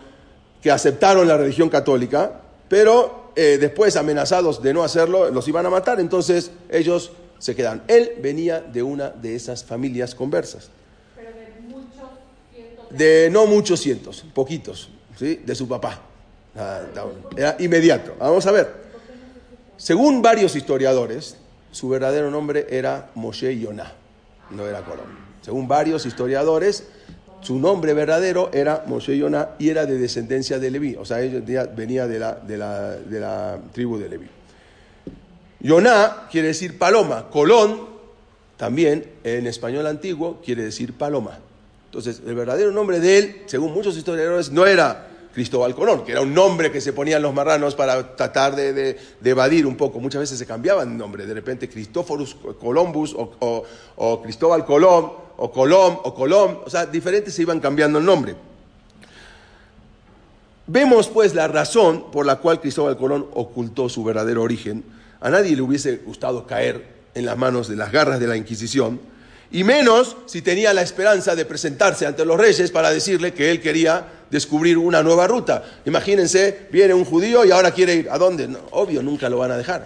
que 0.61 0.71
aceptaron 0.71 1.27
la 1.27 1.37
religión 1.37 1.69
católica, 1.69 2.40
pero 2.72 3.34
eh, 3.36 3.57
después 3.59 3.97
amenazados 3.97 4.63
de 4.63 4.74
no 4.74 4.82
hacerlo, 4.82 5.30
los 5.30 5.45
iban 5.45 5.65
a 5.65 5.69
matar, 5.69 5.99
entonces 5.99 6.51
ellos 6.69 7.11
se 7.38 7.53
quedan. 7.53 7.84
Él 7.89 8.13
venía 8.22 8.61
de 8.61 8.82
una 8.82 9.09
de 9.09 9.36
esas 9.36 9.61
familias 9.65 10.15
conversas. 10.15 10.69
Pero 11.13 11.32
de 11.32 11.67
muchos 11.67 12.09
cientos. 12.53 12.86
De 12.97 13.30
no 13.30 13.45
muchos 13.45 13.82
cientos, 13.82 14.24
poquitos, 14.34 14.88
¿sí? 15.19 15.41
de 15.45 15.53
su 15.53 15.67
papá. 15.67 15.99
Ah, 16.55 16.84
era 17.36 17.57
inmediato. 17.59 18.15
Vamos 18.17 18.47
a 18.47 18.51
ver. 18.53 18.74
Según 19.76 20.22
varios 20.22 20.55
historiadores, 20.55 21.36
su 21.72 21.89
verdadero 21.89 22.32
nombre 22.32 22.67
era 22.69 23.09
Moshe 23.15 23.59
Yonah, 23.59 23.91
no 24.51 24.65
era 24.65 24.82
Colón. 24.86 25.07
Según 25.41 25.67
varios 25.67 26.05
historiadores, 26.05 26.88
su 27.41 27.59
nombre 27.59 27.93
verdadero 27.93 28.49
era 28.53 28.83
Moshe 28.87 29.17
Yonah 29.17 29.55
y 29.59 29.69
era 29.69 29.85
de 29.85 29.97
descendencia 29.97 30.59
de 30.59 30.71
Leví, 30.71 30.95
o 30.95 31.05
sea, 31.05 31.17
venía 31.75 32.07
de 32.07 32.19
la, 32.19 32.35
de 32.35 32.57
la, 32.57 32.91
de 32.97 33.19
la 33.19 33.59
tribu 33.73 33.97
de 33.97 34.09
Leví. 34.09 34.27
Yonah 35.59 36.27
quiere 36.31 36.49
decir 36.49 36.77
paloma, 36.77 37.29
Colón 37.29 37.91
también 38.57 39.05
en 39.23 39.47
español 39.47 39.87
antiguo 39.87 40.39
quiere 40.43 40.63
decir 40.63 40.93
paloma. 40.93 41.39
Entonces, 41.85 42.21
el 42.25 42.35
verdadero 42.35 42.71
nombre 42.71 42.99
de 42.99 43.17
él, 43.17 43.41
según 43.47 43.73
muchos 43.73 43.97
historiadores, 43.97 44.51
no 44.51 44.65
era 44.65 45.11
Cristóbal 45.34 45.73
Colón, 45.75 46.03
que 46.03 46.11
era 46.11 46.21
un 46.21 46.34
nombre 46.34 46.71
que 46.71 46.82
se 46.82 46.93
ponían 46.93 47.21
los 47.21 47.34
marranos 47.34 47.75
para 47.75 48.15
tratar 48.15 48.55
de, 48.55 48.97
evadir 49.23 49.65
un 49.65 49.75
poco. 49.75 49.99
Muchas 49.99 50.21
veces 50.21 50.38
se 50.38 50.45
cambiaban 50.45 50.97
nombre, 50.97 51.25
de 51.25 51.34
repente 51.34 51.69
Cristóforus 51.69 52.36
Columbus 52.59 53.15
o, 53.15 54.21
Cristóbal 54.21 54.65
Colón 54.65 55.11
o 55.38 55.51
Colón 55.51 55.99
o 56.03 56.13
Colón, 56.13 56.59
o 56.65 56.69
sea, 56.69 56.86
diferentes 56.86 57.34
se 57.34 57.41
iban 57.43 57.59
cambiando 57.59 57.99
el 57.99 58.05
nombre. 58.05 58.36
Vemos 60.67 61.07
pues 61.07 61.34
la 61.34 61.47
razón 61.47 62.11
por 62.11 62.25
la 62.25 62.38
cual 62.38 62.61
Cristóbal 62.61 62.97
Colón 62.97 63.27
ocultó 63.34 63.89
su 63.89 64.03
verdadero 64.03 64.41
origen. 64.41 64.84
A 65.19 65.29
nadie 65.29 65.55
le 65.55 65.61
hubiese 65.61 65.97
gustado 65.97 66.45
caer 66.45 67.01
en 67.13 67.25
las 67.25 67.38
manos 67.38 67.67
de 67.67 67.75
las 67.75 67.91
garras 67.91 68.19
de 68.19 68.27
la 68.27 68.38
Inquisición, 68.38 68.99
y 69.51 69.65
menos 69.65 70.15
si 70.27 70.41
tenía 70.41 70.73
la 70.73 70.82
esperanza 70.82 71.36
de 71.36 71.45
presentarse 71.45 72.05
ante 72.05 72.23
los 72.23 72.39
reyes 72.39 72.71
para 72.71 72.89
decirle 72.89 73.34
que 73.34 73.51
él 73.51 73.61
quería 73.61 74.20
descubrir 74.32 74.77
una 74.77 75.03
nueva 75.03 75.27
ruta. 75.27 75.63
Imagínense, 75.86 76.67
viene 76.71 76.93
un 76.93 77.05
judío 77.05 77.45
y 77.45 77.51
ahora 77.51 77.71
quiere 77.71 77.95
ir. 77.95 78.09
¿A 78.09 78.17
dónde? 78.17 78.49
obvio, 78.71 79.03
nunca 79.03 79.29
lo 79.29 79.38
van 79.38 79.51
a 79.51 79.57
dejar. 79.57 79.86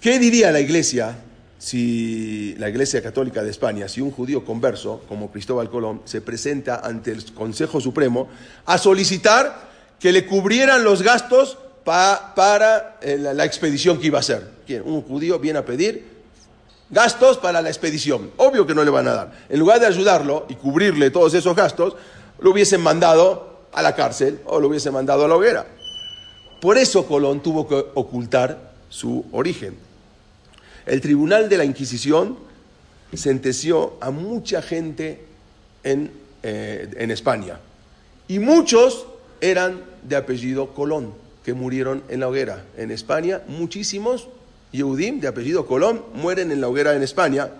¿Qué 0.00 0.18
diría 0.18 0.50
la 0.52 0.60
iglesia 0.60 1.16
si 1.64 2.54
la 2.58 2.68
Iglesia 2.68 3.02
Católica 3.02 3.42
de 3.42 3.50
España, 3.50 3.88
si 3.88 4.02
un 4.02 4.10
judío 4.10 4.44
converso 4.44 5.02
como 5.08 5.32
Cristóbal 5.32 5.70
Colón 5.70 6.02
se 6.04 6.20
presenta 6.20 6.80
ante 6.84 7.10
el 7.10 7.32
Consejo 7.32 7.80
Supremo 7.80 8.28
a 8.66 8.76
solicitar 8.76 9.70
que 9.98 10.12
le 10.12 10.26
cubrieran 10.26 10.84
los 10.84 11.00
gastos 11.00 11.56
para 11.82 12.98
eh, 13.00 13.16
la, 13.16 13.44
expedición 13.46 13.98
que 13.98 14.08
iba 14.08 14.18
a 14.18 14.20
hacer? 14.20 14.46
Un 14.84 15.00
judío 15.00 15.38
viene 15.38 15.58
a 15.58 15.64
pedir 15.64 16.04
gastos 16.90 17.38
para 17.38 17.62
la 17.62 17.70
expedición. 17.70 18.30
Obvio 18.36 18.66
que 18.66 18.74
no 18.74 18.84
le 18.84 18.90
van 18.90 19.08
a 19.08 19.14
dar. 19.14 19.32
En 19.48 19.58
lugar 19.58 19.80
de 19.80 19.86
ayudarlo 19.86 20.44
y 20.50 20.56
cubrirle 20.56 21.10
todos 21.10 21.32
esos 21.32 21.56
gastos, 21.56 21.96
lo 22.44 22.50
hubiesen 22.50 22.82
mandado 22.82 23.68
a 23.72 23.80
la 23.80 23.94
cárcel 23.94 24.38
o 24.44 24.60
lo 24.60 24.68
hubiesen 24.68 24.92
mandado 24.92 25.24
a 25.24 25.28
la 25.28 25.34
hoguera. 25.34 25.66
Por 26.60 26.76
eso 26.76 27.06
Colón 27.06 27.42
tuvo 27.42 27.66
que 27.66 27.74
ocultar 27.94 28.74
su 28.90 29.24
origen. 29.32 29.74
El 30.84 31.00
tribunal 31.00 31.48
de 31.48 31.56
la 31.56 31.64
Inquisición 31.64 32.36
sentenció 33.14 33.94
a 33.98 34.10
mucha 34.10 34.60
gente 34.60 35.24
en, 35.84 36.10
eh, 36.42 36.90
en 36.98 37.10
España 37.10 37.60
y 38.28 38.40
muchos 38.40 39.06
eran 39.40 39.82
de 40.02 40.16
apellido 40.16 40.74
Colón, 40.74 41.14
que 41.46 41.54
murieron 41.54 42.02
en 42.10 42.20
la 42.20 42.28
hoguera. 42.28 42.62
En 42.76 42.90
España, 42.90 43.40
muchísimos 43.48 44.28
Yehudim 44.70 45.18
de 45.18 45.28
apellido 45.28 45.64
Colón 45.64 46.04
mueren 46.12 46.52
en 46.52 46.60
la 46.60 46.68
hoguera 46.68 46.94
en 46.94 47.02
España, 47.02 47.52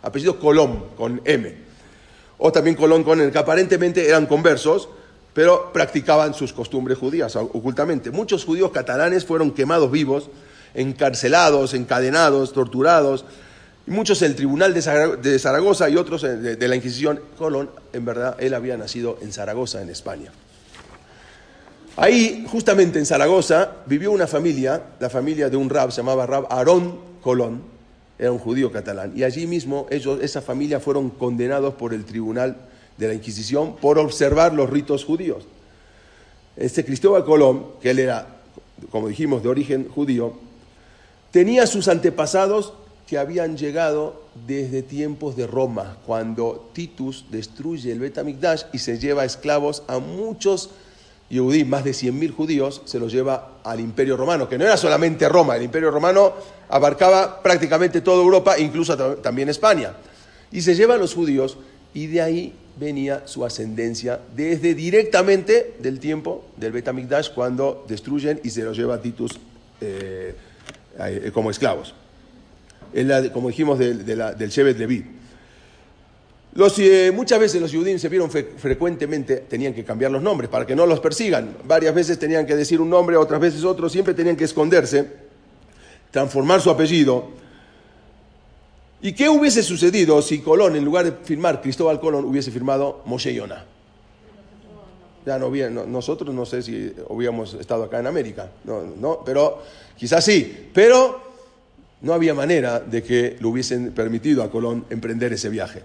apellido 0.00 0.40
Colón, 0.40 0.86
con 0.96 1.20
M 1.26 1.69
o 2.40 2.50
también 2.50 2.74
Colón 2.74 3.04
con 3.04 3.20
el 3.20 3.30
que 3.30 3.38
aparentemente 3.38 4.08
eran 4.08 4.26
conversos, 4.26 4.88
pero 5.32 5.72
practicaban 5.72 6.34
sus 6.34 6.52
costumbres 6.52 6.98
judías 6.98 7.36
ocultamente. 7.36 8.10
Muchos 8.10 8.44
judíos 8.44 8.72
catalanes 8.72 9.24
fueron 9.24 9.52
quemados 9.52 9.90
vivos, 9.90 10.30
encarcelados, 10.74 11.74
encadenados, 11.74 12.52
torturados, 12.52 13.24
muchos 13.86 14.22
en 14.22 14.30
el 14.30 14.36
tribunal 14.36 14.72
de 14.74 15.38
Zaragoza 15.38 15.88
y 15.88 15.96
otros 15.96 16.22
de 16.22 16.68
la 16.68 16.76
Inquisición. 16.76 17.20
Colón, 17.36 17.70
en 17.92 18.04
verdad, 18.04 18.36
él 18.40 18.54
había 18.54 18.76
nacido 18.76 19.18
en 19.20 19.32
Zaragoza, 19.32 19.82
en 19.82 19.90
España. 19.90 20.32
Ahí, 21.96 22.46
justamente 22.50 22.98
en 22.98 23.06
Zaragoza, 23.06 23.72
vivió 23.84 24.12
una 24.12 24.26
familia, 24.26 24.82
la 24.98 25.10
familia 25.10 25.50
de 25.50 25.56
un 25.56 25.68
rab, 25.68 25.90
se 25.90 25.98
llamaba 25.98 26.24
Rab 26.24 26.46
Aarón 26.50 26.98
Colón, 27.20 27.79
era 28.20 28.30
un 28.30 28.38
judío 28.38 28.70
catalán. 28.70 29.14
Y 29.16 29.24
allí 29.24 29.46
mismo 29.46 29.86
ellos, 29.88 30.20
esa 30.22 30.42
familia 30.42 30.78
fueron 30.78 31.08
condenados 31.08 31.72
por 31.74 31.94
el 31.94 32.04
tribunal 32.04 32.54
de 32.98 33.08
la 33.08 33.14
Inquisición 33.14 33.76
por 33.76 33.98
observar 33.98 34.52
los 34.52 34.68
ritos 34.68 35.06
judíos. 35.06 35.44
Este 36.54 36.84
Cristóbal 36.84 37.24
Colón, 37.24 37.64
que 37.80 37.90
él 37.90 37.98
era, 37.98 38.26
como 38.90 39.08
dijimos, 39.08 39.42
de 39.42 39.48
origen 39.48 39.88
judío, 39.88 40.34
tenía 41.30 41.66
sus 41.66 41.88
antepasados 41.88 42.74
que 43.06 43.16
habían 43.16 43.56
llegado 43.56 44.22
desde 44.46 44.82
tiempos 44.82 45.34
de 45.34 45.46
Roma, 45.46 45.96
cuando 46.04 46.70
Titus 46.74 47.24
destruye 47.30 47.90
el 47.90 48.00
Betamigdash 48.00 48.64
y 48.74 48.80
se 48.80 48.98
lleva 48.98 49.24
esclavos 49.24 49.82
a 49.88 49.98
muchos 49.98 50.68
Yehudí, 51.30 51.64
más 51.64 51.84
de 51.84 51.92
100.000 51.92 52.34
judíos, 52.34 52.82
se 52.84 52.98
los 52.98 53.12
lleva 53.12 53.60
al 53.62 53.78
Imperio 53.78 54.16
Romano, 54.16 54.48
que 54.48 54.58
no 54.58 54.64
era 54.64 54.76
solamente 54.76 55.28
Roma, 55.28 55.56
el 55.56 55.62
Imperio 55.62 55.92
Romano 55.92 56.34
abarcaba 56.68 57.40
prácticamente 57.40 58.00
toda 58.00 58.22
Europa, 58.22 58.58
incluso 58.58 58.96
también 59.18 59.48
España. 59.48 59.92
Y 60.50 60.60
se 60.62 60.74
lleva 60.74 60.94
a 60.94 60.98
los 60.98 61.14
judíos 61.14 61.56
y 61.94 62.08
de 62.08 62.20
ahí 62.20 62.52
venía 62.78 63.22
su 63.26 63.44
ascendencia 63.44 64.20
desde 64.34 64.74
directamente 64.74 65.76
del 65.78 66.00
tiempo 66.00 66.44
del 66.56 66.72
Betamigdash 66.72 67.30
cuando 67.32 67.84
destruyen 67.86 68.40
y 68.42 68.50
se 68.50 68.64
los 68.64 68.76
lleva 68.76 68.96
a 68.96 69.00
Titus 69.00 69.38
eh, 69.80 70.34
eh, 70.98 71.30
como 71.32 71.50
esclavos. 71.50 71.94
como 73.32 73.48
dijimos 73.48 73.78
del, 73.78 74.04
del 74.04 74.50
Shevet 74.50 74.78
Leví. 74.78 75.19
Los, 76.54 76.76
eh, 76.80 77.12
muchas 77.14 77.38
veces 77.38 77.60
los 77.60 77.72
judíos 77.72 78.00
se 78.00 78.08
vieron 78.08 78.28
frecuentemente, 78.30 79.36
tenían 79.48 79.72
que 79.72 79.84
cambiar 79.84 80.10
los 80.10 80.20
nombres 80.20 80.50
para 80.50 80.66
que 80.66 80.74
no 80.74 80.84
los 80.84 80.98
persigan. 80.98 81.56
Varias 81.64 81.94
veces 81.94 82.18
tenían 82.18 82.44
que 82.44 82.56
decir 82.56 82.80
un 82.80 82.90
nombre, 82.90 83.16
otras 83.16 83.40
veces 83.40 83.62
otro, 83.62 83.88
siempre 83.88 84.14
tenían 84.14 84.36
que 84.36 84.44
esconderse, 84.44 85.06
transformar 86.10 86.60
su 86.60 86.70
apellido. 86.70 87.28
¿Y 89.00 89.12
qué 89.12 89.28
hubiese 89.28 89.62
sucedido 89.62 90.20
si 90.22 90.40
Colón, 90.40 90.74
en 90.74 90.84
lugar 90.84 91.04
de 91.04 91.12
firmar 91.12 91.62
Cristóbal 91.62 92.00
Colón, 92.00 92.24
hubiese 92.24 92.50
firmado 92.50 93.02
Moshe 93.06 93.32
Yonah? 93.32 93.64
Ya 95.24 95.38
no, 95.38 95.50
nosotros 95.86 96.34
no 96.34 96.44
sé 96.46 96.62
si 96.62 96.92
hubiéramos 97.08 97.54
estado 97.54 97.84
acá 97.84 98.00
en 98.00 98.06
América, 98.06 98.50
no, 98.64 98.82
no, 98.82 99.22
pero 99.24 99.62
quizás 99.96 100.24
sí, 100.24 100.68
pero 100.72 101.20
no 102.00 102.14
había 102.14 102.34
manera 102.34 102.80
de 102.80 103.02
que 103.02 103.36
le 103.38 103.46
hubiesen 103.46 103.92
permitido 103.92 104.42
a 104.42 104.50
Colón 104.50 104.86
emprender 104.90 105.32
ese 105.32 105.48
viaje. 105.50 105.82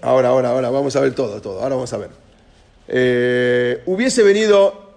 Ahora, 0.00 0.28
ahora, 0.28 0.50
ahora, 0.50 0.70
vamos 0.70 0.94
a 0.96 1.00
ver 1.00 1.14
todo, 1.14 1.40
todo. 1.40 1.60
Ahora 1.60 1.74
vamos 1.74 1.92
a 1.92 1.96
ver. 1.98 2.10
Eh, 2.86 3.82
hubiese 3.86 4.22
venido, 4.22 4.92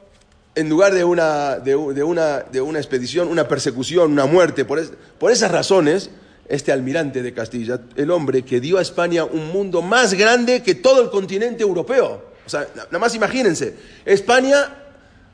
en 0.55 0.69
lugar 0.69 0.93
de 0.93 1.03
una, 1.03 1.57
de, 1.57 1.75
una, 1.75 2.39
de 2.39 2.61
una 2.61 2.79
expedición, 2.79 3.27
una 3.27 3.47
persecución, 3.47 4.11
una 4.11 4.25
muerte, 4.25 4.63
por, 4.63 4.79
por 5.17 5.31
esas 5.31 5.51
razones, 5.51 6.11
este 6.47 6.71
almirante 6.71 7.23
de 7.23 7.33
Castilla, 7.33 7.81
el 7.95 8.11
hombre 8.11 8.43
que 8.43 8.59
dio 8.59 8.77
a 8.77 8.81
España 8.81 9.23
un 9.23 9.47
mundo 9.47 9.81
más 9.81 10.13
grande 10.13 10.61
que 10.61 10.75
todo 10.75 11.01
el 11.01 11.09
continente 11.09 11.63
europeo. 11.63 12.23
O 12.45 12.49
sea, 12.49 12.67
nada 12.75 12.99
más 12.99 13.15
imagínense, 13.15 13.75
España 14.05 14.75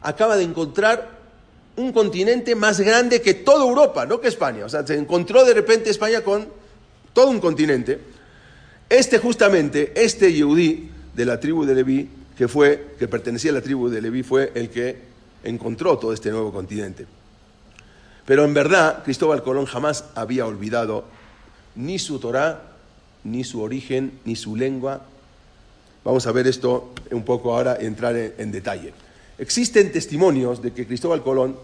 acaba 0.01 0.37
de 0.37 0.43
encontrar 0.43 1.17
un 1.75 1.91
continente 1.91 2.55
más 2.55 2.79
grande 2.79 3.21
que 3.21 3.33
toda 3.33 3.63
Europa, 3.63 4.05
no 4.05 4.19
que 4.19 4.27
España. 4.27 4.65
O 4.65 4.69
sea, 4.69 4.85
se 4.85 4.95
encontró 4.95 5.43
de 5.45 5.53
repente 5.53 5.89
España 5.89 6.21
con 6.21 6.47
todo 7.13 7.29
un 7.29 7.39
continente. 7.39 8.16
Este 8.89 9.17
justamente, 9.17 9.91
este 9.95 10.31
Yehudí 10.31 10.89
de 11.13 11.25
la 11.25 11.39
tribu 11.39 11.65
de 11.65 11.75
Leví, 11.75 12.09
que 12.37 12.47
fue, 12.47 12.95
que 12.97 13.07
pertenecía 13.07 13.51
a 13.51 13.55
la 13.55 13.61
tribu 13.61 13.89
de 13.89 14.01
Leví, 14.01 14.23
fue 14.23 14.51
el 14.55 14.69
que 14.69 14.95
encontró 15.43 15.97
todo 15.97 16.13
este 16.13 16.31
nuevo 16.31 16.53
continente. 16.53 17.05
Pero 18.25 18.45
en 18.45 18.53
verdad, 18.53 19.03
Cristóbal 19.03 19.43
Colón 19.43 19.65
jamás 19.65 20.05
había 20.15 20.45
olvidado 20.45 21.05
ni 21.75 21.99
su 21.99 22.19
Torá, 22.19 22.61
ni 23.23 23.43
su 23.43 23.61
origen, 23.61 24.19
ni 24.23 24.35
su 24.35 24.55
lengua. 24.55 25.05
Vamos 26.05 26.25
a 26.25 26.31
ver 26.31 26.47
esto 26.47 26.93
un 27.11 27.23
poco 27.23 27.53
ahora, 27.53 27.77
entrar 27.79 28.15
en, 28.15 28.33
en 28.37 28.51
detalle. 28.51 28.93
Existen 29.37 29.91
testimonios 29.91 30.61
de 30.61 30.71
que 30.71 30.87
Cristóbal 30.87 31.23
Colón 31.23 31.57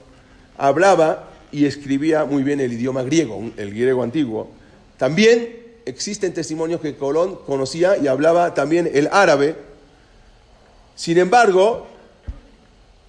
hablaba 0.58 1.30
y 1.54 1.66
escribía 1.66 2.26
muy 2.26 2.44
bien 2.44 2.60
el 2.60 2.74
idioma 2.74 3.04
griego, 3.04 3.52
el 3.56 3.70
griego 3.70 4.04
antiguo. 4.04 4.52
También 4.98 5.63
existen 5.86 6.34
testimonios 6.34 6.82
que 6.82 6.96
Colón 6.96 7.40
conocía 7.46 7.98
y 7.98 8.08
hablaba 8.08 8.54
también 8.54 8.90
el 8.94 9.10
árabe. 9.12 9.56
Sin 10.96 11.18
embargo, 11.18 11.88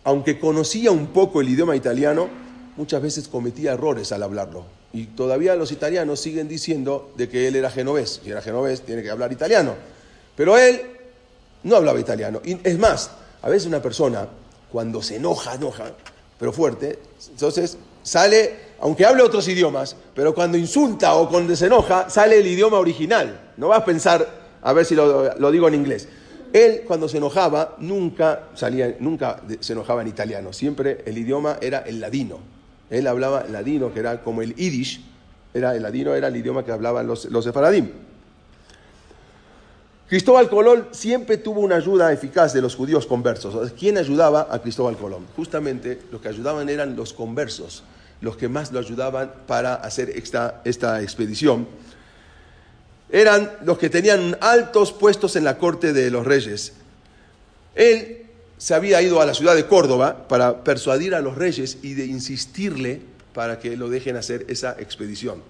aunque 0.04 0.38
conocía 0.38 0.90
un 0.90 1.08
poco 1.08 1.40
el 1.40 1.48
idioma 1.48 1.76
italiano, 1.76 2.28
muchas 2.76 3.02
veces 3.02 3.28
cometía 3.28 3.72
errores 3.72 4.12
al 4.12 4.22
hablarlo. 4.22 4.64
Y 4.92 5.06
todavía 5.06 5.56
los 5.56 5.72
italianos 5.72 6.20
siguen 6.20 6.46
diciendo 6.46 7.12
de 7.16 7.28
que 7.28 7.48
él 7.48 7.56
era 7.56 7.70
genovés. 7.70 8.20
Si 8.22 8.30
era 8.30 8.40
genovés, 8.42 8.82
tiene 8.82 9.02
que 9.02 9.10
hablar 9.10 9.32
italiano. 9.32 9.74
Pero 10.36 10.56
él 10.56 10.82
no 11.64 11.76
hablaba 11.76 11.98
italiano. 11.98 12.40
Y 12.44 12.58
es 12.62 12.78
más, 12.78 13.10
a 13.42 13.48
veces 13.48 13.66
una 13.66 13.82
persona, 13.82 14.28
cuando 14.70 15.02
se 15.02 15.16
enoja, 15.16 15.54
enoja, 15.54 15.92
pero 16.38 16.52
fuerte, 16.52 16.98
entonces 17.30 17.76
sale, 18.02 18.56
aunque 18.80 19.06
hable 19.06 19.22
otros 19.22 19.46
idiomas, 19.48 19.96
pero 20.14 20.34
cuando 20.34 20.58
insulta 20.58 21.14
o 21.14 21.28
cuando 21.28 21.54
se 21.56 21.66
enoja, 21.66 22.10
sale 22.10 22.38
el 22.38 22.46
idioma 22.46 22.78
original. 22.78 23.52
No 23.56 23.68
vas 23.68 23.80
a 23.80 23.84
pensar, 23.84 24.26
a 24.62 24.72
ver 24.72 24.84
si 24.84 24.94
lo, 24.94 25.50
digo 25.50 25.68
en 25.68 25.74
inglés. 25.74 26.08
Él 26.52 26.82
cuando 26.86 27.08
se 27.08 27.16
enojaba 27.16 27.76
nunca 27.78 28.48
salía, 28.54 28.96
nunca 29.00 29.40
se 29.60 29.72
enojaba 29.72 30.02
en 30.02 30.08
italiano, 30.08 30.52
siempre 30.52 31.02
el 31.06 31.18
idioma 31.18 31.58
era 31.60 31.80
el 31.80 32.00
ladino. 32.00 32.38
Él 32.90 33.06
hablaba 33.06 33.44
ladino, 33.48 33.92
que 33.92 34.00
era 34.00 34.22
como 34.22 34.42
el 34.42 34.54
yiddish, 34.54 35.04
era 35.52 35.74
el 35.74 35.82
ladino 35.82 36.14
era 36.14 36.28
el 36.28 36.36
idioma 36.36 36.64
que 36.64 36.72
hablaban 36.72 37.06
los, 37.06 37.24
los 37.26 37.44
sefaradim. 37.44 37.90
Cristóbal 40.08 40.50
Colón 40.50 40.88
siempre 40.90 41.38
tuvo 41.38 41.60
una 41.60 41.76
ayuda 41.76 42.12
eficaz 42.12 42.52
de 42.52 42.60
los 42.60 42.76
judíos 42.76 43.06
conversos. 43.06 43.72
¿Quién 43.72 43.96
ayudaba 43.96 44.48
a 44.50 44.60
Cristóbal 44.60 44.96
Colón? 44.96 45.26
Justamente 45.34 45.98
los 46.12 46.20
que 46.20 46.28
ayudaban 46.28 46.68
eran 46.68 46.94
los 46.94 47.14
conversos, 47.14 47.82
los 48.24 48.38
que 48.38 48.48
más 48.48 48.72
lo 48.72 48.78
ayudaban 48.78 49.32
para 49.46 49.74
hacer 49.74 50.10
esta, 50.10 50.62
esta 50.64 51.02
expedición. 51.02 51.68
Eran 53.10 53.52
los 53.64 53.78
que 53.78 53.90
tenían 53.90 54.36
altos 54.40 54.92
puestos 54.92 55.36
en 55.36 55.44
la 55.44 55.58
corte 55.58 55.92
de 55.92 56.10
los 56.10 56.26
reyes. 56.26 56.72
Él 57.74 58.22
se 58.56 58.74
había 58.74 59.02
ido 59.02 59.20
a 59.20 59.26
la 59.26 59.34
ciudad 59.34 59.54
de 59.54 59.66
Córdoba 59.66 60.26
para 60.26 60.64
persuadir 60.64 61.14
a 61.14 61.20
los 61.20 61.36
reyes 61.36 61.78
y 61.82 61.92
de 61.92 62.06
insistirle 62.06 63.02
para 63.34 63.58
que 63.58 63.76
lo 63.76 63.90
dejen 63.90 64.16
hacer 64.16 64.46
esa 64.48 64.74
expedición. 64.78 65.42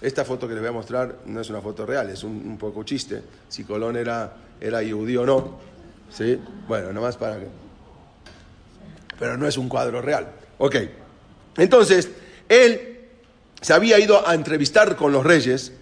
Esta 0.00 0.24
foto 0.24 0.46
que 0.46 0.54
les 0.54 0.62
voy 0.62 0.70
a 0.70 0.72
mostrar 0.72 1.16
no 1.26 1.40
es 1.40 1.50
una 1.50 1.60
foto 1.60 1.84
real, 1.84 2.08
es 2.08 2.22
un, 2.22 2.56
poco 2.56 2.84
chiste. 2.84 3.20
Si 3.48 3.64
Colón 3.64 3.96
era, 3.96 4.32
era 4.60 4.78
judío 4.78 5.22
o 5.22 5.26
no. 5.26 5.58
¿Sí? 6.10 6.38
Bueno, 6.68 6.88
nada 6.88 7.00
más 7.00 7.16
para 7.16 7.38
que. 7.38 7.46
Pero 9.18 9.36
no 9.36 9.48
es 9.48 9.56
un 9.56 9.68
cuadro 9.68 10.00
real. 10.00 10.28
Ok. 10.58 10.76
Entonces, 11.56 12.08
él 12.48 13.00
se 13.60 13.72
había 13.72 13.98
ido 13.98 14.26
a 14.26 14.34
entrevistar 14.34 14.96
con 14.96 15.12
los 15.12 15.24
reyes 15.24 15.72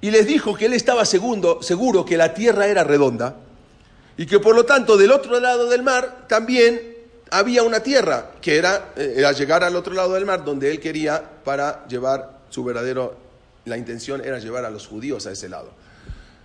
y 0.00 0.10
les 0.10 0.26
dijo 0.26 0.54
que 0.54 0.66
él 0.66 0.72
estaba 0.72 1.04
segundo, 1.04 1.62
seguro 1.62 2.04
que 2.04 2.16
la 2.16 2.32
tierra 2.34 2.66
era 2.66 2.84
redonda 2.84 3.36
y 4.16 4.26
que 4.26 4.38
por 4.38 4.54
lo 4.54 4.64
tanto 4.64 4.96
del 4.96 5.12
otro 5.12 5.40
lado 5.40 5.68
del 5.68 5.82
mar 5.82 6.26
también 6.28 6.96
había 7.30 7.62
una 7.62 7.80
tierra 7.80 8.32
que 8.40 8.56
era, 8.56 8.92
eh, 8.96 9.24
llegar 9.36 9.64
al 9.64 9.76
otro 9.76 9.94
lado 9.94 10.14
del 10.14 10.26
mar 10.26 10.44
donde 10.44 10.70
él 10.70 10.80
quería 10.80 11.22
para 11.44 11.86
llevar 11.86 12.40
su 12.50 12.64
verdadero, 12.64 13.16
la 13.64 13.76
intención 13.76 14.22
era 14.24 14.38
llevar 14.38 14.64
a 14.64 14.70
los 14.70 14.86
judíos 14.86 15.26
a 15.26 15.32
ese 15.32 15.48
lado. 15.48 15.70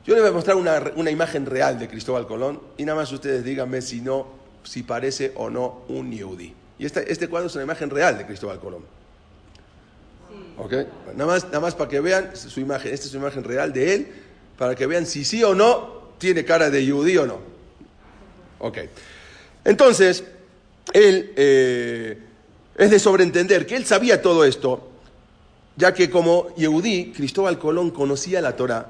Yo 0.06 0.14
les 0.14 0.22
voy 0.22 0.30
a 0.30 0.34
mostrar 0.34 0.56
una, 0.56 1.12
imagen 1.12 1.48
real 1.48 1.80
de 1.80 1.88
Cristóbal 1.88 2.28
Colón 2.28 2.62
y 2.78 2.86
nada 2.86 3.00
más 3.00 3.12
ustedes 3.12 3.44
díganme 3.44 3.82
si 3.82 4.02
no, 4.02 4.28
si 4.64 4.84
parece 4.84 5.32
o 5.36 5.50
no 5.50 5.82
un 5.88 6.12
yehudí. 6.12 6.54
Y 6.78 6.86
esta, 6.86 7.02
este 7.02 7.28
cuadro 7.28 7.48
es 7.48 7.56
una 7.56 7.64
imagen 7.64 7.90
real 7.90 8.18
de 8.18 8.26
Cristóbal 8.26 8.60
Colón. 8.60 8.84
¿Ok? 10.58 10.74
Nada 11.16 11.26
más, 11.26 11.46
nada 11.46 11.60
más 11.60 11.76
para 11.76 11.90
que 11.90 12.00
vean 12.00 12.36
su 12.36 12.60
imagen, 12.60 12.94
esta 12.94 13.06
es 13.06 13.12
su 13.12 13.18
imagen 13.18 13.44
real 13.44 13.74
de 13.74 13.94
él, 13.94 14.08
para 14.58 14.76
que 14.76 14.86
vean 14.86 15.06
si 15.06 15.26
sí 15.26 15.44
o 15.44 15.54
no 15.54 16.14
tiene 16.18 16.46
cara 16.46 16.70
de 16.70 16.86
yehudí 16.86 17.18
o 17.18 17.26
no. 17.26 17.40
Ok. 18.60 18.80
Entonces, 19.64 20.24
él 20.94 21.34
eh, 21.36 22.18
es 22.78 22.92
de 22.92 23.00
sobreentender 23.00 23.66
que 23.66 23.76
él 23.76 23.86
sabía 23.86 24.22
todo 24.22 24.46
esto, 24.46 24.90
ya 25.76 25.94
que 25.94 26.10
como 26.10 26.56
Yehudí, 26.56 27.12
Cristóbal 27.14 27.60
Colón 27.60 27.92
conocía 27.92 28.42
la 28.42 28.56
Torah 28.56 28.88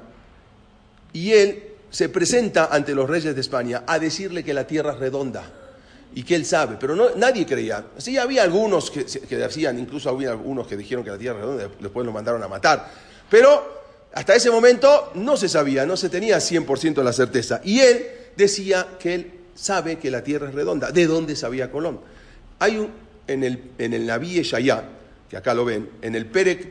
y 1.12 1.32
él 1.32 1.64
se 1.90 2.08
presenta 2.08 2.66
ante 2.66 2.94
los 2.94 3.08
reyes 3.08 3.34
de 3.34 3.40
España 3.40 3.82
a 3.86 3.98
decirle 3.98 4.44
que 4.44 4.54
la 4.54 4.66
tierra 4.66 4.92
es 4.92 4.98
redonda 4.98 5.65
y 6.14 6.22
que 6.22 6.34
él 6.34 6.46
sabe, 6.46 6.76
pero 6.80 6.96
no, 6.96 7.14
nadie 7.16 7.44
creía. 7.44 7.84
Sí, 7.98 8.16
había 8.16 8.42
algunos 8.42 8.90
que, 8.90 9.04
que 9.04 9.36
decían, 9.36 9.78
incluso 9.78 10.08
había 10.08 10.30
algunos 10.30 10.66
que 10.66 10.76
dijeron 10.76 11.04
que 11.04 11.10
la 11.10 11.18
tierra 11.18 11.40
redonda, 11.40 11.68
después 11.78 12.06
lo 12.06 12.12
mandaron 12.12 12.42
a 12.42 12.48
matar, 12.48 12.90
pero 13.28 13.76
hasta 14.12 14.34
ese 14.34 14.50
momento 14.50 15.12
no 15.14 15.36
se 15.36 15.48
sabía, 15.48 15.84
no 15.84 15.96
se 15.96 16.08
tenía 16.08 16.38
100% 16.38 17.02
la 17.02 17.12
certeza. 17.12 17.60
Y 17.64 17.80
él 17.80 18.06
decía 18.34 18.86
que 18.98 19.14
él 19.14 19.32
sabe 19.54 19.98
que 19.98 20.10
la 20.10 20.24
tierra 20.24 20.48
es 20.48 20.54
redonda. 20.54 20.90
¿De 20.90 21.06
dónde 21.06 21.36
sabía 21.36 21.70
Colón? 21.70 22.00
Hay 22.58 22.78
un, 22.78 22.90
en 23.26 23.44
el, 23.44 23.72
en 23.76 23.92
el 23.92 24.06
Naví 24.06 24.42
que 25.28 25.36
acá 25.36 25.54
lo 25.54 25.64
ven, 25.64 25.90
en 26.02 26.14
el 26.14 26.26
Perec 26.26 26.66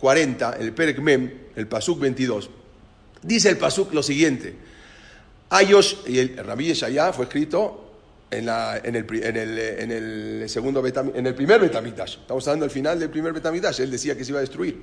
40, 0.00 0.56
en 0.56 0.62
el 0.62 0.72
Perec 0.72 0.98
Mem, 0.98 1.30
el 1.54 1.68
Pasuk 1.68 2.00
22, 2.00 2.50
dice 3.22 3.50
el 3.50 3.58
Pasuk 3.58 3.92
lo 3.92 4.02
siguiente. 4.02 4.56
Ayosh, 5.50 5.96
y 6.06 6.18
el, 6.18 6.36
Naví 6.44 6.70
Eshayá 6.70 7.12
fue 7.12 7.26
escrito 7.26 7.91
en, 8.32 8.48
el, 8.48 9.06
en, 9.24 9.36
el, 9.36 9.58
en, 9.58 9.90
el, 9.92 10.48
segundo 10.48 10.82
en 10.84 11.26
el 11.26 11.34
primer 11.34 11.60
Betamitash. 11.60 12.18
Estamos 12.20 12.46
hablando 12.48 12.64
del 12.64 12.72
final 12.72 12.98
del 12.98 13.10
primer 13.10 13.32
Betamitash. 13.32 13.80
Él 13.80 13.90
decía 13.90 14.16
que 14.16 14.24
se 14.24 14.30
iba 14.30 14.38
a 14.38 14.40
destruir. 14.40 14.82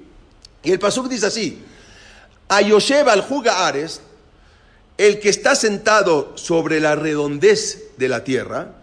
Y 0.63 0.71
el 0.71 0.79
Pasuk 0.79 1.07
dice 1.07 1.25
así: 1.25 1.61
Ayoshev 2.47 3.09
al 3.09 3.21
Juga 3.21 3.67
Ares, 3.67 4.01
el 4.97 5.19
que 5.19 5.29
está 5.29 5.55
sentado 5.55 6.37
sobre 6.37 6.79
la 6.79 6.95
redondez 6.95 7.95
de 7.97 8.09
la 8.09 8.23
tierra, 8.23 8.75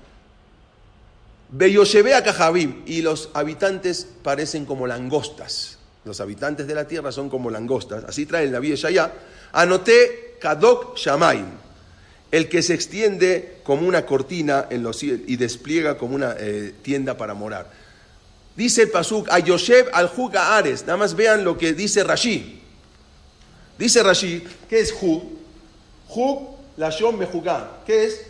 Beyoshebe 1.51 2.11
Kajabim, 2.23 2.83
y 2.87 3.03
los 3.03 3.31
habitantes 3.35 4.09
parecen 4.23 4.65
como 4.65 4.87
langostas. 4.87 5.79
Los 6.05 6.21
habitantes 6.21 6.67
de 6.67 6.75
la 6.75 6.87
tierra 6.87 7.13
son 7.13 7.29
como 7.29 7.51
langostas. 7.51 8.05
Así 8.05 8.27
trae 8.27 8.45
el 8.45 8.53
Naví 8.53 8.75
Shaya. 8.75 9.13
Anoté 9.53 10.37
Kadok 10.41 10.97
Shamaim, 10.97 11.47
el 12.31 12.49
que 12.49 12.63
se 12.63 12.75
extiende 12.75 13.59
como 13.63 13.87
una 13.87 14.05
cortina 14.07 14.67
en 14.71 14.83
los 14.83 15.03
y 15.03 15.37
despliega 15.37 15.97
como 15.97 16.15
una 16.15 16.35
eh, 16.39 16.75
tienda 16.83 17.17
para 17.17 17.35
morar. 17.35 17.71
Dice 18.57 18.83
el 18.83 18.91
Pasuk, 18.91 19.29
a 19.31 19.39
Yoshev 19.39 19.91
al 19.93 20.09
Juga 20.09 20.57
Ares. 20.57 20.83
Nada 20.83 20.97
más 20.97 21.15
vean 21.15 21.45
lo 21.45 21.59
que 21.59 21.75
dice 21.75 22.03
Rashi. 22.03 22.63
Dice 23.79 24.03
Rashi, 24.03 24.43
¿qué 24.69 24.81
es 24.81 24.95
Hu? 25.01 25.39
Hu, 26.09 26.57
la 26.77 26.91
Shom 26.91 27.19
Mejugá. 27.19 27.83
¿Qué 27.85 28.05
es? 28.05 28.23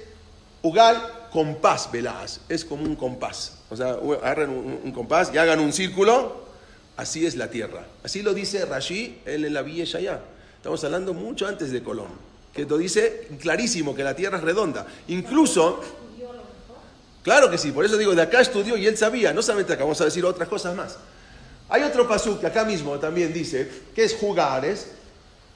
Ugal, 0.62 1.00
compás, 1.30 1.90
velaz. 1.92 2.40
Es 2.48 2.64
como 2.64 2.82
un 2.82 2.96
compás. 2.96 3.58
O 3.70 3.76
sea, 3.76 3.90
agarran 4.22 4.50
un, 4.50 4.92
compás 4.92 5.30
y 5.32 5.38
hagan 5.38 5.60
un 5.60 5.72
círculo. 5.72 6.44
Así 6.96 7.24
es 7.24 7.36
la 7.36 7.50
tierra. 7.50 7.86
Así 8.02 8.22
lo 8.22 8.34
dice 8.34 8.64
Rashi 8.64 9.20
en 9.26 9.52
la 9.52 9.62
Villa 9.62 9.84
Shaya. 9.84 10.20
Estamos 10.56 10.82
hablando 10.82 11.14
mucho 11.14 11.46
antes 11.46 11.70
de 11.70 11.82
Colón. 11.82 12.25
Que 12.56 12.64
lo 12.64 12.78
dice 12.78 13.28
clarísimo 13.38 13.94
que 13.94 14.02
la 14.02 14.16
tierra 14.16 14.38
es 14.38 14.44
redonda. 14.44 14.86
Incluso. 15.08 15.80
Claro 17.22 17.50
que 17.50 17.58
sí, 17.58 17.70
por 17.70 17.84
eso 17.84 17.98
digo, 17.98 18.14
de 18.14 18.22
acá 18.22 18.40
estudió 18.40 18.78
y 18.78 18.86
él 18.86 18.96
sabía. 18.96 19.34
No 19.34 19.42
solamente 19.42 19.74
acá, 19.74 19.84
vamos 19.84 20.00
a 20.00 20.06
decir 20.06 20.24
otras 20.24 20.48
cosas 20.48 20.74
más. 20.74 20.96
Hay 21.68 21.82
otro 21.82 22.08
pasuk 22.08 22.40
que 22.40 22.46
acá 22.46 22.64
mismo 22.64 22.98
también 22.98 23.32
dice, 23.32 23.68
que 23.94 24.04
es 24.04 24.14
jugares. 24.14 24.92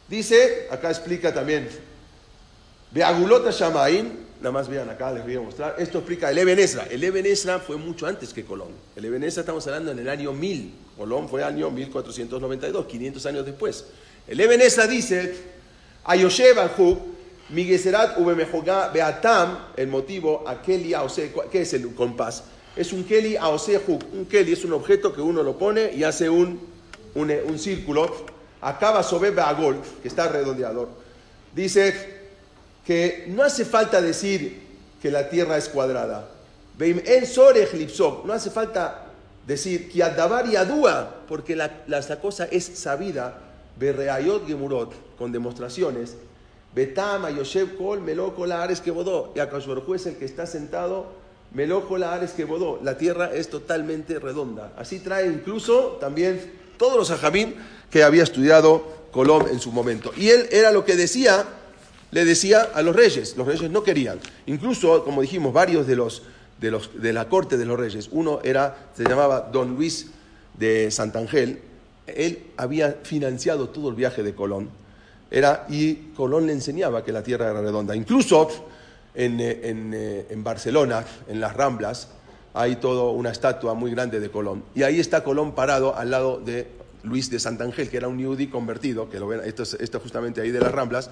Dice, 0.08 0.66
acá 0.70 0.90
explica 0.90 1.32
también, 1.32 1.68
Beagulota 2.90 3.52
Shamaim, 3.52 4.10
nada 4.40 4.50
más 4.50 4.68
vean 4.68 4.90
acá, 4.90 5.12
les 5.12 5.22
voy 5.22 5.36
a 5.36 5.40
mostrar. 5.40 5.76
Esto 5.78 5.98
explica 5.98 6.28
el 6.30 6.38
Eben 6.38 6.58
Ezra. 6.58 6.86
El 6.90 7.04
Eben 7.04 7.24
Ezra 7.24 7.60
fue 7.60 7.76
mucho 7.76 8.06
antes 8.06 8.34
que 8.34 8.44
Colón. 8.44 8.72
El 8.96 9.04
Eben 9.04 9.22
Ezra 9.22 9.42
estamos 9.42 9.64
hablando 9.68 9.92
en 9.92 10.00
el 10.00 10.08
año 10.08 10.32
1000. 10.32 10.74
Colón 10.98 11.28
fue 11.28 11.44
año 11.44 11.70
1492, 11.70 12.86
500 12.86 13.26
años 13.26 13.46
después. 13.46 13.86
El 14.26 14.40
Eben 14.40 14.60
Ezra 14.60 14.88
dice, 14.88 15.59
Ayoshev 16.04 16.58
Alhub, 16.58 16.98
Migeserat 17.50 18.18
Ubemejogá 18.18 18.88
Beatam, 18.88 19.58
el 19.76 19.88
motivo, 19.88 20.44
a 20.46 20.62
Keli 20.62 20.94
Aose, 20.94 21.32
¿qué 21.50 21.62
es 21.62 21.74
el 21.74 21.94
compás? 21.94 22.44
Es 22.76 22.92
un 22.92 23.04
Keli 23.04 23.36
Aose 23.36 23.80
Un 23.86 24.26
Keli 24.26 24.52
es 24.52 24.64
un 24.64 24.72
objeto 24.72 25.12
que 25.12 25.20
uno 25.20 25.42
lo 25.42 25.58
pone 25.58 25.92
y 25.92 26.04
hace 26.04 26.30
un, 26.30 26.60
un, 27.14 27.58
círculo. 27.58 28.14
Acaba 28.60 29.02
sobre 29.02 29.30
Beagol, 29.30 29.80
que 30.02 30.08
está 30.08 30.28
redondeado. 30.28 30.88
Dice 31.54 32.20
que 32.86 33.24
no 33.28 33.42
hace 33.42 33.64
falta 33.64 34.00
decir 34.00 34.62
que 35.02 35.10
la 35.10 35.28
tierra 35.28 35.56
es 35.56 35.68
cuadrada. 35.68 36.28
No 36.78 38.32
hace 38.32 38.50
falta 38.50 39.06
decir 39.46 39.90
que 39.90 39.98
Yadua, 39.98 41.14
porque 41.28 41.56
la, 41.56 41.82
la, 41.86 42.20
cosa 42.20 42.46
es 42.50 42.64
sabida, 42.64 43.38
Berreayot 43.80 44.46
Gemurot, 44.46 45.16
con 45.16 45.32
demostraciones. 45.32 46.16
Betama, 46.74 47.30
Yoshev 47.30 47.76
Kol, 47.76 48.00
Meloko 48.00 48.46
la 48.46 48.62
Ares 48.62 48.80
que 48.80 48.92
bodó. 48.92 49.32
Y 49.34 49.40
Akashorju 49.40 49.94
es 49.94 50.06
el 50.06 50.16
que 50.16 50.24
está 50.24 50.46
sentado, 50.46 51.06
Meloko 51.52 51.98
la 51.98 52.12
Ares 52.12 52.30
que 52.30 52.44
bodó. 52.44 52.78
La 52.84 52.96
tierra 52.96 53.34
es 53.34 53.50
totalmente 53.50 54.20
redonda. 54.20 54.72
Así 54.76 55.00
trae 55.00 55.26
incluso 55.26 55.98
también 56.00 56.52
todos 56.78 56.96
los 56.96 57.10
ajamín 57.10 57.56
que 57.90 58.04
había 58.04 58.22
estudiado 58.22 59.00
Colón 59.10 59.48
en 59.50 59.58
su 59.58 59.72
momento. 59.72 60.12
Y 60.16 60.28
él 60.28 60.46
era 60.52 60.70
lo 60.70 60.84
que 60.84 60.94
decía, 60.94 61.44
le 62.12 62.24
decía 62.24 62.68
a 62.72 62.82
los 62.82 62.94
reyes. 62.94 63.36
Los 63.36 63.48
reyes 63.48 63.68
no 63.70 63.82
querían. 63.82 64.20
Incluso, 64.46 65.02
como 65.04 65.22
dijimos, 65.22 65.52
varios 65.52 65.88
de 65.88 65.96
los 65.96 66.22
de, 66.60 66.70
los, 66.70 66.90
de 67.00 67.12
la 67.12 67.28
corte 67.28 67.56
de 67.56 67.64
los 67.64 67.78
reyes. 67.78 68.08
Uno 68.12 68.40
era, 68.44 68.90
se 68.96 69.04
llamaba 69.04 69.48
Don 69.52 69.74
Luis 69.74 70.08
de 70.58 70.90
Santangel. 70.90 71.62
Él 72.16 72.50
había 72.56 72.98
financiado 73.02 73.68
todo 73.68 73.88
el 73.88 73.94
viaje 73.94 74.22
de 74.22 74.34
Colón. 74.34 74.70
Era, 75.30 75.66
y 75.68 75.94
Colón 76.16 76.46
le 76.46 76.52
enseñaba 76.52 77.04
que 77.04 77.12
la 77.12 77.22
tierra 77.22 77.50
era 77.50 77.60
redonda. 77.60 77.94
Incluso 77.94 78.48
en, 79.14 79.40
eh, 79.40 79.60
en, 79.64 79.92
eh, 79.94 80.26
en 80.30 80.42
Barcelona, 80.42 81.04
en 81.28 81.40
las 81.40 81.54
Ramblas, 81.54 82.08
hay 82.54 82.76
toda 82.76 83.10
una 83.12 83.30
estatua 83.30 83.74
muy 83.74 83.90
grande 83.92 84.20
de 84.20 84.30
Colón. 84.30 84.64
Y 84.74 84.82
ahí 84.82 84.98
está 84.98 85.22
Colón 85.22 85.54
parado 85.54 85.96
al 85.96 86.10
lado 86.10 86.40
de 86.40 86.66
Luis 87.02 87.30
de 87.30 87.38
Santangel, 87.38 87.88
que 87.88 87.96
era 87.96 88.08
un 88.08 88.18
yudí 88.18 88.48
convertido, 88.48 89.08
que 89.08 89.18
esto 89.44 89.62
es, 89.62 89.74
esto 89.74 90.00
justamente 90.00 90.40
ahí 90.40 90.50
de 90.50 90.60
las 90.60 90.72
Ramblas, 90.72 91.10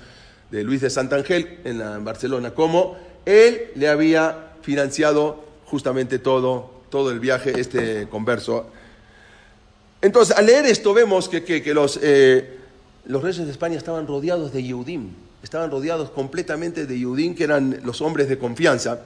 de 0.50 0.64
Luis 0.64 0.80
de 0.80 0.90
Santangel 0.90 1.60
en, 1.64 1.80
en 1.80 2.04
Barcelona, 2.04 2.52
como 2.52 2.96
él 3.24 3.70
le 3.74 3.88
había 3.88 4.52
financiado 4.62 5.44
justamente 5.66 6.18
todo, 6.18 6.70
todo 6.90 7.10
el 7.10 7.20
viaje, 7.20 7.58
este 7.60 8.08
converso. 8.08 8.66
Entonces, 10.00 10.36
al 10.36 10.46
leer 10.46 10.66
esto 10.66 10.94
vemos 10.94 11.28
que, 11.28 11.42
eh, 11.46 12.58
los 13.06 13.22
reyes 13.22 13.44
de 13.44 13.50
España 13.50 13.76
estaban 13.76 14.06
rodeados 14.06 14.52
de 14.52 14.62
Yehudim, 14.62 15.10
estaban 15.42 15.70
rodeados 15.70 16.10
completamente 16.10 16.86
de 16.86 16.98
Yehudim, 16.98 17.34
que 17.34 17.44
eran 17.44 17.80
los 17.84 18.00
hombres 18.00 18.28
de 18.28 18.38
confianza. 18.38 19.00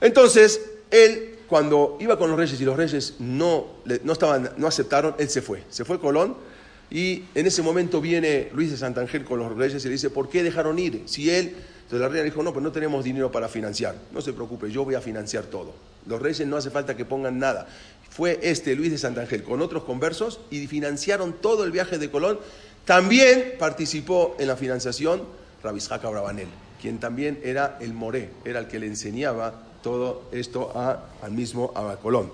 Entonces, 0.00 0.60
él, 0.90 1.38
cuando 1.48 1.98
iba 2.00 2.18
con 2.18 2.30
los 2.30 2.38
reyes 2.38 2.60
y 2.60 2.64
los 2.64 2.76
reyes 2.76 3.14
no, 3.18 3.66
no, 4.04 4.12
estaban, 4.12 4.50
no 4.56 4.66
aceptaron, 4.66 5.14
él 5.18 5.28
se 5.28 5.42
fue. 5.42 5.64
Se 5.68 5.84
fue 5.84 5.98
Colón 5.98 6.36
y 6.90 7.24
en 7.34 7.46
ese 7.46 7.60
momento 7.60 8.00
viene 8.00 8.48
Luis 8.54 8.70
de 8.70 8.76
Santangel 8.78 9.24
con 9.24 9.38
los 9.38 9.54
reyes 9.54 9.84
y 9.84 9.88
le 9.88 9.92
dice, 9.92 10.08
¿por 10.08 10.30
qué 10.30 10.42
dejaron 10.42 10.78
ir? 10.78 11.02
Si 11.06 11.28
él 11.28 11.54
entonces 11.88 12.02
la 12.02 12.08
reina 12.10 12.24
dijo, 12.24 12.42
no, 12.42 12.52
pues 12.52 12.62
no 12.62 12.70
tenemos 12.70 13.02
dinero 13.02 13.32
para 13.32 13.48
financiar. 13.48 13.94
No 14.12 14.20
se 14.20 14.34
preocupe, 14.34 14.70
yo 14.70 14.84
voy 14.84 14.94
a 14.94 15.00
financiar 15.00 15.44
todo. 15.44 15.72
Los 16.06 16.20
reyes 16.20 16.46
no 16.46 16.58
hace 16.58 16.68
falta 16.68 16.94
que 16.94 17.06
pongan 17.06 17.38
nada. 17.38 17.66
Fue 18.10 18.38
este 18.42 18.74
Luis 18.74 18.90
de 18.90 18.98
Santangel 18.98 19.42
con 19.42 19.62
otros 19.62 19.84
conversos 19.84 20.40
y 20.50 20.66
financiaron 20.66 21.34
todo 21.34 21.64
el 21.64 21.72
viaje 21.72 21.98
de 21.98 22.10
Colón. 22.10 22.38
También 22.84 23.54
participó 23.58 24.36
en 24.38 24.48
la 24.48 24.56
financiación 24.56 25.22
Rabishak 25.62 26.04
Abravanel, 26.04 26.48
quien 26.80 26.98
también 26.98 27.40
era 27.44 27.78
el 27.80 27.92
moré, 27.92 28.30
era 28.44 28.60
el 28.60 28.68
que 28.68 28.78
le 28.78 28.86
enseñaba 28.86 29.62
todo 29.82 30.22
esto 30.32 30.72
a, 30.74 31.04
al 31.22 31.32
mismo 31.32 31.72
Colón. 32.02 32.32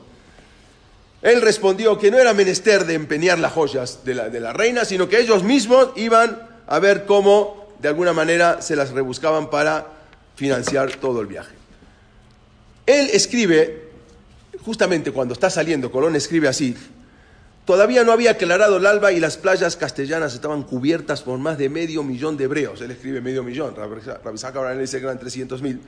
Él 1.23 1.41
respondió 1.41 1.99
que 1.99 2.11
no 2.11 2.19
era 2.19 2.35
menester 2.35 2.85
de 2.85 2.95
empeñar 2.95 3.39
las 3.39 3.53
joyas 3.53 4.05
de 4.05 4.15
la, 4.15 4.29
de 4.29 4.41
la 4.41 4.53
reina, 4.53 4.85
sino 4.85 5.09
que 5.09 5.21
ellos 5.21 5.43
mismos 5.43 5.89
iban 5.97 6.47
a 6.67 6.79
ver 6.79 7.07
cómo 7.07 7.69
de 7.81 7.89
alguna 7.89 8.13
manera 8.13 8.63
se 8.63 8.77
las 8.77 8.91
rebuscaban 8.91 9.51
para 9.51 9.87
financiar 10.37 10.97
todo 10.97 11.21
el 11.21 11.27
viaje. 11.27 11.55
Él 12.87 13.09
escribe, 13.13 13.84
justamente 14.63 15.13
cuando 15.13 15.35
está 15.35 15.51
saliendo, 15.51 15.91
Colón 15.91 16.17
escribe 16.17 16.49
así, 16.49 16.77
todavía 17.65 18.05
no 18.05 18.13
había 18.13 18.33
aclarado 18.33 18.77
el 18.77 18.87
alba 18.87 19.13
y 19.13 19.21
las 19.21 19.37
playas 19.37 19.77
castellanas 19.77 20.35
estaban 20.35 20.63
cubiertas 20.63 21.23
por 21.23 21.39
más 21.39 21.59
de 21.59 21.69
medio 21.69 22.03
millón 22.03 22.37
de 22.37 22.45
hebreos. 22.45 22.81
Él 22.81 22.91
escribe 22.91 23.21
medio 23.21 23.43
millón, 23.43 23.75
Rabisaka 23.77 24.59
Abraham 24.59 24.81
dice 24.81 24.99
que 24.99 25.05
eran 25.05 25.19
300 25.19 25.63
mil. 25.63 25.81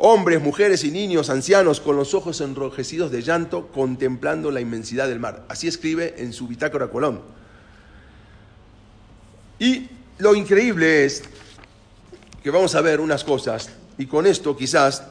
Hombres, 0.00 0.40
mujeres 0.40 0.84
y 0.84 0.92
niños, 0.92 1.28
ancianos, 1.28 1.80
con 1.80 1.96
los 1.96 2.14
ojos 2.14 2.40
enrojecidos 2.40 3.10
de 3.10 3.20
llanto, 3.20 3.66
contemplando 3.68 4.52
la 4.52 4.60
inmensidad 4.60 5.08
del 5.08 5.18
mar. 5.18 5.44
Así 5.48 5.66
escribe 5.66 6.14
en 6.18 6.32
su 6.32 6.46
bitácora 6.46 6.88
Colón. 6.88 7.20
Y 9.58 9.88
lo 10.18 10.36
increíble 10.36 11.04
es 11.04 11.24
que 12.42 12.50
vamos 12.50 12.76
a 12.76 12.80
ver 12.80 13.00
unas 13.00 13.24
cosas 13.24 13.70
y 13.98 14.06
con 14.06 14.26
esto 14.26 14.56
quizás 14.56 15.02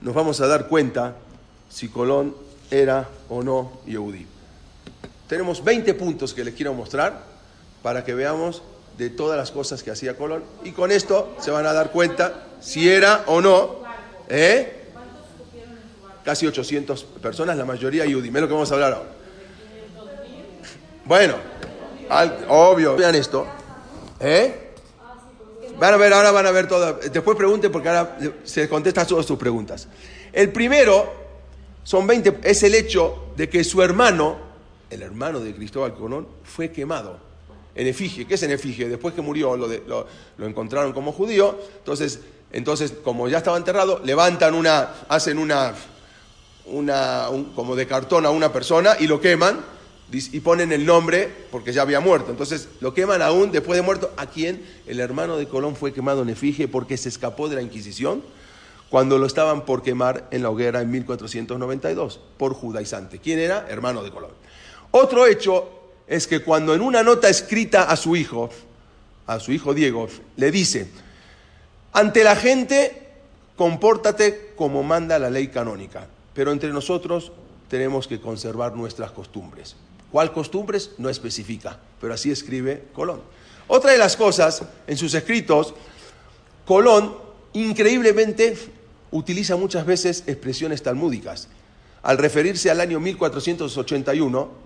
nos 0.00 0.14
vamos 0.14 0.40
a 0.40 0.48
dar 0.48 0.66
cuenta 0.66 1.16
si 1.68 1.88
Colón 1.88 2.34
era 2.70 3.08
o 3.28 3.42
no 3.42 3.72
Yehudi. 3.86 4.26
Tenemos 5.28 5.64
20 5.64 5.94
puntos 5.94 6.34
que 6.34 6.44
les 6.44 6.54
quiero 6.54 6.74
mostrar 6.74 7.22
para 7.82 8.04
que 8.04 8.14
veamos 8.14 8.62
de 8.98 9.10
todas 9.10 9.36
las 9.36 9.50
cosas 9.50 9.82
que 9.82 9.90
hacía 9.90 10.16
Colón 10.16 10.44
y 10.62 10.72
con 10.72 10.92
esto 10.92 11.34
se 11.40 11.50
van 11.50 11.66
a 11.66 11.72
dar 11.72 11.90
cuenta 11.90 12.46
si 12.60 12.88
era 12.88 13.24
o 13.26 13.40
no. 13.40 13.76
¿eh? 14.28 14.82
Casi 16.24 16.46
800 16.46 17.04
personas, 17.22 17.56
la 17.56 17.64
mayoría 17.64 18.04
Yehudi. 18.04 18.28
Es 18.28 18.34
lo 18.34 18.48
que 18.48 18.54
vamos 18.54 18.70
a 18.70 18.74
hablar 18.74 18.92
ahora. 18.94 19.10
Bueno, 21.04 21.34
obvio, 22.48 22.96
vean 22.96 23.14
esto. 23.14 23.46
¿Eh? 24.20 24.60
Van 25.78 25.92
a 25.92 25.96
ver, 25.96 26.12
ahora 26.12 26.30
van 26.30 26.46
a 26.46 26.50
ver 26.50 26.68
todo. 26.68 26.94
Después 26.94 27.36
pregunten 27.36 27.70
porque 27.70 27.88
ahora 27.88 28.16
se 28.44 28.68
contestan 28.68 29.06
todas 29.06 29.26
sus 29.26 29.38
preguntas. 29.38 29.88
El 30.32 30.50
primero, 30.50 31.23
son 31.84 32.06
20, 32.06 32.40
es 32.42 32.62
el 32.62 32.74
hecho 32.74 33.26
de 33.36 33.48
que 33.48 33.62
su 33.62 33.82
hermano, 33.82 34.38
el 34.90 35.02
hermano 35.02 35.38
de 35.40 35.54
Cristóbal 35.54 35.94
Colón, 35.94 36.26
fue 36.42 36.72
quemado 36.72 37.18
en 37.74 37.86
efigie. 37.86 38.26
¿Qué 38.26 38.34
es 38.34 38.42
en 38.42 38.50
efigie? 38.50 38.88
Después 38.88 39.14
que 39.14 39.20
murió 39.20 39.56
lo, 39.56 40.06
encontraron 40.38 40.92
como 40.94 41.12
judío. 41.12 41.58
Entonces, 41.78 42.20
entonces, 42.52 42.94
como 43.02 43.28
ya 43.28 43.38
estaba 43.38 43.58
enterrado, 43.58 44.00
levantan 44.02 44.54
una, 44.54 44.94
hacen 45.08 45.38
una, 45.38 45.74
una 46.66 47.26
como 47.54 47.76
de 47.76 47.86
cartón 47.86 48.24
a 48.24 48.30
una 48.30 48.50
persona 48.50 48.96
y 48.98 49.06
lo 49.06 49.20
queman 49.20 49.60
y 50.10 50.40
ponen 50.40 50.70
el 50.70 50.86
nombre 50.86 51.28
porque 51.50 51.72
ya 51.72 51.82
había 51.82 52.00
muerto. 52.00 52.30
Entonces 52.30 52.68
lo 52.80 52.94
queman 52.94 53.20
aún 53.20 53.52
después 53.52 53.76
de 53.76 53.82
muerto. 53.82 54.12
¿A 54.16 54.26
quién? 54.26 54.64
El 54.86 55.00
hermano 55.00 55.36
de 55.36 55.48
Colón 55.48 55.76
fue 55.76 55.92
quemado 55.92 56.22
en 56.22 56.30
Efigie 56.30 56.68
porque 56.68 56.96
se 56.96 57.10
escapó 57.10 57.48
de 57.48 57.56
la 57.56 57.62
Inquisición 57.62 58.22
cuando 58.94 59.18
lo 59.18 59.26
estaban 59.26 59.64
por 59.64 59.82
quemar 59.82 60.28
en 60.30 60.44
la 60.44 60.50
hoguera 60.50 60.80
en 60.80 60.88
1492 60.88 62.20
por 62.38 62.54
judaizante. 62.54 63.18
¿Quién 63.18 63.40
era? 63.40 63.66
Hermano 63.68 64.04
de 64.04 64.12
Colón. 64.12 64.30
Otro 64.92 65.26
hecho 65.26 65.68
es 66.06 66.28
que 66.28 66.44
cuando 66.44 66.76
en 66.76 66.80
una 66.80 67.02
nota 67.02 67.28
escrita 67.28 67.90
a 67.90 67.96
su 67.96 68.14
hijo, 68.14 68.50
a 69.26 69.40
su 69.40 69.50
hijo 69.50 69.74
Diego, 69.74 70.06
le 70.36 70.52
dice, 70.52 70.88
ante 71.92 72.22
la 72.22 72.36
gente, 72.36 73.08
compórtate 73.56 74.52
como 74.54 74.84
manda 74.84 75.18
la 75.18 75.28
ley 75.28 75.48
canónica, 75.48 76.06
pero 76.32 76.52
entre 76.52 76.70
nosotros 76.70 77.32
tenemos 77.68 78.06
que 78.06 78.20
conservar 78.20 78.76
nuestras 78.76 79.10
costumbres. 79.10 79.74
¿Cuál 80.12 80.30
costumbres? 80.30 80.92
No 80.98 81.08
especifica, 81.08 81.80
pero 82.00 82.14
así 82.14 82.30
escribe 82.30 82.84
Colón. 82.92 83.22
Otra 83.66 83.90
de 83.90 83.98
las 83.98 84.16
cosas, 84.16 84.62
en 84.86 84.96
sus 84.96 85.14
escritos, 85.14 85.74
Colón 86.64 87.24
increíblemente 87.54 88.56
utiliza 89.14 89.54
muchas 89.54 89.86
veces 89.86 90.24
expresiones 90.26 90.82
talmúdicas. 90.82 91.48
Al 92.02 92.18
referirse 92.18 92.70
al 92.70 92.80
año 92.80 92.98
1481, 92.98 94.64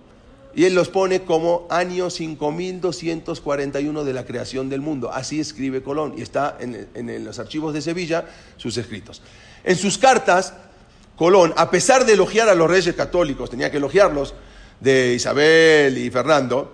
y 0.55 0.65
él 0.65 0.73
los 0.73 0.89
pone 0.89 1.21
como 1.21 1.67
año 1.69 2.09
5241 2.09 4.03
de 4.03 4.13
la 4.13 4.25
creación 4.25 4.67
del 4.67 4.81
mundo. 4.81 5.11
Así 5.13 5.39
escribe 5.39 5.83
Colón 5.83 6.15
y 6.17 6.23
está 6.23 6.57
en, 6.59 6.89
en, 6.95 7.23
los 7.23 7.37
archivos 7.37 7.75
de 7.75 7.81
Sevilla 7.81 8.25
sus 8.57 8.75
escritos. 8.77 9.21
En 9.63 9.75
sus 9.75 9.99
cartas, 9.99 10.55
Colón, 11.15 11.53
a 11.55 11.69
pesar 11.69 12.03
de 12.05 12.13
elogiar 12.13 12.49
a 12.49 12.55
los 12.55 12.69
reyes 12.69 12.95
católicos, 12.95 13.51
tenía 13.51 13.69
que 13.69 13.77
elogiarlos, 13.77 14.33
de 14.79 15.13
Isabel 15.13 15.97
y 15.97 16.09
Fernando, 16.09 16.73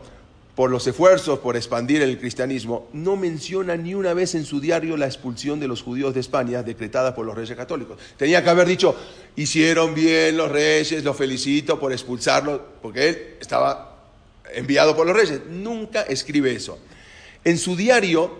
por 0.56 0.72
los 0.72 0.88
esfuerzos 0.88 1.40
por 1.40 1.58
expandir 1.58 2.02
el 2.02 2.18
cristianismo, 2.18 2.88
no 2.94 3.18
menciona 3.18 3.76
ni 3.76 3.94
una 3.94 4.14
vez 4.14 4.36
en 4.36 4.46
su 4.46 4.62
diario 4.62 4.96
la 4.96 5.06
expulsión 5.06 5.60
de 5.60 5.68
los 5.68 5.82
judíos 5.82 6.14
de 6.14 6.22
España 6.22 6.64
decretada 6.64 7.14
por 7.14 7.26
los 7.26 7.36
reyes 7.36 7.58
católicos. 7.58 7.98
Tenía 8.16 8.42
que 8.42 8.50
haber 8.50 8.68
dicho, 8.68 8.96
hicieron 9.36 9.94
bien 9.94 10.38
los 10.38 10.50
reyes, 10.50 11.04
los 11.04 11.18
felicito 11.18 11.78
por 11.78 11.92
expulsarlos, 11.92 12.62
porque 12.82 13.10
él 13.10 13.18
estaba 13.42 13.98
enviado 14.54 14.96
por 14.96 15.06
los 15.06 15.16
reyes. 15.16 15.42
Nunca 15.50 16.04
escribe 16.04 16.56
eso. 16.56 16.80
En 17.44 17.58
su 17.58 17.76
diario 17.76 18.32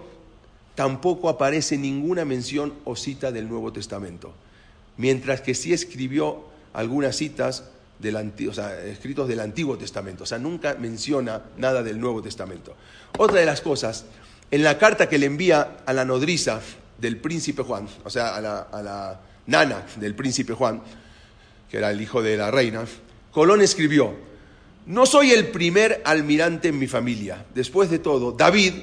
tampoco 0.74 1.28
aparece 1.28 1.78
ninguna 1.78 2.24
mención 2.24 2.74
o 2.86 2.96
cita 2.96 3.34
del 3.34 3.50
Nuevo 3.50 3.74
Testamento, 3.74 4.34
mientras 4.96 5.42
que 5.42 5.54
sí 5.54 5.74
escribió 5.74 6.46
algunas 6.72 7.18
citas 7.18 7.66
del 8.00 8.16
o 8.16 8.62
escritos 8.86 9.28
del 9.28 9.40
Antiguo 9.40 9.78
Testamento, 9.78 10.24
o 10.24 10.28
sea, 10.28 10.38
nunca 10.38 10.76
menciona 10.76 11.42
nada 11.58 11.84
del 11.84 12.00
Nuevo 12.00 12.22
Testamento. 12.22 12.76
Otra 13.18 13.40
de 13.40 13.46
las 13.46 13.62
cosas, 13.62 14.06
en 14.52 14.64
la 14.64 14.78
carta 14.78 15.10
que 15.10 15.18
le 15.18 15.26
envía 15.26 15.78
a 15.86 15.94
la 15.94 16.06
nodriza 16.06 16.62
del 16.98 17.18
príncipe 17.18 17.64
Juan, 17.64 17.88
o 18.04 18.10
sea, 18.10 18.36
a 18.36 18.42
la, 18.42 18.60
a 18.60 18.82
la 18.82 19.22
nana 19.48 19.86
del 19.98 20.16
príncipe 20.16 20.54
Juan, 20.54 20.82
que 21.70 21.78
era 21.78 21.92
el 21.92 22.02
hijo 22.02 22.22
de 22.22 22.38
la 22.38 22.52
reina, 22.52 22.86
Colón 23.32 23.62
escribió, 23.62 24.14
no 24.86 25.06
soy 25.06 25.32
el 25.32 25.48
primer 25.48 26.02
almirante 26.06 26.68
en 26.68 26.80
mi 26.80 26.88
familia. 26.88 27.46
Después 27.56 27.90
de 27.90 28.00
todo, 28.00 28.32
David, 28.32 28.74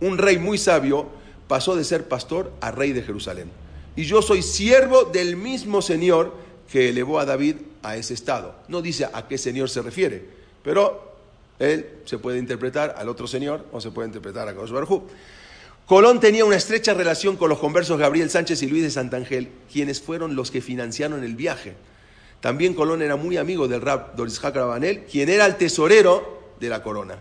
un 0.00 0.18
rey 0.18 0.38
muy 0.38 0.56
sabio, 0.56 1.08
pasó 1.48 1.74
de 1.74 1.84
ser 1.84 2.06
pastor 2.06 2.52
a 2.60 2.70
rey 2.70 2.92
de 2.92 3.02
Jerusalén. 3.02 3.50
Y 3.96 4.04
yo 4.04 4.22
soy 4.22 4.42
siervo 4.42 5.04
del 5.04 5.36
mismo 5.36 5.82
Señor 5.82 6.36
que 6.70 6.90
elevó 6.90 7.18
a 7.18 7.24
David 7.24 7.56
a 7.82 7.96
ese 7.96 8.14
estado. 8.14 8.54
No 8.68 8.82
dice 8.82 9.08
a 9.12 9.26
qué 9.26 9.38
Señor 9.38 9.70
se 9.70 9.82
refiere, 9.82 10.22
pero 10.62 11.16
él 11.58 11.86
se 12.04 12.18
puede 12.18 12.38
interpretar 12.38 12.94
al 12.96 13.08
otro 13.08 13.26
Señor 13.26 13.66
o 13.72 13.80
se 13.80 13.90
puede 13.90 14.08
interpretar 14.08 14.48
a 14.48 14.54
Kosh 14.54 14.72
Colón 15.86 16.20
tenía 16.20 16.44
una 16.44 16.56
estrecha 16.56 16.92
relación 16.92 17.36
con 17.36 17.48
los 17.48 17.58
conversos 17.58 17.98
Gabriel 17.98 18.28
Sánchez 18.28 18.62
y 18.62 18.66
Luis 18.66 18.82
de 18.82 18.90
Santangel, 18.90 19.48
quienes 19.72 20.02
fueron 20.02 20.36
los 20.36 20.50
que 20.50 20.60
financiaron 20.60 21.24
el 21.24 21.34
viaje. 21.34 21.74
También 22.40 22.74
Colón 22.74 23.00
era 23.00 23.16
muy 23.16 23.38
amigo 23.38 23.66
del 23.68 23.80
rab 23.80 24.14
Doris 24.14 24.40
Rabanel, 24.42 25.04
quien 25.10 25.30
era 25.30 25.46
el 25.46 25.56
tesorero 25.56 26.52
de 26.60 26.68
la 26.68 26.82
corona. 26.82 27.18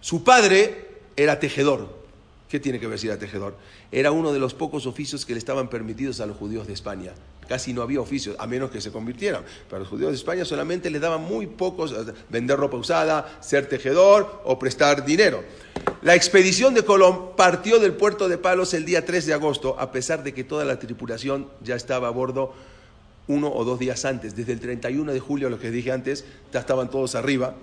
Su 0.00 0.24
padre 0.24 0.86
era 1.16 1.38
tejedor, 1.38 2.06
¿Qué 2.48 2.60
tiene 2.60 2.78
que 2.78 2.86
ver 2.86 2.98
si 2.98 3.08
era 3.08 3.18
tejedor? 3.18 3.56
Era 3.90 4.12
uno 4.12 4.32
de 4.32 4.38
los 4.38 4.54
pocos 4.54 4.86
oficios 4.86 5.26
que 5.26 5.32
le 5.32 5.38
estaban 5.38 5.68
permitidos 5.68 6.20
a 6.20 6.26
los 6.26 6.36
judíos 6.36 6.66
de 6.66 6.74
España. 6.74 7.12
Casi 7.48 7.72
no 7.72 7.82
había 7.82 8.00
oficios, 8.00 8.36
a 8.38 8.46
menos 8.46 8.70
que 8.70 8.80
se 8.80 8.90
convirtieran. 8.90 9.42
Pero 9.66 9.76
a 9.76 9.78
los 9.80 9.88
judíos 9.88 10.10
de 10.10 10.16
España 10.16 10.44
solamente 10.44 10.90
les 10.90 11.00
daban 11.00 11.22
muy 11.22 11.46
pocos, 11.46 11.92
eh, 11.92 12.12
vender 12.28 12.58
ropa 12.58 12.76
usada, 12.76 13.38
ser 13.40 13.68
tejedor 13.68 14.42
o 14.44 14.58
prestar 14.58 15.04
dinero. 15.04 15.44
La 16.02 16.14
expedición 16.14 16.74
de 16.74 16.84
Colón 16.84 17.36
partió 17.36 17.78
del 17.78 17.92
puerto 17.92 18.28
de 18.28 18.38
Palos 18.38 18.74
el 18.74 18.84
día 18.84 19.04
3 19.04 19.26
de 19.26 19.34
agosto, 19.34 19.76
a 19.78 19.92
pesar 19.92 20.22
de 20.22 20.34
que 20.34 20.44
toda 20.44 20.64
la 20.64 20.78
tripulación 20.78 21.48
ya 21.62 21.76
estaba 21.76 22.08
a 22.08 22.10
bordo 22.10 22.52
uno 23.28 23.52
o 23.52 23.64
dos 23.64 23.78
días 23.78 24.04
antes. 24.04 24.36
Desde 24.36 24.52
el 24.52 24.60
31 24.60 25.12
de 25.12 25.20
julio, 25.20 25.50
lo 25.50 25.58
que 25.58 25.70
dije 25.70 25.92
antes, 25.92 26.24
ya 26.52 26.60
estaban 26.60 26.90
todos 26.90 27.14
arriba. 27.14 27.54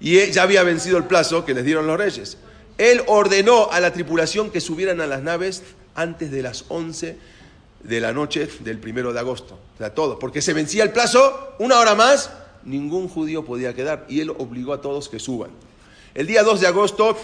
Y 0.00 0.30
ya 0.30 0.42
había 0.42 0.62
vencido 0.62 0.98
el 0.98 1.04
plazo 1.04 1.44
que 1.44 1.54
les 1.54 1.64
dieron 1.64 1.86
los 1.86 1.98
reyes. 1.98 2.38
Él 2.78 3.02
ordenó 3.06 3.70
a 3.70 3.80
la 3.80 3.92
tripulación 3.92 4.50
que 4.50 4.60
subieran 4.60 5.00
a 5.00 5.06
las 5.06 5.22
naves 5.22 5.62
antes 5.94 6.30
de 6.30 6.42
las 6.42 6.66
11 6.68 7.16
de 7.86 8.00
la 8.00 8.12
noche 8.12 8.48
del 8.60 8.78
primero 8.78 9.12
de 9.12 9.20
agosto. 9.20 9.58
O 9.74 9.78
sea, 9.78 9.94
todos, 9.94 10.18
porque 10.18 10.42
se 10.42 10.52
vencía 10.52 10.82
el 10.84 10.92
plazo, 10.92 11.54
una 11.58 11.78
hora 11.78 11.94
más, 11.94 12.30
ningún 12.64 13.08
judío 13.08 13.44
podía 13.44 13.74
quedar 13.74 14.06
y 14.08 14.20
él 14.20 14.30
obligó 14.30 14.72
a 14.72 14.80
todos 14.80 15.08
que 15.08 15.18
suban. 15.18 15.50
El 16.14 16.26
día 16.26 16.42
2 16.42 16.60
de 16.60 16.66
agosto 16.66 17.16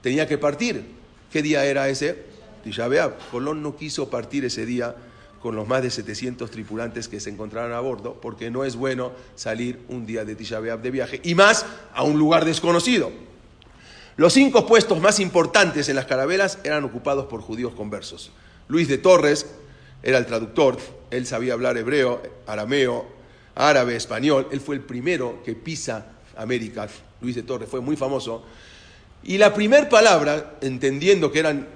tenía 0.00 0.26
que 0.26 0.38
partir. 0.38 0.84
¿Qué 1.30 1.42
día 1.42 1.64
era 1.64 1.88
ese? 1.88 2.24
Tisha 2.64 2.88
Colón 3.30 3.62
no 3.62 3.76
quiso 3.76 4.08
partir 4.08 4.44
ese 4.44 4.64
día 4.64 4.94
con 5.40 5.56
los 5.56 5.66
más 5.66 5.82
de 5.82 5.90
700 5.90 6.50
tripulantes 6.50 7.08
que 7.08 7.18
se 7.18 7.28
encontraron 7.28 7.72
a 7.72 7.80
bordo, 7.80 8.16
porque 8.22 8.50
no 8.50 8.64
es 8.64 8.76
bueno 8.76 9.10
salir 9.34 9.80
un 9.88 10.06
día 10.06 10.24
de 10.24 10.36
Tisha 10.36 10.60
de 10.60 10.90
viaje, 10.92 11.20
y 11.24 11.34
más 11.34 11.66
a 11.92 12.04
un 12.04 12.16
lugar 12.16 12.44
desconocido. 12.44 13.10
Los 14.16 14.34
cinco 14.34 14.66
puestos 14.66 15.00
más 15.00 15.18
importantes 15.18 15.88
en 15.88 15.96
las 15.96 16.06
carabelas 16.06 16.58
eran 16.62 16.84
ocupados 16.84 17.26
por 17.26 17.40
judíos 17.40 17.72
conversos. 17.74 18.30
Luis 18.68 18.86
de 18.86 18.98
Torres 18.98 19.46
era 20.02 20.18
el 20.18 20.26
traductor, 20.26 20.78
él 21.10 21.26
sabía 21.26 21.52
hablar 21.52 21.76
hebreo, 21.76 22.22
arameo, 22.46 23.06
árabe, 23.54 23.96
español, 23.96 24.48
él 24.50 24.60
fue 24.60 24.76
el 24.76 24.80
primero 24.82 25.42
que 25.44 25.54
pisa 25.54 26.06
América, 26.36 26.88
Luis 27.20 27.36
de 27.36 27.42
Torres 27.42 27.68
fue 27.68 27.80
muy 27.80 27.96
famoso. 27.96 28.44
Y 29.24 29.38
la 29.38 29.54
primera 29.54 29.88
palabra, 29.88 30.56
entendiendo 30.60 31.30
que 31.30 31.38
eran 31.38 31.68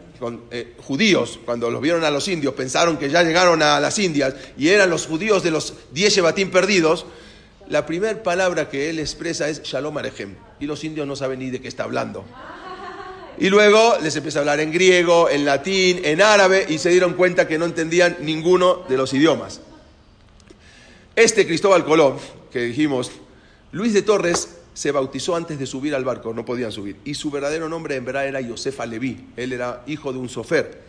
eh, 0.51 0.74
judíos, 0.79 1.39
cuando 1.45 1.70
los 1.70 1.81
vieron 1.81 2.03
a 2.05 2.11
los 2.11 2.27
indios, 2.29 2.55
pensaron 2.55 2.97
que 2.97 3.09
ya 3.09 3.22
llegaron 3.22 3.62
a 3.62 3.79
las 3.79 3.99
Indias 3.99 4.35
y 4.57 4.68
eran 4.68 4.91
los 4.91 5.07
judíos 5.07 5.43
de 5.43 5.51
los 5.51 5.74
diez 5.93 6.14
Shebatim 6.14 6.51
perdidos, 6.51 7.07
la 7.68 7.85
primera 7.85 8.22
palabra 8.22 8.68
que 8.68 8.91
él 8.91 8.99
expresa 8.99 9.49
es 9.49 9.62
Shalom 9.62 9.97
Arechem. 9.99 10.35
Y 10.61 10.66
los 10.66 10.83
indios 10.85 11.07
no 11.07 11.16
saben 11.16 11.41
ni 11.41 11.51
de 11.51 11.61
qué 11.61 11.68
está 11.68 11.85
hablando. 11.85 12.24
Y 13.39 13.51
luego 13.51 13.97
les 14.03 14.16
empieza 14.16 14.39
a 14.39 14.41
hablar 14.41 14.61
en 14.61 14.72
griego, 14.72 15.28
en 15.28 15.45
latín, 15.45 16.01
en 16.05 16.22
árabe, 16.22 16.66
y 16.68 16.78
se 16.78 16.91
dieron 16.91 17.14
cuenta 17.14 17.47
que 17.47 17.59
no 17.59 17.66
entendían 17.66 18.16
ninguno 18.20 18.84
de 18.89 18.97
los 18.97 19.12
idiomas. 19.12 19.61
Este 21.14 21.47
Cristóbal 21.47 21.84
Colón, 21.84 22.16
que 22.51 22.61
dijimos, 22.61 23.11
Luis 23.72 23.93
de 23.93 24.03
Torres 24.03 24.57
se 24.72 24.91
bautizó 24.91 25.37
antes 25.37 25.59
de 25.59 25.66
subir 25.66 25.95
al 25.95 26.05
barco, 26.05 26.32
no 26.34 26.45
podían 26.45 26.72
subir. 26.72 26.97
Y 27.05 27.14
su 27.14 27.30
verdadero 27.30 27.68
nombre 27.68 27.97
en 27.97 28.05
verdad 28.05 28.26
era 28.26 28.47
Josefa 28.47 28.84
Leví. 28.87 29.28
Él 29.37 29.53
era 29.53 29.82
hijo 29.87 30.12
de 30.12 30.18
un 30.18 30.28
sofer. 30.28 30.87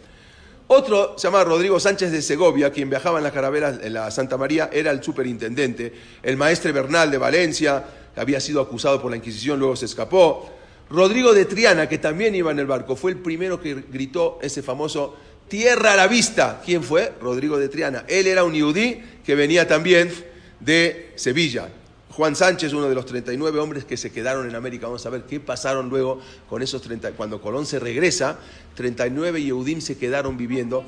Otro, 0.68 1.18
se 1.18 1.28
llama 1.28 1.46
Rodrigo 1.46 1.80
Sánchez 1.80 2.12
de 2.12 2.22
Segovia, 2.22 2.72
quien 2.72 2.90
viajaba 2.90 3.20
en 3.20 3.24
las 3.24 3.32
carabelas 3.32 3.80
en 3.82 3.94
la 3.94 4.12
Santa 4.12 4.36
María, 4.36 4.70
era 4.74 4.92
el 4.92 5.02
superintendente. 5.02 5.94
El 6.22 6.36
maestre 6.36 6.74
Bernal 6.74 7.10
de 7.10 7.18
Valencia, 7.18 7.86
había 8.18 8.42
sido 8.42 8.62
acusado 8.62 9.02
por 9.02 9.12
la 9.12 9.18
Inquisición, 9.18 9.60
luego 9.60 9.76
se 9.76 9.86
escapó. 9.86 10.57
Rodrigo 10.90 11.34
de 11.34 11.46
Triana, 11.46 11.90
que 11.90 11.98
también 11.98 12.36
iba 12.36 12.52
en 12.52 12.60
el 12.60 12.66
barco, 12.66 12.96
fue 12.96 13.12
el 13.12 13.18
primero 13.18 13.62
que 13.62 13.76
gritó 13.76 14.40
ese 14.42 14.64
famoso 14.64 15.16
tierra 15.48 15.94
a 15.94 15.96
la 15.96 16.08
vista. 16.08 16.62
¿Quién 16.64 16.84
fue? 16.84 17.14
Rodrigo 17.22 17.58
de 17.58 17.70
Triana. 17.70 18.06
Él 18.08 18.28
era 18.28 18.44
un 18.44 18.54
yudí 18.54 19.02
que 19.26 19.36
venía 19.36 19.68
también 19.68 20.12
de 20.60 21.12
Sevilla. 21.16 21.70
Juan 22.12 22.36
Sánchez, 22.36 22.74
uno 22.74 22.90
de 22.90 22.96
los 22.96 23.06
39 23.06 23.60
hombres 23.60 23.86
que 23.86 23.96
se 23.96 24.12
quedaron 24.12 24.50
en 24.50 24.56
América. 24.56 24.88
Vamos 24.88 25.06
a 25.06 25.10
ver 25.10 25.24
qué 25.24 25.40
pasaron 25.40 25.90
luego 25.90 26.20
con 26.50 26.64
esos 26.64 26.82
30. 26.82 27.12
Cuando 27.12 27.42
Colón 27.42 27.66
se 27.66 27.80
regresa, 27.80 28.40
39 28.76 29.44
Yehudim 29.44 29.82
se 29.82 29.98
quedaron 29.98 30.36
viviendo 30.36 30.84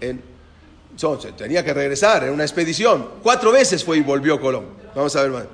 en. 0.00 0.22
tenía 1.36 1.64
que 1.64 1.74
regresar, 1.74 2.24
en 2.24 2.32
una 2.32 2.44
expedición. 2.44 3.10
Cuatro 3.22 3.52
veces 3.52 3.84
fue 3.84 3.98
y 3.98 4.00
volvió 4.00 4.40
Colón. 4.40 4.66
Vamos 4.94 5.14
a 5.16 5.22
ver 5.22 5.30
más. 5.30 5.44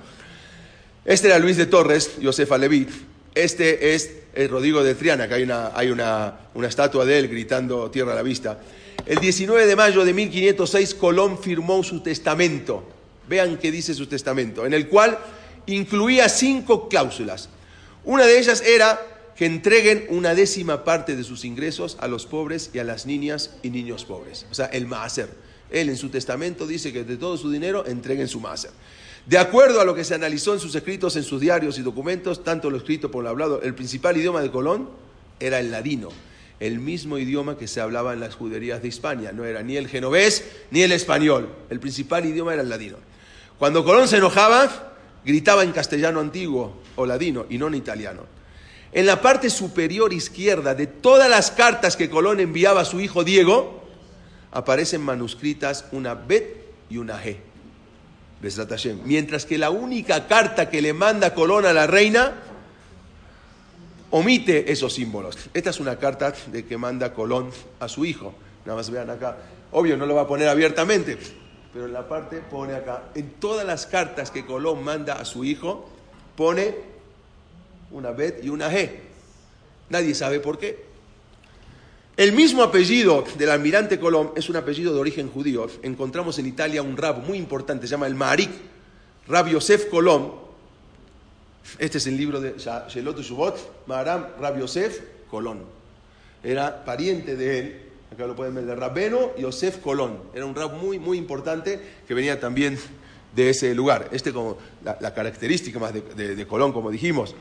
Este 1.04 1.26
era 1.26 1.38
Luis 1.38 1.56
de 1.56 1.66
Torres, 1.66 2.12
Josefa 2.22 2.56
Levit. 2.56 2.90
Este 3.36 3.94
es 3.94 4.10
el 4.34 4.48
Rodrigo 4.48 4.82
de 4.82 4.96
Triana, 4.96 5.28
que 5.28 5.34
hay, 5.34 5.42
una, 5.44 5.70
hay 5.74 5.90
una, 5.90 6.40
una 6.54 6.66
estatua 6.66 7.04
de 7.04 7.20
él 7.20 7.28
gritando 7.28 7.90
tierra 7.90 8.12
a 8.12 8.16
la 8.16 8.22
vista. 8.22 8.58
El 9.06 9.18
19 9.18 9.66
de 9.66 9.76
mayo 9.76 10.04
de 10.04 10.12
1506, 10.12 10.94
Colón 10.94 11.38
firmó 11.38 11.84
su 11.84 12.00
testamento 12.00 12.96
Vean 13.28 13.58
qué 13.58 13.70
dice 13.72 13.94
su 13.94 14.06
testamento, 14.06 14.66
en 14.66 14.74
el 14.74 14.88
cual 14.88 15.18
incluía 15.66 16.28
cinco 16.28 16.88
cláusulas. 16.88 17.48
Una 18.04 18.24
de 18.24 18.38
ellas 18.38 18.62
era 18.62 19.00
que 19.36 19.46
entreguen 19.46 20.06
una 20.10 20.34
décima 20.34 20.84
parte 20.84 21.16
de 21.16 21.24
sus 21.24 21.44
ingresos 21.44 21.96
a 22.00 22.08
los 22.08 22.24
pobres 22.24 22.70
y 22.72 22.78
a 22.78 22.84
las 22.84 23.04
niñas 23.04 23.50
y 23.62 23.70
niños 23.70 24.04
pobres. 24.04 24.46
O 24.50 24.54
sea, 24.54 24.66
el 24.66 24.86
maaser. 24.86 25.28
Él 25.70 25.88
en 25.88 25.96
su 25.96 26.08
testamento 26.08 26.66
dice 26.66 26.92
que 26.92 27.02
de 27.02 27.16
todo 27.16 27.36
su 27.36 27.50
dinero 27.50 27.84
entreguen 27.86 28.28
su 28.28 28.38
maaser. 28.40 28.70
De 29.26 29.38
acuerdo 29.38 29.80
a 29.80 29.84
lo 29.84 29.96
que 29.96 30.04
se 30.04 30.14
analizó 30.14 30.54
en 30.54 30.60
sus 30.60 30.72
escritos, 30.76 31.16
en 31.16 31.24
sus 31.24 31.40
diarios 31.40 31.80
y 31.80 31.82
documentos, 31.82 32.44
tanto 32.44 32.70
lo 32.70 32.76
escrito 32.76 33.10
como 33.10 33.22
lo 33.22 33.30
hablado, 33.30 33.60
el 33.60 33.74
principal 33.74 34.16
idioma 34.16 34.40
de 34.40 34.52
Colón 34.52 34.88
era 35.40 35.58
el 35.58 35.72
ladino, 35.72 36.10
el 36.60 36.78
mismo 36.78 37.18
idioma 37.18 37.58
que 37.58 37.66
se 37.66 37.80
hablaba 37.80 38.12
en 38.12 38.20
las 38.20 38.36
juderías 38.36 38.82
de 38.82 38.88
España. 38.88 39.32
No 39.32 39.44
era 39.44 39.64
ni 39.64 39.76
el 39.76 39.88
genovés 39.88 40.44
ni 40.70 40.82
el 40.82 40.92
español. 40.92 41.48
El 41.70 41.80
principal 41.80 42.24
idioma 42.24 42.52
era 42.52 42.62
el 42.62 42.68
ladino. 42.68 42.98
Cuando 43.58 43.84
Colón 43.84 44.06
se 44.06 44.18
enojaba, 44.18 44.94
gritaba 45.24 45.64
en 45.64 45.72
castellano 45.72 46.20
antiguo 46.20 46.76
o 46.94 47.04
ladino 47.04 47.46
y 47.50 47.58
no 47.58 47.66
en 47.66 47.74
italiano. 47.74 48.22
En 48.92 49.06
la 49.06 49.20
parte 49.20 49.50
superior 49.50 50.12
izquierda 50.12 50.76
de 50.76 50.86
todas 50.86 51.28
las 51.28 51.50
cartas 51.50 51.96
que 51.96 52.08
Colón 52.08 52.38
enviaba 52.38 52.82
a 52.82 52.84
su 52.84 53.00
hijo 53.00 53.24
Diego, 53.24 53.82
aparecen 54.52 55.02
manuscritas 55.02 55.86
una 55.90 56.14
Bet 56.14 56.64
y 56.88 56.98
una 56.98 57.20
G. 57.20 57.38
Mientras 59.04 59.46
que 59.46 59.58
la 59.58 59.70
única 59.70 60.26
carta 60.26 60.68
que 60.68 60.82
le 60.82 60.92
manda 60.92 61.34
Colón 61.34 61.64
a 61.66 61.72
la 61.72 61.86
reina 61.86 62.34
omite 64.10 64.70
esos 64.70 64.94
símbolos. 64.94 65.36
Esta 65.52 65.70
es 65.70 65.80
una 65.80 65.96
carta 65.96 66.32
de 66.46 66.64
que 66.64 66.76
manda 66.76 67.12
Colón 67.12 67.50
a 67.80 67.88
su 67.88 68.04
hijo. 68.04 68.34
Nada 68.64 68.76
más 68.76 68.90
vean 68.90 69.10
acá. 69.10 69.36
Obvio, 69.72 69.96
no 69.96 70.06
lo 70.06 70.14
va 70.14 70.22
a 70.22 70.28
poner 70.28 70.48
abiertamente, 70.48 71.18
pero 71.72 71.86
en 71.86 71.92
la 71.92 72.08
parte 72.08 72.40
pone 72.40 72.74
acá, 72.74 73.04
en 73.14 73.32
todas 73.32 73.66
las 73.66 73.86
cartas 73.86 74.30
que 74.30 74.46
Colón 74.46 74.84
manda 74.84 75.14
a 75.14 75.24
su 75.24 75.44
hijo, 75.44 75.88
pone 76.36 76.74
una 77.90 78.12
Bet 78.12 78.44
y 78.44 78.48
una 78.48 78.70
G. 78.70 78.90
Nadie 79.90 80.14
sabe 80.14 80.40
por 80.40 80.58
qué. 80.58 80.85
El 82.16 82.32
mismo 82.32 82.62
apellido 82.62 83.24
del 83.36 83.50
almirante 83.50 84.00
Colón 84.00 84.32
es 84.36 84.48
un 84.48 84.56
apellido 84.56 84.94
de 84.94 85.00
origen 85.00 85.28
judío. 85.28 85.66
Encontramos 85.82 86.38
en 86.38 86.46
Italia 86.46 86.80
un 86.80 86.96
rab 86.96 87.18
muy 87.26 87.36
importante, 87.36 87.86
se 87.86 87.90
llama 87.90 88.06
el 88.06 88.14
Marik, 88.14 88.48
Rab 89.28 89.48
Yosef 89.48 89.90
Colón. 89.90 90.32
Este 91.78 91.98
es 91.98 92.06
el 92.06 92.16
libro 92.16 92.40
de 92.40 92.54
Shelot 92.56 93.20
Shubot, 93.20 93.58
Maharam 93.86 94.28
Rab 94.40 94.58
Yosef 94.58 94.98
Colón. 95.28 95.64
era 96.42 96.86
pariente 96.86 97.36
de 97.36 97.58
él, 97.58 97.82
acá 98.10 98.26
lo 98.26 98.34
pueden 98.34 98.54
ver, 98.54 98.64
de 98.64 98.74
Rabeno 98.74 99.36
Yosef 99.36 99.76
Colón. 99.80 100.18
Era 100.32 100.46
un 100.46 100.54
rab 100.54 100.72
muy, 100.72 100.98
muy 100.98 101.18
importante 101.18 101.78
que 102.08 102.14
venía 102.14 102.40
también 102.40 102.78
de 103.34 103.50
ese 103.50 103.74
lugar. 103.74 104.08
Este 104.10 104.32
como 104.32 104.56
la, 104.82 105.12
característica 105.12 105.78
más 105.78 105.92
de 105.92 106.46
Colón, 106.46 106.72
como 106.72 106.90
dijimos. 106.90 107.34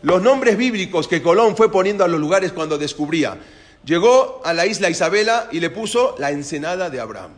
Los 0.00 0.22
nombres 0.22 0.56
bíblicos 0.56 1.06
que 1.06 1.20
Colón 1.20 1.54
fue 1.54 1.70
poniendo 1.70 2.02
a 2.02 2.08
los 2.08 2.18
lugares 2.18 2.50
cuando 2.52 2.78
descubría. 2.78 3.36
Llegó 3.84 4.40
a 4.44 4.52
la 4.52 4.66
isla 4.66 4.88
Isabela 4.90 5.48
y 5.50 5.60
le 5.60 5.70
puso 5.70 6.14
la 6.18 6.30
ensenada 6.30 6.88
de 6.90 7.00
Abraham. 7.00 7.32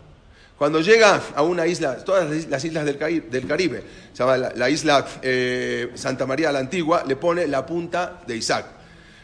Cuando 0.59 0.81
llega 0.81 1.21
a 1.35 1.43
una 1.43 1.67
isla, 1.67 1.97
todas 2.05 2.29
las 2.29 2.37
is- 2.39 2.49
las 2.49 2.65
islas 2.65 2.85
del, 2.85 2.99
Cari- 2.99 3.29
del 3.29 3.47
Caribe, 3.47 3.83
se 4.13 4.19
llama 4.19 4.37
la, 4.37 4.53
la 4.55 4.71
isla 4.71 5.05
eh, 5.23 5.91
Santa 5.95 6.27
María 6.27 6.53
la 6.53 6.61
Antigua, 6.61 7.03
le 7.07 7.17
pone 7.17 7.47
la 7.49 7.65
punta 7.67 8.21
de 8.27 8.37
Isaac. 8.37 8.67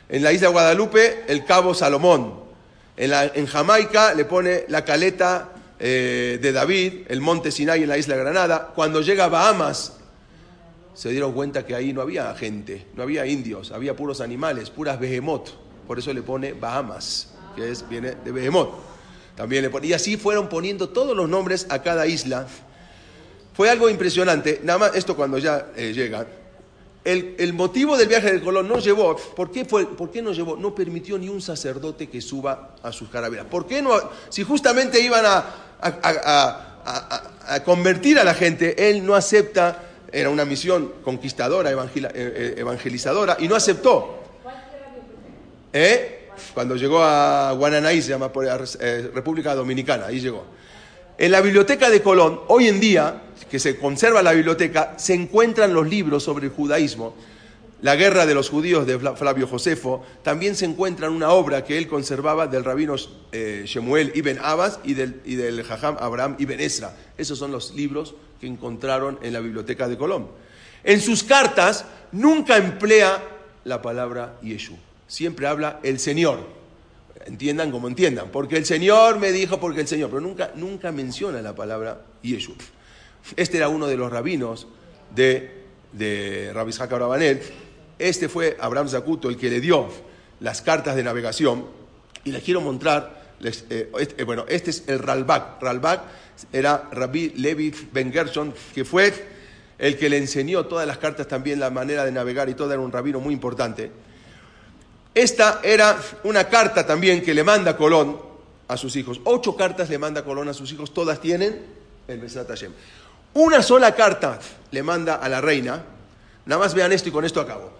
En 0.09 0.23
la 0.25 0.33
isla 0.33 0.49
Guadalupe, 0.49 1.25
el 1.29 1.45
cabo 1.45 1.73
Salomón. 1.75 2.41
En, 2.97 3.47
Jamaica 3.47 4.13
le 4.13 4.25
pone 4.25 4.65
la 4.69 4.85
caleta 4.85 5.51
eh, 5.79 6.39
de 6.43 6.53
David, 6.53 7.05
el 7.09 7.21
monte 7.21 7.51
Sinai 7.53 7.83
en 7.83 7.89
la 7.89 7.97
isla 7.97 8.17
Granada. 8.17 8.73
Cuando 8.75 9.01
llega 9.01 9.25
a 9.27 9.29
Bahamas, 9.29 9.99
se 10.95 11.11
dieron 11.11 11.33
cuenta 11.33 11.65
que 11.65 11.75
ahí 11.75 11.93
no 11.93 12.01
había 12.03 12.35
gente, 12.35 12.87
no 12.95 13.03
había 13.05 13.25
indios, 13.25 13.71
había 13.73 13.95
puros 13.95 14.21
animales, 14.21 14.69
puras 14.71 14.99
behemoth. 14.99 15.51
Por 15.91 15.99
eso 15.99 16.13
le 16.13 16.23
pone 16.23 16.53
Bahamas, 16.53 17.31
que 17.57 17.69
es, 17.69 17.89
viene 17.89 18.13
de 18.25 18.31
behemoth. 18.31 18.69
También 19.35 19.65
le 19.65 19.71
pone, 19.71 19.89
y 19.89 19.93
así 19.93 20.17
fueron 20.17 20.49
poniendo 20.49 20.89
todos 20.91 21.17
los 21.17 21.29
nombres 21.29 21.67
a 21.69 21.83
cada 21.83 22.07
isla. 22.07 22.47
Fue 23.55 23.69
algo 23.69 23.91
impresionante, 23.91 24.61
nada 24.63 24.79
más 24.79 24.95
esto 24.95 25.17
cuando 25.17 25.37
ya 25.39 25.67
eh, 25.75 25.93
llegan. 25.93 26.29
El, 27.03 27.35
el 27.41 27.53
motivo 27.55 27.97
del 27.97 28.07
viaje 28.07 28.35
de 28.35 28.41
Colón 28.41 28.69
no 28.69 28.79
llevó, 28.79 29.17
¿por 29.17 29.51
qué, 29.51 29.65
fue, 29.65 29.85
¿por 29.85 30.13
qué 30.13 30.23
no 30.23 30.31
llevó? 30.31 30.55
No 30.55 30.73
permitió 30.77 31.19
ni 31.19 31.29
un 31.29 31.43
sacerdote 31.43 32.09
que 32.09 32.21
suba 32.21 32.77
a 32.85 32.93
sus 32.93 33.09
carabelas. 33.09 33.47
¿Por 33.47 33.67
qué 33.67 33.83
no? 33.83 33.91
Si 34.29 34.45
justamente 34.45 35.01
iban 35.01 35.27
a, 35.27 35.39
a- 35.81 35.99
a- 36.05 37.25
a- 37.49 37.65
convertir 37.65 38.17
a 38.21 38.23
la 38.23 38.35
gente, 38.35 38.89
él 38.91 39.05
no 39.05 39.17
acepta, 39.17 39.83
era 40.13 40.31
una 40.31 40.45
misión 40.45 40.93
conquistadora, 41.03 41.69
eh, 41.73 41.75
eh, 42.15 42.55
evangelizadora, 42.59 43.39
y 43.41 43.49
no 43.49 43.57
aceptó. 43.57 44.20
¿Eh? 45.73 46.29
Cuando 46.55 46.77
llegó 46.77 47.03
a 47.03 47.53
Guananaí, 47.53 48.01
se 48.03 48.11
llama 48.11 48.31
eh, 48.81 49.11
República 49.15 49.55
Dominicana, 49.55 50.07
ahí 50.07 50.21
llegó. 50.21 50.45
En 51.19 51.33
la 51.33 51.41
biblioteca 51.43 51.91
de 51.91 52.01
Colón, 52.01 52.41
hoy 52.49 52.69
en 52.69 52.81
día, 52.81 53.23
que 53.51 53.59
se 53.59 53.77
conserva 53.79 54.23
la 54.23 54.33
biblioteca, 54.33 54.95
se 54.99 55.13
encuentran 55.15 55.75
los 55.75 55.87
libros 55.87 56.23
sobre 56.25 56.47
el 56.47 56.53
judaísmo. 56.53 57.15
La 57.83 57.95
guerra 57.97 58.27
de 58.27 58.35
los 58.35 58.51
judíos 58.51 58.87
de 58.87 58.99
Fla- 58.99 59.17
Flavio 59.17 59.47
Josefo, 59.47 60.05
también 60.23 60.55
se 60.55 60.65
encuentra 60.67 61.09
una 61.11 61.31
obra 61.31 61.65
que 61.65 61.79
él 61.79 61.89
conservaba 61.89 62.47
del 62.47 62.65
rabino 62.65 62.95
eh, 63.33 63.63
Shemuel 63.67 64.13
ibn 64.15 64.39
Abbas 64.43 64.81
y 64.85 64.95
del, 64.95 65.21
y 65.25 65.35
del 65.35 65.63
jajam 65.63 65.97
Abraham 65.99 66.37
ibn 66.39 66.61
Esra. 66.61 66.95
Esos 67.17 67.39
son 67.39 67.53
los 67.53 67.75
libros 67.75 68.15
que 68.41 68.47
encontraron 68.47 69.19
en 69.23 69.33
la 69.33 69.41
biblioteca 69.41 69.89
de 69.89 69.97
Colón. 69.97 70.29
En 70.85 71.01
sus 71.01 71.23
cartas 71.23 71.85
nunca 72.13 72.57
emplea 72.57 73.23
la 73.65 73.81
palabra 73.83 74.39
Yeshu. 74.43 74.77
Siempre 75.11 75.49
habla 75.49 75.81
el 75.83 75.99
Señor. 75.99 76.39
Entiendan 77.27 77.73
como 77.73 77.89
entiendan. 77.89 78.29
Porque 78.31 78.57
el 78.57 78.65
Señor 78.65 79.19
me 79.19 79.33
dijo, 79.33 79.59
porque 79.59 79.81
el 79.81 79.89
Señor. 79.89 80.09
Pero 80.09 80.21
nunca, 80.21 80.53
nunca 80.55 80.93
menciona 80.93 81.43
la 81.43 81.53
palabra 81.53 82.03
Yeshu. 82.23 82.55
Este 83.35 83.57
era 83.57 83.69
uno 83.69 83.89
de 83.89 83.97
los 83.97 84.13
rabinos 84.13 84.69
de, 85.13 85.65
de 85.93 86.53
Rabbi. 86.55 86.73
Este 87.99 88.29
fue 88.29 88.57
Abraham 88.61 88.89
Zacuto 88.89 89.29
el 89.29 89.37
que 89.37 89.51
le 89.51 89.61
dio 89.61 89.89
las 90.39 90.63
cartas 90.63 90.95
de 90.95 91.03
navegación. 91.03 91.67
Y 92.23 92.31
les 92.31 92.45
quiero 92.45 92.61
mostrar, 92.61 93.35
eh, 93.43 93.91
este- 93.99 94.23
eh, 94.23 94.25
bueno, 94.25 94.45
este 94.49 94.71
es 94.71 94.85
el 94.87 95.01
Ralbak. 95.01 95.61
Ralbak 95.61 96.03
era 96.53 96.89
Rabbi 96.93 97.31
Levi 97.31 97.75
Ben 97.93 98.13
Gershon, 98.13 98.55
que 98.73 98.85
fue 98.85 99.13
el 99.77 99.99
que 99.99 100.09
le 100.09 100.19
enseñó 100.19 100.67
todas 100.67 100.87
las 100.87 100.99
cartas 100.99 101.27
también, 101.27 101.59
la 101.59 101.71
manera 101.71 102.05
de 102.05 102.13
navegar 102.13 102.49
y 102.49 102.55
todo, 102.55 102.71
era 102.73 102.81
un 102.81 102.93
rabino 102.93 103.19
muy 103.19 103.35
importante. 103.35 103.91
Esta 105.21 105.61
era 105.63 106.01
una 106.25 106.49
carta 106.49 106.87
también 106.87 107.21
que 107.23 107.35
le 107.35 107.45
manda 107.45 107.77
Colón 107.77 108.19
a 108.69 108.79
sus 108.79 108.97
hijos. 108.97 109.21
Ocho 109.25 109.55
cartas 109.55 109.91
le 109.91 109.99
manda 109.99 110.25
Colón 110.25 110.49
a 110.49 110.55
sus 110.55 110.73
hijos, 110.73 110.95
todas 110.95 111.21
tienen 111.21 111.61
el 112.09 112.19
Besat 112.21 112.49
Hashem. 112.49 112.73
Una 113.35 113.63
sola 113.63 113.95
carta 113.95 114.39
le 114.71 114.83
manda 114.83 115.17
a 115.17 115.29
la 115.29 115.43
reina. 115.43 115.85
Nada 116.47 116.59
más 116.59 116.73
vean 116.73 116.91
esto 116.93 117.11
y 117.11 117.13
con 117.13 117.27
esto 117.27 117.39
acabo. 117.39 117.71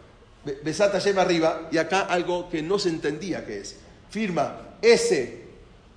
Be- 0.45 0.61
Besat 0.63 0.93
Hashem 0.93 1.19
arriba 1.19 1.69
y 1.73 1.79
acá 1.79 2.03
algo 2.03 2.51
que 2.51 2.61
no 2.61 2.79
se 2.79 2.91
entendía 2.91 3.47
que 3.47 3.61
es. 3.61 3.77
Firma 4.11 4.59
S, 4.83 5.43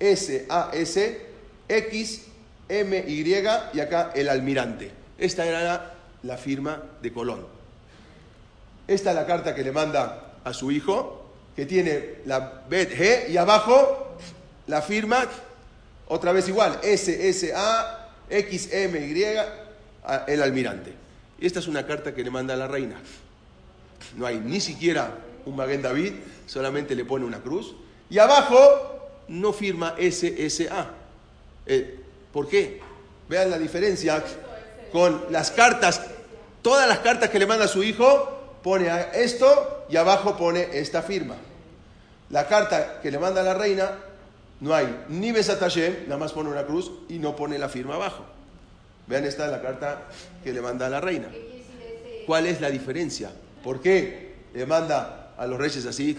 S, 0.00 0.46
A, 0.48 0.70
S, 0.72 1.26
X, 1.68 2.22
M, 2.70 3.04
Y 3.06 3.34
y 3.74 3.80
acá 3.80 4.12
el 4.14 4.30
almirante. 4.30 4.90
Esta 5.18 5.44
era 5.44 5.62
la, 5.62 5.94
la 6.22 6.38
firma 6.38 6.82
de 7.02 7.12
Colón. 7.12 7.46
Esta 8.88 9.10
es 9.10 9.16
la 9.16 9.26
carta 9.26 9.54
que 9.54 9.62
le 9.62 9.72
manda 9.72 10.36
a 10.42 10.52
su 10.54 10.70
hijo, 10.72 11.20
que 11.54 11.66
tiene 11.66 12.16
la 12.26 12.62
Bet 12.68 12.96
G 12.96 13.30
y 13.30 13.36
abajo 13.36 14.16
la 14.66 14.82
firma, 14.82 15.26
otra 16.08 16.32
vez 16.32 16.48
igual, 16.48 16.78
S, 16.82 17.28
S, 17.28 17.52
A, 17.54 18.10
X, 18.28 18.68
M, 18.72 18.98
Y, 18.98 19.24
a- 20.04 20.24
el 20.26 20.42
almirante. 20.42 20.92
Y 21.38 21.46
esta 21.46 21.58
es 21.60 21.68
una 21.68 21.86
carta 21.86 22.14
que 22.14 22.22
le 22.22 22.30
manda 22.30 22.54
a 22.54 22.56
la 22.56 22.66
reina. 22.68 22.96
No 24.16 24.26
hay 24.26 24.38
ni 24.38 24.60
siquiera 24.60 25.18
un 25.46 25.56
Maguen 25.56 25.82
David, 25.82 26.12
solamente 26.46 26.94
le 26.94 27.04
pone 27.04 27.24
una 27.24 27.40
cruz. 27.40 27.74
Y 28.10 28.18
abajo 28.18 29.00
no 29.28 29.52
firma 29.52 29.94
S, 29.98 30.34
S, 30.46 30.68
A. 30.68 30.90
Eh, 31.66 32.00
¿Por 32.32 32.48
qué? 32.48 32.80
Vean 33.28 33.50
la 33.50 33.58
diferencia 33.58 34.22
con 34.92 35.24
las 35.30 35.50
cartas, 35.50 36.00
todas 36.62 36.88
las 36.88 36.98
cartas 37.00 37.30
que 37.30 37.38
le 37.38 37.46
manda 37.46 37.66
su 37.68 37.82
hijo, 37.82 38.33
pone 38.64 38.90
esto 39.12 39.84
y 39.90 39.96
abajo 39.96 40.38
pone 40.38 40.66
esta 40.72 41.02
firma. 41.02 41.36
La 42.30 42.48
carta 42.48 42.98
que 43.02 43.10
le 43.10 43.18
manda 43.18 43.42
la 43.42 43.52
reina, 43.52 43.92
no 44.60 44.74
hay 44.74 45.04
ni 45.10 45.32
Besat 45.32 45.60
Hashem, 45.60 46.04
nada 46.06 46.16
más 46.16 46.32
pone 46.32 46.48
una 46.48 46.64
cruz 46.64 46.90
y 47.10 47.18
no 47.18 47.36
pone 47.36 47.58
la 47.58 47.68
firma 47.68 47.96
abajo. 47.96 48.24
Vean, 49.06 49.26
esta 49.26 49.44
es 49.44 49.52
la 49.52 49.60
carta 49.60 50.04
que 50.42 50.50
le 50.50 50.62
manda 50.62 50.86
a 50.86 50.88
la 50.88 51.02
reina. 51.02 51.28
¿Cuál 52.26 52.46
es 52.46 52.62
la 52.62 52.70
diferencia? 52.70 53.30
¿Por 53.62 53.82
qué 53.82 54.32
le 54.54 54.64
manda 54.64 55.34
a 55.36 55.46
los 55.46 55.58
reyes 55.58 55.84
así? 55.84 56.16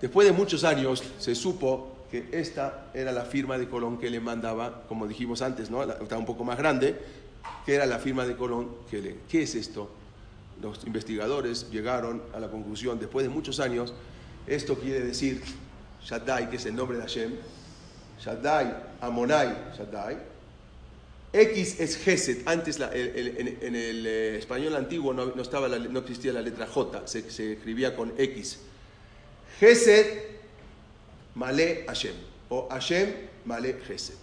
Después 0.00 0.28
de 0.28 0.32
muchos 0.32 0.62
años 0.62 1.02
se 1.18 1.34
supo 1.34 2.04
que 2.08 2.28
esta 2.30 2.84
era 2.94 3.10
la 3.10 3.24
firma 3.24 3.58
de 3.58 3.68
Colón 3.68 3.98
que 3.98 4.10
le 4.10 4.20
mandaba, 4.20 4.84
como 4.88 5.08
dijimos 5.08 5.42
antes, 5.42 5.70
¿no? 5.70 5.82
Estaba 5.82 6.20
un 6.20 6.26
poco 6.26 6.44
más 6.44 6.56
grande, 6.56 6.96
que 7.64 7.74
era 7.74 7.84
la 7.84 7.98
firma 7.98 8.24
de 8.24 8.36
Colón 8.36 8.76
que 8.88 8.98
le... 9.02 9.16
¿Qué 9.28 9.42
es 9.42 9.56
esto? 9.56 9.90
Los 10.62 10.84
investigadores 10.84 11.70
llegaron 11.70 12.22
a 12.32 12.40
la 12.40 12.50
conclusión, 12.50 12.98
después 12.98 13.24
de 13.24 13.30
muchos 13.30 13.60
años, 13.60 13.92
esto 14.46 14.78
quiere 14.78 15.00
decir 15.00 15.42
Shaddai, 16.02 16.48
que 16.50 16.56
es 16.56 16.66
el 16.66 16.74
nombre 16.74 16.96
de 16.96 17.02
Hashem, 17.02 17.32
Shaddai, 18.20 18.74
Amonai, 19.00 19.72
Shaddai, 19.76 20.18
X 21.32 21.80
es 21.80 21.98
Geset. 21.98 22.48
Antes 22.48 22.78
en, 22.80 23.74
el 23.76 24.06
eh, 24.06 24.38
español 24.38 24.74
antiguo 24.76 25.12
no, 25.12 25.40
estaba 25.40 25.68
no 25.68 25.98
existía 26.00 26.32
la 26.32 26.40
letra 26.40 26.66
J, 26.66 27.06
se, 27.06 27.30
se 27.30 27.52
escribía 27.54 27.94
con 27.94 28.12
X. 28.16 28.60
Geset 29.60 30.36
Malé 31.34 31.84
Hashem. 31.86 32.14
O 32.48 32.68
Hashem 32.70 33.12
Malé 33.44 33.74
Geset. 33.86 34.16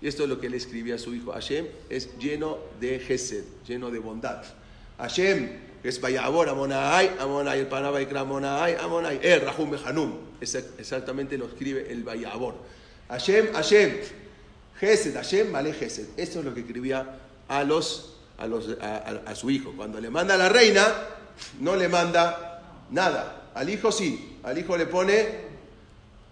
Y 0.00 0.08
esto 0.08 0.24
es 0.24 0.28
lo 0.28 0.40
que 0.40 0.48
le 0.48 0.56
escribía 0.56 0.96
a 0.96 0.98
su 0.98 1.14
hijo. 1.14 1.32
Hashem 1.32 1.66
es 1.88 2.16
lleno 2.18 2.58
de 2.80 2.98
Gesed, 2.98 3.44
lleno 3.66 3.90
de 3.90 3.98
bondad. 3.98 4.44
Hashem 4.98 5.50
es 5.82 6.00
Vayabor, 6.00 6.48
Amonai, 6.48 7.10
Amonai, 7.18 7.60
el 7.60 7.66
Panaba 7.66 8.00
y 8.00 8.08
Amonai, 8.14 8.76
Amonai, 8.76 9.20
el 9.22 9.40
Rahum 9.42 9.76
Hanum. 9.84 10.12
Exactamente 10.40 11.36
lo 11.36 11.46
escribe 11.46 11.90
el 11.90 12.04
Vayabor. 12.04 12.54
Hashem, 13.08 13.52
Hashem, 13.52 13.98
Gesed, 14.80 15.14
Hashem, 15.14 15.50
Malé 15.50 15.72
Gesed. 15.72 16.06
Esto 16.16 16.38
es 16.40 16.44
lo 16.44 16.54
que 16.54 16.60
escribía 16.60 17.18
a, 17.48 17.64
los, 17.64 18.16
a, 18.38 18.46
los, 18.46 18.76
a, 18.80 18.96
a- 18.96 19.30
a 19.30 19.34
su 19.34 19.50
hijo. 19.50 19.72
Cuando 19.76 20.00
le 20.00 20.10
manda 20.10 20.34
a 20.34 20.38
la 20.38 20.48
reina, 20.48 20.86
no 21.60 21.76
le 21.76 21.88
manda 21.88 22.62
nada. 22.90 23.50
Al 23.54 23.68
hijo 23.68 23.92
sí. 23.92 24.38
Al 24.42 24.56
hijo 24.58 24.76
le 24.76 24.86
pone 24.86 25.44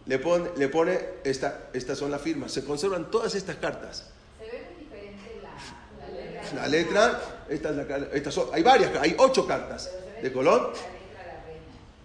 le 0.07 0.19
pone, 0.19 0.51
le 0.57 0.69
pone 0.69 0.99
esta, 1.23 1.69
estas 1.73 1.97
son 1.99 2.11
las 2.11 2.21
firmas. 2.21 2.51
Se 2.53 2.65
conservan 2.65 3.11
todas 3.11 3.35
estas 3.37 3.57
cartas. 3.57 4.09
Se 4.39 4.45
ve 4.51 4.67
muy 4.75 4.85
diferente 4.85 5.41
la, 5.43 6.07
la 6.07 6.13
letra. 6.13 6.55
La 6.63 6.69
letra, 6.69 7.32
esta 7.49 7.71
es 7.71 7.77
la 7.77 7.87
estas 8.13 8.35
son- 8.35 8.49
hay 8.53 8.63
varias, 8.63 8.91
hay 9.01 9.15
ocho 9.19 9.47
cartas 9.47 9.91
de 10.23 10.33
reina. 10.33 10.73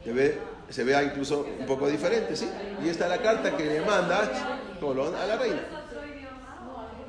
Se 0.03 0.11
ve, 0.13 0.37
se 0.69 0.83
vea 0.83 1.03
incluso 1.03 1.45
un 1.59 1.65
poco 1.65 1.87
diferente, 1.87 2.35
¿sí? 2.35 2.49
Y 2.83 2.89
esta 2.89 3.05
es 3.05 3.09
la 3.11 3.21
carta 3.21 3.55
que 3.57 3.65
le 3.65 3.81
manda 3.81 4.57
Colón 4.79 5.13
a 5.15 5.25
la 5.25 5.37
reina. 5.37 5.61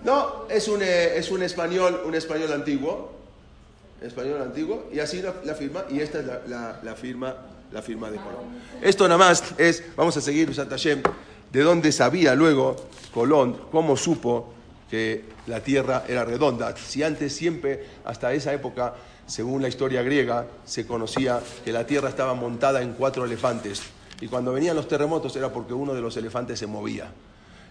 No, 0.05 0.47
es 0.49 0.69
un, 0.69 0.81
eh, 0.83 1.17
es 1.17 1.31
un 1.31 1.43
español, 1.43 2.03
un 2.07 2.15
español 2.15 2.53
antiguo, 2.53 3.13
español 4.01 4.41
antiguo, 4.43 4.87
y 4.93 5.01
así 5.01 5.21
la, 5.21 5.35
la 5.45 5.55
firma, 5.55 5.85
y 5.91 6.01
esta 6.01 6.21
es 6.21 6.27
la, 6.27 6.41
la- 6.47 6.81
la 6.83 6.95
firma 6.95 7.35
la 7.71 7.83
firma 7.83 8.11
de 8.11 8.17
Colón. 8.17 8.45
Esto 8.81 9.05
nada 9.07 9.19
más 9.19 9.43
es, 9.59 9.85
vamos 9.95 10.17
a 10.17 10.23
seguir 10.23 10.55
Hashem, 10.71 11.03
de 11.53 11.61
dónde 11.61 11.93
sabía 11.93 12.35
luego 12.35 12.77
Colón, 13.13 13.61
cómo 13.71 13.95
supo 13.97 14.55
que 14.91 15.25
la 15.47 15.61
tierra 15.61 16.05
era 16.09 16.25
redonda. 16.25 16.75
Si 16.77 17.03
antes 17.03 17.35
siempre, 17.35 17.87
hasta 18.05 18.33
esa 18.33 18.53
época, 18.53 18.95
según 19.27 19.63
la 19.63 19.69
historia 19.69 20.03
griega, 20.03 20.47
se 20.65 20.87
conocía 20.87 21.41
que 21.65 21.73
la 21.73 21.87
tierra 21.87 22.09
estaba 22.09 22.35
montada 22.35 22.83
en 22.83 22.95
cuatro 22.95 23.25
elefantes. 23.25 23.83
Y 24.21 24.29
cuando 24.29 24.53
venían 24.53 24.75
los 24.75 24.89
terremotos 24.89 25.37
era 25.37 25.53
porque 25.53 25.75
uno 25.75 25.95
de 25.95 26.01
los 26.01 26.17
elefantes 26.17 26.59
se 26.59 26.67
movía. 26.67 27.13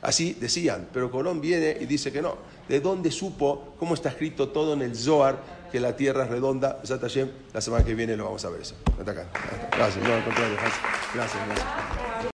Así 0.01 0.33
decían, 0.39 0.87
pero 0.93 1.11
Colón 1.11 1.41
viene 1.41 1.75
y 1.79 1.85
dice 1.85 2.11
que 2.11 2.21
no. 2.21 2.37
¿De 2.69 2.79
dónde 2.79 3.11
supo 3.11 3.73
cómo 3.79 3.95
está 3.95 4.09
escrito 4.09 4.49
todo 4.49 4.73
en 4.73 4.83
el 4.83 4.95
Zohar 4.95 5.37
que 5.71 5.79
la 5.79 5.95
tierra 5.95 6.25
es 6.25 6.29
redonda? 6.29 6.81
La 7.53 7.61
semana 7.61 7.83
que 7.83 7.95
viene 7.95 8.15
lo 8.15 8.25
vamos 8.25 8.45
a 8.45 8.49
ver 8.49 8.61
eso. 8.61 8.75
Gracias, 8.97 10.07
no, 10.07 10.13
al 10.13 10.23
contrario. 10.23 10.55
Gracias, 10.55 11.41
gracias. 11.45 12.36